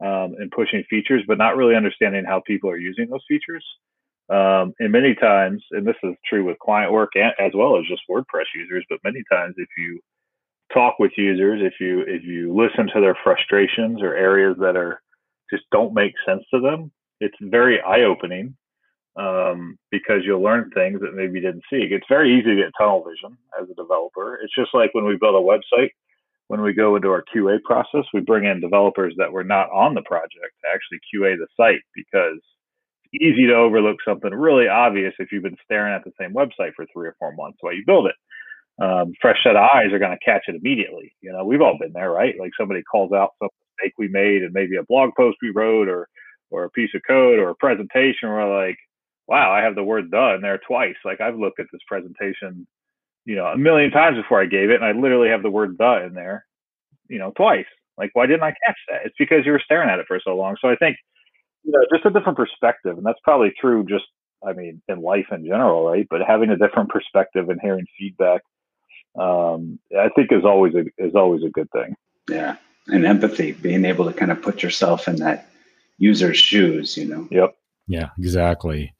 um, 0.00 0.34
and 0.38 0.50
pushing 0.50 0.84
features, 0.88 1.22
but 1.26 1.38
not 1.38 1.56
really 1.56 1.76
understanding 1.76 2.24
how 2.24 2.42
people 2.46 2.70
are 2.70 2.78
using 2.78 3.08
those 3.08 3.24
features. 3.28 3.64
Um, 4.30 4.72
and 4.78 4.90
many 4.90 5.14
times, 5.14 5.62
and 5.72 5.86
this 5.86 5.96
is 6.02 6.14
true 6.26 6.44
with 6.44 6.58
client 6.58 6.92
work 6.92 7.10
and, 7.14 7.32
as 7.38 7.52
well 7.54 7.76
as 7.76 7.84
just 7.86 8.02
WordPress 8.10 8.46
users, 8.54 8.84
but 8.88 8.98
many 9.04 9.22
times 9.30 9.54
if 9.58 9.68
you 9.76 10.00
talk 10.72 10.98
with 10.98 11.12
users, 11.18 11.60
if 11.62 11.74
you 11.78 12.00
if 12.06 12.24
you 12.24 12.54
listen 12.54 12.88
to 12.94 13.00
their 13.00 13.16
frustrations 13.22 14.00
or 14.00 14.14
areas 14.14 14.56
that 14.60 14.76
are 14.76 15.02
just 15.54 15.70
don't 15.72 15.94
make 15.94 16.12
sense 16.26 16.42
to 16.52 16.60
them, 16.60 16.90
it's 17.20 17.36
very 17.40 17.80
eye 17.80 18.02
opening 18.02 18.56
um, 19.16 19.78
because 19.90 20.22
you'll 20.24 20.42
learn 20.42 20.70
things 20.74 21.00
that 21.00 21.14
maybe 21.14 21.34
you 21.38 21.40
didn't 21.40 21.64
see. 21.70 21.86
It's 21.90 22.06
very 22.08 22.36
easy 22.36 22.50
to 22.50 22.62
get 22.62 22.72
tunnel 22.78 23.04
vision 23.04 23.36
as 23.60 23.68
a 23.70 23.74
developer. 23.74 24.38
It's 24.42 24.54
just 24.54 24.74
like 24.74 24.90
when 24.92 25.04
we 25.04 25.16
build 25.16 25.36
a 25.36 25.38
website 25.38 25.90
when 26.48 26.62
we 26.62 26.74
go 26.74 26.96
into 26.96 27.08
our 27.08 27.24
QA 27.34 27.62
process, 27.62 28.04
we 28.12 28.20
bring 28.20 28.44
in 28.44 28.60
developers 28.60 29.14
that 29.18 29.32
were 29.32 29.44
not 29.44 29.70
on 29.70 29.94
the 29.94 30.02
project 30.02 30.54
to 30.62 30.68
actually 30.72 30.98
QA 31.12 31.36
the 31.36 31.46
site 31.56 31.80
because 31.94 32.40
it's 33.12 33.22
easy 33.22 33.46
to 33.46 33.54
overlook 33.54 33.96
something 34.06 34.32
really 34.32 34.68
obvious 34.68 35.14
if 35.18 35.32
you've 35.32 35.42
been 35.42 35.56
staring 35.64 35.94
at 35.94 36.04
the 36.04 36.12
same 36.20 36.34
website 36.34 36.74
for 36.76 36.86
three 36.92 37.08
or 37.08 37.16
four 37.18 37.34
months 37.34 37.58
while 37.60 37.74
you 37.74 37.82
build 37.86 38.06
it. 38.06 38.14
Um, 38.82 39.12
fresh 39.22 39.38
set 39.42 39.56
of 39.56 39.62
eyes 39.62 39.92
are 39.92 40.00
going 40.00 40.16
to 40.16 40.24
catch 40.24 40.42
it 40.48 40.56
immediately. 40.56 41.14
You 41.20 41.32
know, 41.32 41.44
we've 41.44 41.62
all 41.62 41.78
been 41.78 41.92
there, 41.92 42.10
right? 42.10 42.34
Like 42.38 42.50
somebody 42.58 42.82
calls 42.82 43.12
out 43.12 43.30
some 43.38 43.48
mistake 43.78 43.94
we 43.98 44.08
made 44.08 44.42
and 44.42 44.52
maybe 44.52 44.76
a 44.76 44.84
blog 44.84 45.10
post 45.16 45.38
we 45.42 45.50
wrote 45.50 45.88
or 45.88 46.08
or 46.50 46.64
a 46.64 46.70
piece 46.70 46.90
of 46.94 47.02
code 47.06 47.38
or 47.38 47.50
a 47.50 47.54
presentation. 47.54 48.28
We're 48.28 48.64
like, 48.64 48.78
wow, 49.26 49.50
I 49.50 49.62
have 49.62 49.74
the 49.74 49.82
word 49.82 50.10
"the" 50.10 50.34
in 50.34 50.40
there 50.40 50.60
twice. 50.66 50.96
Like 51.04 51.20
I've 51.20 51.38
looked 51.38 51.60
at 51.60 51.66
this 51.72 51.82
presentation 51.88 52.66
you 53.24 53.36
know, 53.36 53.46
a 53.46 53.56
million 53.56 53.90
times 53.90 54.16
before 54.16 54.40
I 54.40 54.46
gave 54.46 54.70
it, 54.70 54.82
and 54.82 54.84
I 54.84 54.92
literally 54.92 55.28
have 55.30 55.42
the 55.42 55.50
word 55.50 55.76
"the" 55.78 56.04
in 56.06 56.14
there, 56.14 56.46
you 57.08 57.18
know, 57.18 57.32
twice. 57.36 57.66
Like, 57.96 58.10
why 58.12 58.26
didn't 58.26 58.42
I 58.42 58.50
catch 58.66 58.76
that? 58.88 59.02
It's 59.04 59.14
because 59.18 59.46
you 59.46 59.52
were 59.52 59.62
staring 59.64 59.88
at 59.88 59.98
it 59.98 60.06
for 60.06 60.20
so 60.22 60.36
long. 60.36 60.56
So 60.60 60.68
I 60.68 60.76
think, 60.76 60.96
you 61.62 61.72
know, 61.72 61.80
just 61.92 62.04
a 62.04 62.10
different 62.10 62.36
perspective, 62.36 62.96
and 62.96 63.06
that's 63.06 63.20
probably 63.22 63.52
true. 63.58 63.84
Just, 63.88 64.04
I 64.46 64.52
mean, 64.52 64.82
in 64.88 65.00
life 65.00 65.26
in 65.32 65.44
general, 65.44 65.86
right? 65.86 66.06
But 66.10 66.20
having 66.26 66.50
a 66.50 66.56
different 66.56 66.90
perspective 66.90 67.48
and 67.48 67.60
hearing 67.62 67.86
feedback, 67.98 68.42
um, 69.18 69.78
I 69.98 70.08
think 70.14 70.32
is 70.32 70.44
always 70.44 70.74
a 70.74 70.84
is 70.98 71.14
always 71.14 71.42
a 71.44 71.50
good 71.50 71.70
thing. 71.70 71.94
Yeah, 72.28 72.56
and 72.88 73.06
empathy, 73.06 73.52
being 73.52 73.84
able 73.84 74.06
to 74.06 74.12
kind 74.12 74.30
of 74.30 74.42
put 74.42 74.62
yourself 74.62 75.08
in 75.08 75.16
that 75.16 75.48
user's 75.98 76.38
shoes. 76.38 76.96
You 76.96 77.06
know. 77.06 77.28
Yep. 77.30 77.56
Yeah, 77.86 78.08
exactly 78.18 78.94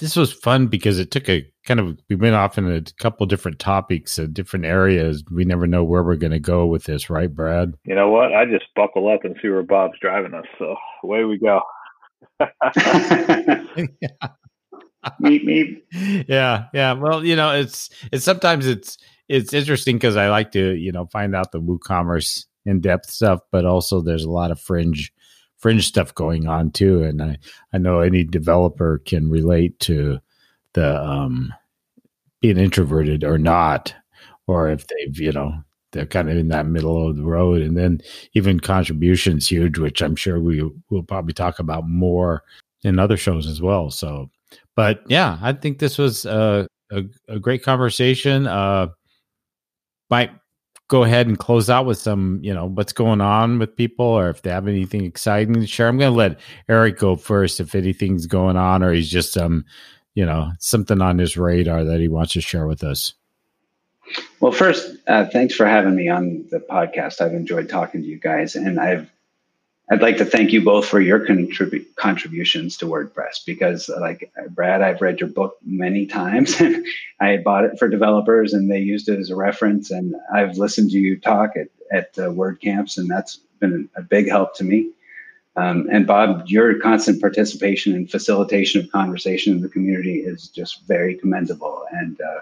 this 0.00 0.16
was 0.16 0.32
fun 0.32 0.66
because 0.66 0.98
it 0.98 1.10
took 1.10 1.28
a 1.28 1.46
kind 1.64 1.78
of 1.78 1.98
we 2.08 2.16
went 2.16 2.34
off 2.34 2.58
in 2.58 2.70
a 2.70 2.82
couple 2.98 3.26
different 3.26 3.58
topics 3.58 4.18
and 4.18 4.32
different 4.32 4.64
areas. 4.64 5.22
We 5.30 5.44
never 5.44 5.66
know 5.66 5.84
where 5.84 6.02
we're 6.02 6.16
going 6.16 6.32
to 6.32 6.40
go 6.40 6.66
with 6.66 6.84
this, 6.84 7.10
right, 7.10 7.32
Brad? 7.32 7.74
You 7.84 7.94
know 7.94 8.08
what? 8.08 8.34
I 8.34 8.46
just 8.46 8.64
buckle 8.74 9.12
up 9.12 9.24
and 9.24 9.36
see 9.40 9.48
where 9.48 9.62
Bob's 9.62 9.98
driving 10.00 10.34
us. 10.34 10.46
So 10.58 10.74
away 11.04 11.24
we 11.24 11.38
go. 11.38 11.60
meet 15.20 15.44
me. 15.44 15.82
Yeah, 16.26 16.64
yeah. 16.72 16.94
Well, 16.94 17.24
you 17.24 17.36
know, 17.36 17.54
it's 17.54 17.90
it's 18.10 18.24
sometimes 18.24 18.66
it's 18.66 18.96
it's 19.28 19.52
interesting 19.52 19.96
because 19.96 20.16
I 20.16 20.30
like 20.30 20.52
to 20.52 20.74
you 20.74 20.92
know 20.92 21.06
find 21.12 21.36
out 21.36 21.52
the 21.52 21.60
WooCommerce 21.60 22.46
in 22.66 22.80
depth 22.80 23.10
stuff, 23.10 23.40
but 23.50 23.64
also 23.64 24.00
there's 24.00 24.24
a 24.24 24.30
lot 24.30 24.50
of 24.50 24.60
fringe 24.60 25.12
fringe 25.56 25.86
stuff 25.86 26.14
going 26.14 26.48
on 26.48 26.70
too. 26.70 27.02
And 27.02 27.22
I, 27.22 27.38
I 27.72 27.78
know 27.78 28.00
any 28.00 28.24
developer 28.24 28.98
can 29.04 29.28
relate 29.28 29.78
to 29.80 30.18
the 30.72 31.02
um, 31.02 31.52
being 32.40 32.56
introverted 32.56 33.24
or 33.24 33.38
not, 33.38 33.94
or 34.46 34.70
if 34.70 34.86
they've, 34.86 35.18
you 35.18 35.32
know, 35.32 35.52
they're 35.92 36.06
kind 36.06 36.30
of 36.30 36.36
in 36.36 36.48
that 36.48 36.66
middle 36.66 37.08
of 37.08 37.16
the 37.16 37.24
road. 37.24 37.60
And 37.60 37.76
then 37.76 38.00
even 38.34 38.60
contributions 38.60 39.48
huge, 39.48 39.78
which 39.78 40.02
I'm 40.02 40.16
sure 40.16 40.40
we 40.40 40.62
will 40.88 41.02
probably 41.02 41.34
talk 41.34 41.58
about 41.58 41.86
more 41.88 42.42
in 42.82 42.98
other 42.98 43.16
shows 43.16 43.46
as 43.46 43.60
well. 43.60 43.90
So, 43.90 44.30
but 44.76 45.02
yeah, 45.08 45.38
I 45.42 45.52
think 45.52 45.78
this 45.78 45.98
was 45.98 46.24
a, 46.24 46.66
a, 46.90 47.02
a 47.28 47.38
great 47.38 47.62
conversation. 47.62 48.46
Uh, 48.46 48.88
might 50.08 50.30
go 50.90 51.04
ahead 51.04 51.28
and 51.28 51.38
close 51.38 51.70
out 51.70 51.86
with 51.86 51.98
some, 51.98 52.40
you 52.42 52.52
know, 52.52 52.66
what's 52.66 52.92
going 52.92 53.20
on 53.20 53.60
with 53.60 53.76
people 53.76 54.04
or 54.04 54.28
if 54.28 54.42
they 54.42 54.50
have 54.50 54.66
anything 54.66 55.04
exciting 55.04 55.54
to 55.54 55.66
share. 55.66 55.86
I'm 55.86 55.98
going 55.98 56.10
to 56.10 56.16
let 56.16 56.40
Eric 56.68 56.98
go 56.98 57.14
first 57.14 57.60
if 57.60 57.76
anything's 57.76 58.26
going 58.26 58.56
on 58.56 58.82
or 58.82 58.92
he's 58.92 59.08
just, 59.08 59.38
um, 59.38 59.64
you 60.14 60.26
know, 60.26 60.50
something 60.58 61.00
on 61.00 61.18
his 61.18 61.36
radar 61.36 61.84
that 61.84 62.00
he 62.00 62.08
wants 62.08 62.32
to 62.32 62.40
share 62.40 62.66
with 62.66 62.82
us. 62.82 63.14
Well, 64.40 64.50
first, 64.50 64.96
uh, 65.06 65.26
thanks 65.26 65.54
for 65.54 65.64
having 65.64 65.94
me 65.94 66.08
on 66.08 66.44
the 66.50 66.58
podcast. 66.58 67.20
I've 67.20 67.34
enjoyed 67.34 67.68
talking 67.68 68.02
to 68.02 68.06
you 68.06 68.18
guys, 68.18 68.56
and 68.56 68.80
I've 68.80 69.08
I'd 69.90 70.02
like 70.02 70.18
to 70.18 70.24
thank 70.24 70.52
you 70.52 70.62
both 70.62 70.86
for 70.86 71.00
your 71.00 71.18
contribu- 71.26 71.84
contributions 71.96 72.76
to 72.76 72.86
WordPress 72.86 73.44
because, 73.44 73.88
like 73.88 74.32
Brad, 74.50 74.82
I've 74.82 75.00
read 75.00 75.18
your 75.18 75.28
book 75.28 75.56
many 75.64 76.06
times. 76.06 76.62
I 77.20 77.38
bought 77.38 77.64
it 77.64 77.76
for 77.76 77.88
developers, 77.88 78.52
and 78.52 78.70
they 78.70 78.78
used 78.78 79.08
it 79.08 79.18
as 79.18 79.30
a 79.30 79.36
reference. 79.36 79.90
And 79.90 80.14
I've 80.32 80.56
listened 80.58 80.90
to 80.92 80.98
you 80.98 81.18
talk 81.18 81.56
at 81.56 81.68
at 81.90 82.16
uh, 82.18 82.30
WordCamps, 82.30 82.98
and 82.98 83.10
that's 83.10 83.40
been 83.58 83.88
a 83.96 84.02
big 84.02 84.28
help 84.28 84.54
to 84.56 84.64
me. 84.64 84.92
Um, 85.56 85.88
and 85.90 86.06
Bob, 86.06 86.44
your 86.46 86.78
constant 86.78 87.20
participation 87.20 87.92
and 87.94 88.08
facilitation 88.08 88.80
of 88.80 88.92
conversation 88.92 89.52
in 89.54 89.60
the 89.60 89.68
community 89.68 90.20
is 90.20 90.48
just 90.48 90.86
very 90.86 91.16
commendable. 91.16 91.84
And 91.90 92.20
uh, 92.20 92.40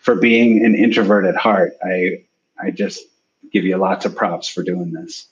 for 0.00 0.16
being 0.16 0.64
an 0.64 0.74
introvert 0.74 1.24
at 1.24 1.36
heart, 1.36 1.72
I 1.82 2.24
I 2.62 2.70
just 2.70 3.02
give 3.52 3.64
you 3.64 3.78
lots 3.78 4.04
of 4.04 4.14
props 4.14 4.48
for 4.48 4.62
doing 4.62 4.92
this. 4.92 5.26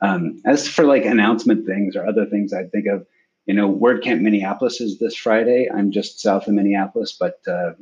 Um, 0.00 0.40
as 0.44 0.68
for 0.68 0.84
like 0.84 1.04
announcement 1.04 1.66
things 1.66 1.96
or 1.96 2.06
other 2.06 2.26
things 2.26 2.52
I'd 2.52 2.72
think 2.72 2.86
of, 2.86 3.06
you 3.46 3.54
know, 3.54 3.72
WordCamp 3.72 4.20
Minneapolis 4.20 4.80
is 4.80 4.98
this 4.98 5.14
Friday. 5.14 5.68
I'm 5.72 5.90
just 5.90 6.20
south 6.20 6.46
of 6.46 6.54
Minneapolis, 6.54 7.12
but 7.12 7.40
uh, 7.46 7.72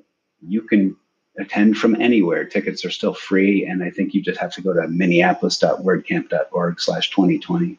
you 0.47 0.63
can 0.63 0.97
attend 1.39 1.77
from 1.77 2.01
anywhere. 2.01 2.45
Tickets 2.45 2.85
are 2.85 2.91
still 2.91 3.15
free, 3.15 3.65
and 3.65 3.83
I 3.83 3.91
think 3.91 4.15
you 4.15 4.23
just 4.23 4.41
have 4.41 4.53
to 4.55 4.63
go 4.63 4.73
to 4.73 4.89
minneapolis.wordcamp.org 4.89 6.81
slash 6.81 7.11
2020. 7.11 7.79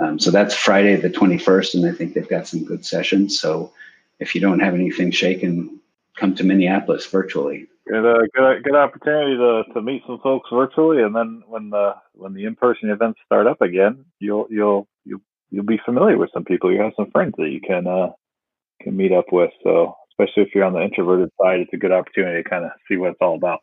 Um, 0.00 0.18
so 0.18 0.30
that's 0.30 0.54
Friday 0.54 0.96
the 0.96 1.10
21st, 1.10 1.74
and 1.74 1.86
I 1.86 1.92
think 1.92 2.14
they've 2.14 2.28
got 2.28 2.46
some 2.46 2.64
good 2.64 2.84
sessions. 2.84 3.38
So 3.38 3.72
if 4.18 4.34
you 4.34 4.40
don't 4.40 4.60
have 4.60 4.74
anything 4.74 5.10
shaken, 5.10 5.80
come 6.16 6.34
to 6.34 6.44
Minneapolis 6.44 7.06
virtually. 7.06 7.66
Good, 7.88 8.04
uh, 8.04 8.20
good, 8.34 8.64
good 8.64 8.74
opportunity 8.74 9.36
to, 9.36 9.62
to 9.72 9.82
meet 9.82 10.02
some 10.06 10.20
folks 10.22 10.50
virtually, 10.52 11.02
and 11.02 11.14
then 11.14 11.42
when 11.46 11.70
the 11.70 11.94
when 12.12 12.34
the 12.34 12.44
in 12.44 12.54
person 12.54 12.90
events 12.90 13.18
start 13.24 13.46
up 13.46 13.62
again, 13.62 14.04
you'll 14.18 14.46
you'll 14.50 14.86
you'll 15.04 15.22
you'll 15.50 15.64
be 15.64 15.80
familiar 15.84 16.18
with 16.18 16.30
some 16.34 16.44
people. 16.44 16.72
You 16.72 16.82
have 16.82 16.92
some 16.96 17.10
friends 17.10 17.34
that 17.38 17.48
you 17.48 17.60
can 17.60 17.86
uh, 17.86 18.08
can 18.82 18.96
meet 18.96 19.12
up 19.12 19.26
with. 19.32 19.50
So 19.62 19.96
especially 20.12 20.42
if 20.42 20.54
you're 20.54 20.64
on 20.64 20.74
the 20.74 20.82
introverted 20.82 21.30
side, 21.40 21.60
it's 21.60 21.72
a 21.72 21.78
good 21.78 21.92
opportunity 21.92 22.42
to 22.42 22.48
kind 22.48 22.64
of 22.64 22.72
see 22.88 22.96
what 22.96 23.10
it's 23.10 23.22
all 23.22 23.36
about. 23.36 23.60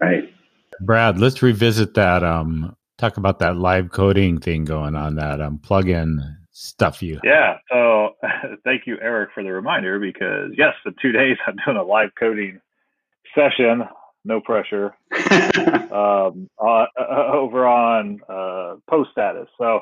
Right. 0.00 0.32
Brad, 0.80 1.18
let's 1.18 1.42
revisit 1.42 1.94
that. 1.94 2.22
Um, 2.24 2.76
talk 2.98 3.18
about 3.18 3.40
that 3.40 3.56
live 3.56 3.90
coding 3.90 4.38
thing 4.38 4.64
going 4.64 4.94
on 4.94 5.16
that 5.16 5.40
um 5.40 5.58
plugin 5.58 6.18
stuff 6.50 7.02
you. 7.02 7.20
Yeah. 7.22 7.58
So 7.70 8.16
thank 8.64 8.86
you, 8.86 8.96
Eric, 9.02 9.30
for 9.34 9.42
the 9.42 9.52
reminder 9.52 9.98
because 9.98 10.52
yes, 10.56 10.72
in 10.84 10.94
two 11.00 11.12
days 11.12 11.36
I'm 11.46 11.56
doing 11.64 11.76
a 11.76 11.82
live 11.82 12.10
coding 12.18 12.60
session, 13.36 13.84
no 14.24 14.40
pressure, 14.40 14.96
um, 15.92 16.48
uh, 16.58 16.86
over 17.32 17.66
on 17.66 18.20
uh, 18.28 18.76
post 18.90 19.10
status. 19.12 19.46
So 19.58 19.80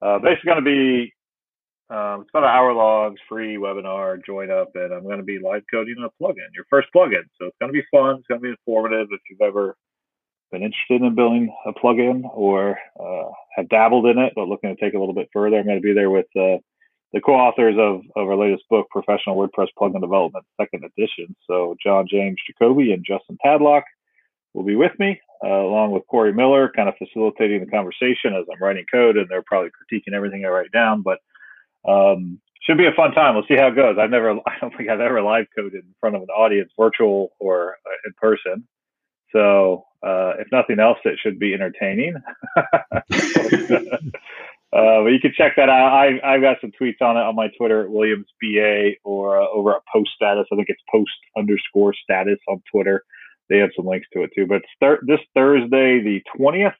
uh, 0.00 0.18
basically 0.20 0.46
going 0.46 0.64
to 0.64 0.70
be 0.70 1.12
um, 1.92 2.22
it's 2.22 2.30
about 2.30 2.44
an 2.44 2.50
hour 2.50 2.72
long, 2.72 3.16
free 3.28 3.56
webinar. 3.56 4.24
Join 4.24 4.50
up, 4.50 4.70
and 4.74 4.94
I'm 4.94 5.02
going 5.02 5.18
to 5.18 5.24
be 5.24 5.38
live 5.38 5.62
coding 5.70 5.96
a 5.98 6.22
plugin, 6.22 6.48
your 6.54 6.64
first 6.70 6.88
plugin. 6.96 7.24
So 7.38 7.46
it's 7.46 7.56
going 7.60 7.70
to 7.70 7.78
be 7.78 7.84
fun. 7.90 8.16
It's 8.16 8.26
going 8.28 8.40
to 8.40 8.42
be 8.42 8.48
informative. 8.48 9.08
If 9.10 9.20
you've 9.28 9.42
ever 9.42 9.76
been 10.50 10.62
interested 10.62 11.02
in 11.02 11.14
building 11.14 11.54
a 11.66 11.72
plugin 11.72 12.22
or 12.32 12.78
uh, 12.98 13.30
have 13.56 13.68
dabbled 13.68 14.06
in 14.06 14.18
it, 14.18 14.32
but 14.34 14.48
looking 14.48 14.74
to 14.74 14.82
take 14.82 14.94
a 14.94 14.98
little 14.98 15.14
bit 15.14 15.28
further, 15.34 15.58
I'm 15.58 15.66
going 15.66 15.76
to 15.76 15.82
be 15.82 15.92
there 15.92 16.08
with 16.08 16.26
uh, 16.34 16.58
the 17.12 17.20
co-authors 17.20 17.76
of, 17.78 18.02
of 18.16 18.28
our 18.28 18.36
latest 18.36 18.64
book, 18.70 18.88
Professional 18.90 19.36
WordPress 19.36 19.68
Plugin 19.78 20.00
Development, 20.00 20.44
second 20.60 20.84
edition. 20.84 21.34
So 21.46 21.76
John 21.82 22.06
James 22.10 22.38
Jacoby 22.46 22.92
and 22.92 23.04
Justin 23.06 23.36
Tadlock 23.44 23.82
will 24.54 24.64
be 24.64 24.76
with 24.76 24.92
me, 24.98 25.20
uh, 25.44 25.48
along 25.48 25.92
with 25.92 26.06
Cory 26.08 26.32
Miller, 26.32 26.70
kind 26.74 26.88
of 26.88 26.94
facilitating 26.96 27.60
the 27.60 27.70
conversation 27.70 28.34
as 28.34 28.46
I'm 28.50 28.62
writing 28.62 28.86
code, 28.90 29.16
and 29.16 29.28
they're 29.28 29.42
probably 29.42 29.70
critiquing 29.70 30.14
everything 30.14 30.44
I 30.44 30.48
write 30.48 30.72
down. 30.72 31.02
But 31.02 31.18
um, 31.88 32.40
should 32.62 32.78
be 32.78 32.86
a 32.86 32.92
fun 32.92 33.12
time. 33.12 33.34
We'll 33.34 33.46
see 33.46 33.56
how 33.56 33.68
it 33.68 33.76
goes. 33.76 33.96
I've 33.98 34.10
never, 34.10 34.30
I 34.46 34.58
don't 34.60 34.74
think 34.76 34.88
I've 34.88 35.00
ever 35.00 35.22
live 35.22 35.46
coded 35.54 35.84
in 35.84 35.94
front 36.00 36.16
of 36.16 36.22
an 36.22 36.28
audience, 36.28 36.70
virtual 36.78 37.32
or 37.38 37.76
uh, 37.86 37.96
in 38.06 38.12
person. 38.16 38.66
So 39.32 39.84
uh, 40.02 40.34
if 40.38 40.48
nothing 40.52 40.78
else, 40.78 40.98
it 41.04 41.18
should 41.22 41.38
be 41.38 41.54
entertaining. 41.54 42.14
Uh, 44.72 45.02
but 45.02 45.08
you 45.08 45.20
can 45.20 45.34
check 45.36 45.52
that 45.56 45.68
out. 45.68 45.92
I, 45.92 46.18
I've 46.24 46.40
got 46.40 46.56
some 46.60 46.72
tweets 46.80 47.02
on 47.02 47.16
it 47.16 47.20
on 47.20 47.36
my 47.36 47.48
Twitter 47.58 47.82
at 47.84 47.90
Williams 47.90 48.26
BA 48.40 48.92
or 49.04 49.40
uh, 49.40 49.46
over 49.48 49.76
at 49.76 49.82
Post 49.92 50.10
Status. 50.16 50.46
I 50.50 50.56
think 50.56 50.68
it's 50.70 50.80
Post 50.90 51.10
underscore 51.36 51.92
Status 52.02 52.38
on 52.48 52.62
Twitter. 52.72 53.04
They 53.50 53.58
have 53.58 53.70
some 53.76 53.86
links 53.86 54.06
to 54.14 54.22
it 54.22 54.30
too. 54.34 54.46
But 54.46 54.62
thir- 54.80 55.02
this 55.06 55.20
Thursday, 55.34 56.00
the 56.00 56.22
20th, 56.38 56.72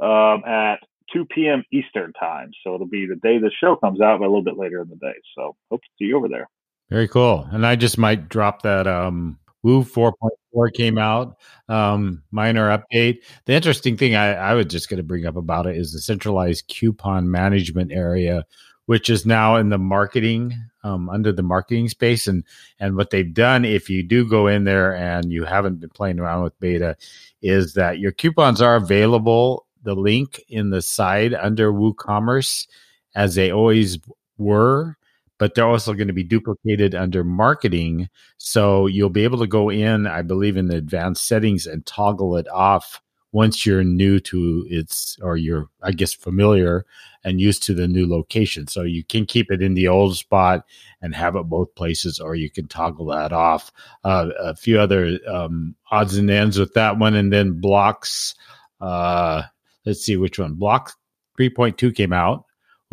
um, 0.00 0.44
at 0.44 0.80
2 1.12 1.26
p.m. 1.26 1.62
Eastern 1.72 2.12
time. 2.14 2.50
So 2.64 2.74
it'll 2.74 2.88
be 2.88 3.06
the 3.06 3.14
day 3.16 3.38
the 3.38 3.52
show 3.60 3.76
comes 3.76 4.00
out, 4.00 4.18
but 4.18 4.26
a 4.26 4.28
little 4.28 4.42
bit 4.42 4.58
later 4.58 4.80
in 4.80 4.88
the 4.88 4.96
day. 4.96 5.14
So 5.36 5.54
hope 5.70 5.82
to 5.82 5.88
see 5.98 6.06
you 6.06 6.16
over 6.16 6.28
there. 6.28 6.48
Very 6.90 7.06
cool. 7.06 7.48
And 7.52 7.64
I 7.64 7.76
just 7.76 7.96
might 7.96 8.28
drop 8.28 8.62
that 8.62 8.86
um, 8.86 9.38
Woo 9.64 9.82
4.4 9.82 10.74
came 10.74 10.98
out, 10.98 11.38
um, 11.70 12.22
minor 12.30 12.68
update. 12.68 13.20
The 13.46 13.54
interesting 13.54 13.96
thing 13.96 14.14
I, 14.14 14.34
I 14.34 14.52
was 14.54 14.66
just 14.66 14.90
going 14.90 14.98
to 14.98 15.02
bring 15.02 15.24
up 15.24 15.36
about 15.36 15.66
it 15.66 15.78
is 15.78 15.90
the 15.92 16.00
centralized 16.00 16.68
coupon 16.68 17.30
management 17.30 17.90
area, 17.90 18.44
which 18.84 19.08
is 19.08 19.24
now 19.24 19.56
in 19.56 19.70
the 19.70 19.78
marketing 19.78 20.54
um, 20.84 21.08
under 21.08 21.32
the 21.32 21.42
marketing 21.42 21.88
space. 21.88 22.26
And 22.26 22.44
and 22.78 22.94
what 22.94 23.08
they've 23.08 23.32
done, 23.32 23.64
if 23.64 23.88
you 23.88 24.02
do 24.02 24.28
go 24.28 24.48
in 24.48 24.64
there 24.64 24.94
and 24.94 25.32
you 25.32 25.44
haven't 25.44 25.80
been 25.80 25.88
playing 25.88 26.20
around 26.20 26.42
with 26.42 26.60
beta, 26.60 26.94
is 27.40 27.72
that 27.72 27.98
your 27.98 28.12
coupons 28.12 28.60
are 28.60 28.76
available. 28.76 29.66
The 29.82 29.94
link 29.94 30.42
in 30.48 30.68
the 30.68 30.82
side 30.82 31.32
under 31.32 31.72
WooCommerce, 31.72 32.66
as 33.14 33.34
they 33.34 33.50
always 33.50 33.98
were 34.36 34.98
but 35.38 35.54
they're 35.54 35.66
also 35.66 35.94
going 35.94 36.08
to 36.08 36.14
be 36.14 36.22
duplicated 36.22 36.94
under 36.94 37.24
marketing. 37.24 38.08
So 38.38 38.86
you'll 38.86 39.10
be 39.10 39.24
able 39.24 39.38
to 39.38 39.46
go 39.46 39.70
in, 39.70 40.06
I 40.06 40.22
believe, 40.22 40.56
in 40.56 40.68
the 40.68 40.76
advanced 40.76 41.26
settings 41.26 41.66
and 41.66 41.84
toggle 41.86 42.36
it 42.36 42.48
off 42.48 43.00
once 43.32 43.66
you're 43.66 43.82
new 43.82 44.20
to 44.20 44.64
its, 44.70 45.18
or 45.20 45.36
you're, 45.36 45.68
I 45.82 45.90
guess, 45.90 46.14
familiar 46.14 46.86
and 47.24 47.40
used 47.40 47.64
to 47.64 47.74
the 47.74 47.88
new 47.88 48.08
location. 48.08 48.68
So 48.68 48.82
you 48.82 49.02
can 49.02 49.26
keep 49.26 49.50
it 49.50 49.60
in 49.60 49.74
the 49.74 49.88
old 49.88 50.16
spot 50.16 50.64
and 51.02 51.12
have 51.16 51.34
it 51.34 51.42
both 51.42 51.74
places, 51.74 52.20
or 52.20 52.36
you 52.36 52.48
can 52.48 52.68
toggle 52.68 53.06
that 53.06 53.32
off. 53.32 53.72
Uh, 54.04 54.28
a 54.38 54.54
few 54.54 54.78
other 54.78 55.18
um, 55.28 55.74
odds 55.90 56.16
and 56.16 56.30
ends 56.30 56.60
with 56.60 56.74
that 56.74 56.96
one, 56.96 57.14
and 57.14 57.32
then 57.32 57.60
blocks. 57.60 58.36
Uh, 58.80 59.42
let's 59.84 60.02
see 60.02 60.16
which 60.16 60.38
one. 60.38 60.54
Block 60.54 60.92
3.2 61.36 61.92
came 61.92 62.12
out 62.12 62.44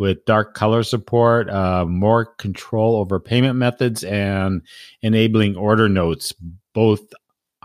with 0.02 0.24
dark 0.24 0.54
color 0.54 0.82
support, 0.82 1.48
uh, 1.48 1.86
more 1.86 2.24
control 2.24 2.96
over 2.96 3.20
payment 3.20 3.56
methods, 3.56 4.02
and 4.02 4.60
enabling 5.02 5.54
order 5.54 5.88
notes 5.88 6.34
both 6.72 7.14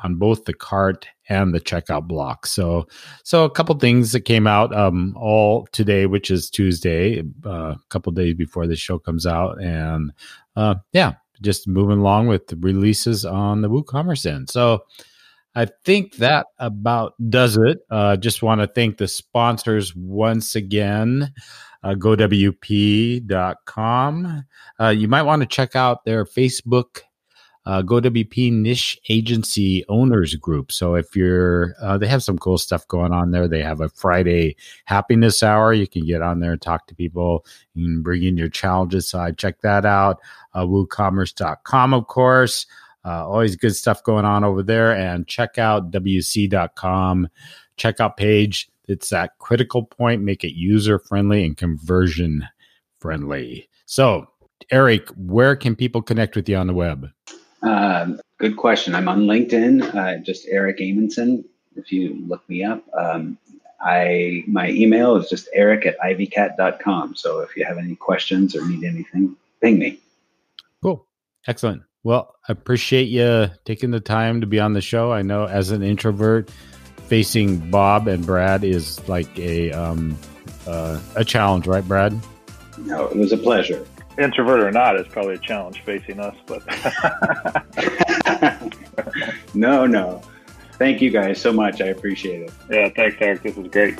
on 0.03 0.17
both 0.17 0.45
the 0.45 0.53
cart 0.53 1.07
and 1.29 1.51
the 1.51 1.59
checkout 1.59 2.07
block. 2.07 2.45
So, 2.45 2.85
so 3.23 3.43
a 3.43 3.49
couple 3.49 3.73
things 3.79 4.11
that 4.11 4.21
came 4.21 4.45
out 4.45 4.71
um, 4.75 5.15
all 5.17 5.67
today, 5.71 6.05
which 6.05 6.29
is 6.29 6.51
Tuesday, 6.51 7.23
uh, 7.43 7.49
a 7.49 7.79
couple 7.89 8.11
days 8.11 8.35
before 8.35 8.67
the 8.67 8.75
show 8.75 8.99
comes 8.99 9.25
out, 9.25 9.59
and 9.59 10.11
uh, 10.55 10.75
yeah, 10.93 11.13
just 11.41 11.67
moving 11.67 11.97
along 11.97 12.27
with 12.27 12.45
the 12.45 12.55
releases 12.57 13.25
on 13.25 13.63
the 13.63 13.69
WooCommerce 13.69 14.31
end. 14.31 14.51
So. 14.51 14.85
I 15.55 15.65
think 15.85 16.17
that 16.17 16.45
about 16.59 17.15
does 17.31 17.57
it. 17.57 17.79
Uh, 17.89 18.15
just 18.15 18.43
want 18.43 18.61
to 18.61 18.67
thank 18.67 18.97
the 18.97 19.07
sponsors 19.07 19.95
once 19.95 20.53
again 20.53 21.33
uh, 21.87 21.95
gowp.com. 21.95 23.23
Uh, 24.79 24.89
you 24.89 25.07
might 25.07 25.23
want 25.23 25.41
to 25.41 25.47
check 25.47 25.75
out 25.75 26.03
their 26.03 26.25
Facebook 26.25 27.01
uh, 27.65 27.81
GoWP 27.81 28.51
Niche 28.51 28.99
Agency 29.09 29.85
Owners 29.89 30.35
Group. 30.35 30.71
So 30.71 30.95
if 30.95 31.15
you're, 31.15 31.75
uh, 31.81 31.97
they 31.97 32.07
have 32.07 32.23
some 32.23 32.37
cool 32.37 32.57
stuff 32.57 32.87
going 32.87 33.11
on 33.11 33.31
there. 33.31 33.47
They 33.47 33.61
have 33.61 33.81
a 33.81 33.89
Friday 33.89 34.55
happiness 34.85 35.43
hour. 35.43 35.73
You 35.73 35.87
can 35.87 36.05
get 36.05 36.21
on 36.21 36.39
there 36.39 36.53
and 36.53 36.61
talk 36.61 36.87
to 36.87 36.95
people 36.95 37.45
and 37.75 38.03
bring 38.03 38.23
in 38.23 38.37
your 38.37 38.49
challenges. 38.49 39.09
So 39.09 39.19
I 39.19 39.31
check 39.31 39.61
that 39.61 39.85
out. 39.85 40.19
Uh, 40.53 40.65
WooCommerce.com, 40.65 41.93
of 41.93 42.07
course. 42.07 42.65
Uh, 43.05 43.27
always 43.27 43.55
good 43.55 43.75
stuff 43.75 44.03
going 44.03 44.25
on 44.25 44.43
over 44.43 44.63
there. 44.63 44.93
And 44.93 45.27
check 45.27 45.57
out 45.57 45.91
WC.com 45.91 47.27
checkout 47.77 48.17
page 48.17 48.69
it's 48.87 49.09
that 49.09 49.37
critical 49.39 49.83
point, 49.83 50.21
make 50.21 50.43
it 50.43 50.57
user 50.57 50.99
friendly 50.99 51.45
and 51.45 51.57
conversion 51.57 52.47
friendly. 52.99 53.69
So, 53.85 54.27
Eric, 54.71 55.09
where 55.09 55.55
can 55.55 55.75
people 55.75 56.01
connect 56.01 56.35
with 56.35 56.49
you 56.49 56.57
on 56.57 56.67
the 56.67 56.73
web? 56.73 57.09
Um, 57.63 58.19
good 58.37 58.57
question. 58.57 58.95
I'm 58.95 59.07
on 59.07 59.23
LinkedIn, 59.23 59.95
uh, 59.95 60.17
just 60.23 60.47
Eric 60.49 60.79
Amundson. 60.79 61.43
If 61.75 61.91
you 61.91 62.17
look 62.27 62.47
me 62.49 62.63
up, 62.63 62.83
um, 62.97 63.37
I 63.81 64.43
my 64.47 64.69
email 64.69 65.15
is 65.15 65.29
just 65.29 65.47
eric 65.53 65.85
at 65.85 65.97
ivycat.com. 65.99 67.15
So 67.15 67.39
if 67.39 67.55
you 67.55 67.65
have 67.65 67.77
any 67.77 67.95
questions 67.95 68.55
or 68.55 68.67
need 68.67 68.83
anything, 68.83 69.35
ping 69.61 69.77
me. 69.79 69.99
Cool. 70.81 71.05
Excellent. 71.45 71.83
Well, 72.03 72.35
I 72.47 72.53
appreciate 72.53 73.09
you 73.09 73.49
taking 73.65 73.91
the 73.91 73.99
time 73.99 74.41
to 74.41 74.47
be 74.47 74.59
on 74.59 74.73
the 74.73 74.81
show. 74.81 75.11
I 75.11 75.21
know 75.21 75.45
as 75.45 75.71
an 75.71 75.83
introvert, 75.83 76.49
facing 77.07 77.57
Bob 77.71 78.07
and 78.07 78.25
Brad 78.25 78.63
is 78.63 79.05
like 79.07 79.37
a 79.39 79.71
um, 79.71 80.17
uh, 80.65 80.99
a 81.15 81.23
challenge, 81.23 81.67
right, 81.67 81.87
Brad? 81.87 82.19
No, 82.77 83.07
it 83.07 83.15
was 83.15 83.31
a 83.31 83.37
pleasure. 83.37 83.85
Introvert 84.17 84.61
or 84.61 84.71
not, 84.71 84.95
it's 84.95 85.09
probably 85.09 85.35
a 85.35 85.39
challenge 85.39 85.81
facing 85.83 86.19
us, 86.19 86.35
but 86.45 86.63
no, 89.53 89.85
no. 89.85 90.21
Thank 90.73 91.01
you 91.01 91.09
guys 91.09 91.39
so 91.39 91.51
much. 91.51 91.81
I 91.81 91.87
appreciate 91.87 92.41
it. 92.41 92.53
Yeah, 92.69 92.89
thanks, 92.89 93.17
Eric. 93.19 93.43
This 93.43 93.55
was 93.55 93.67
great. 93.67 93.97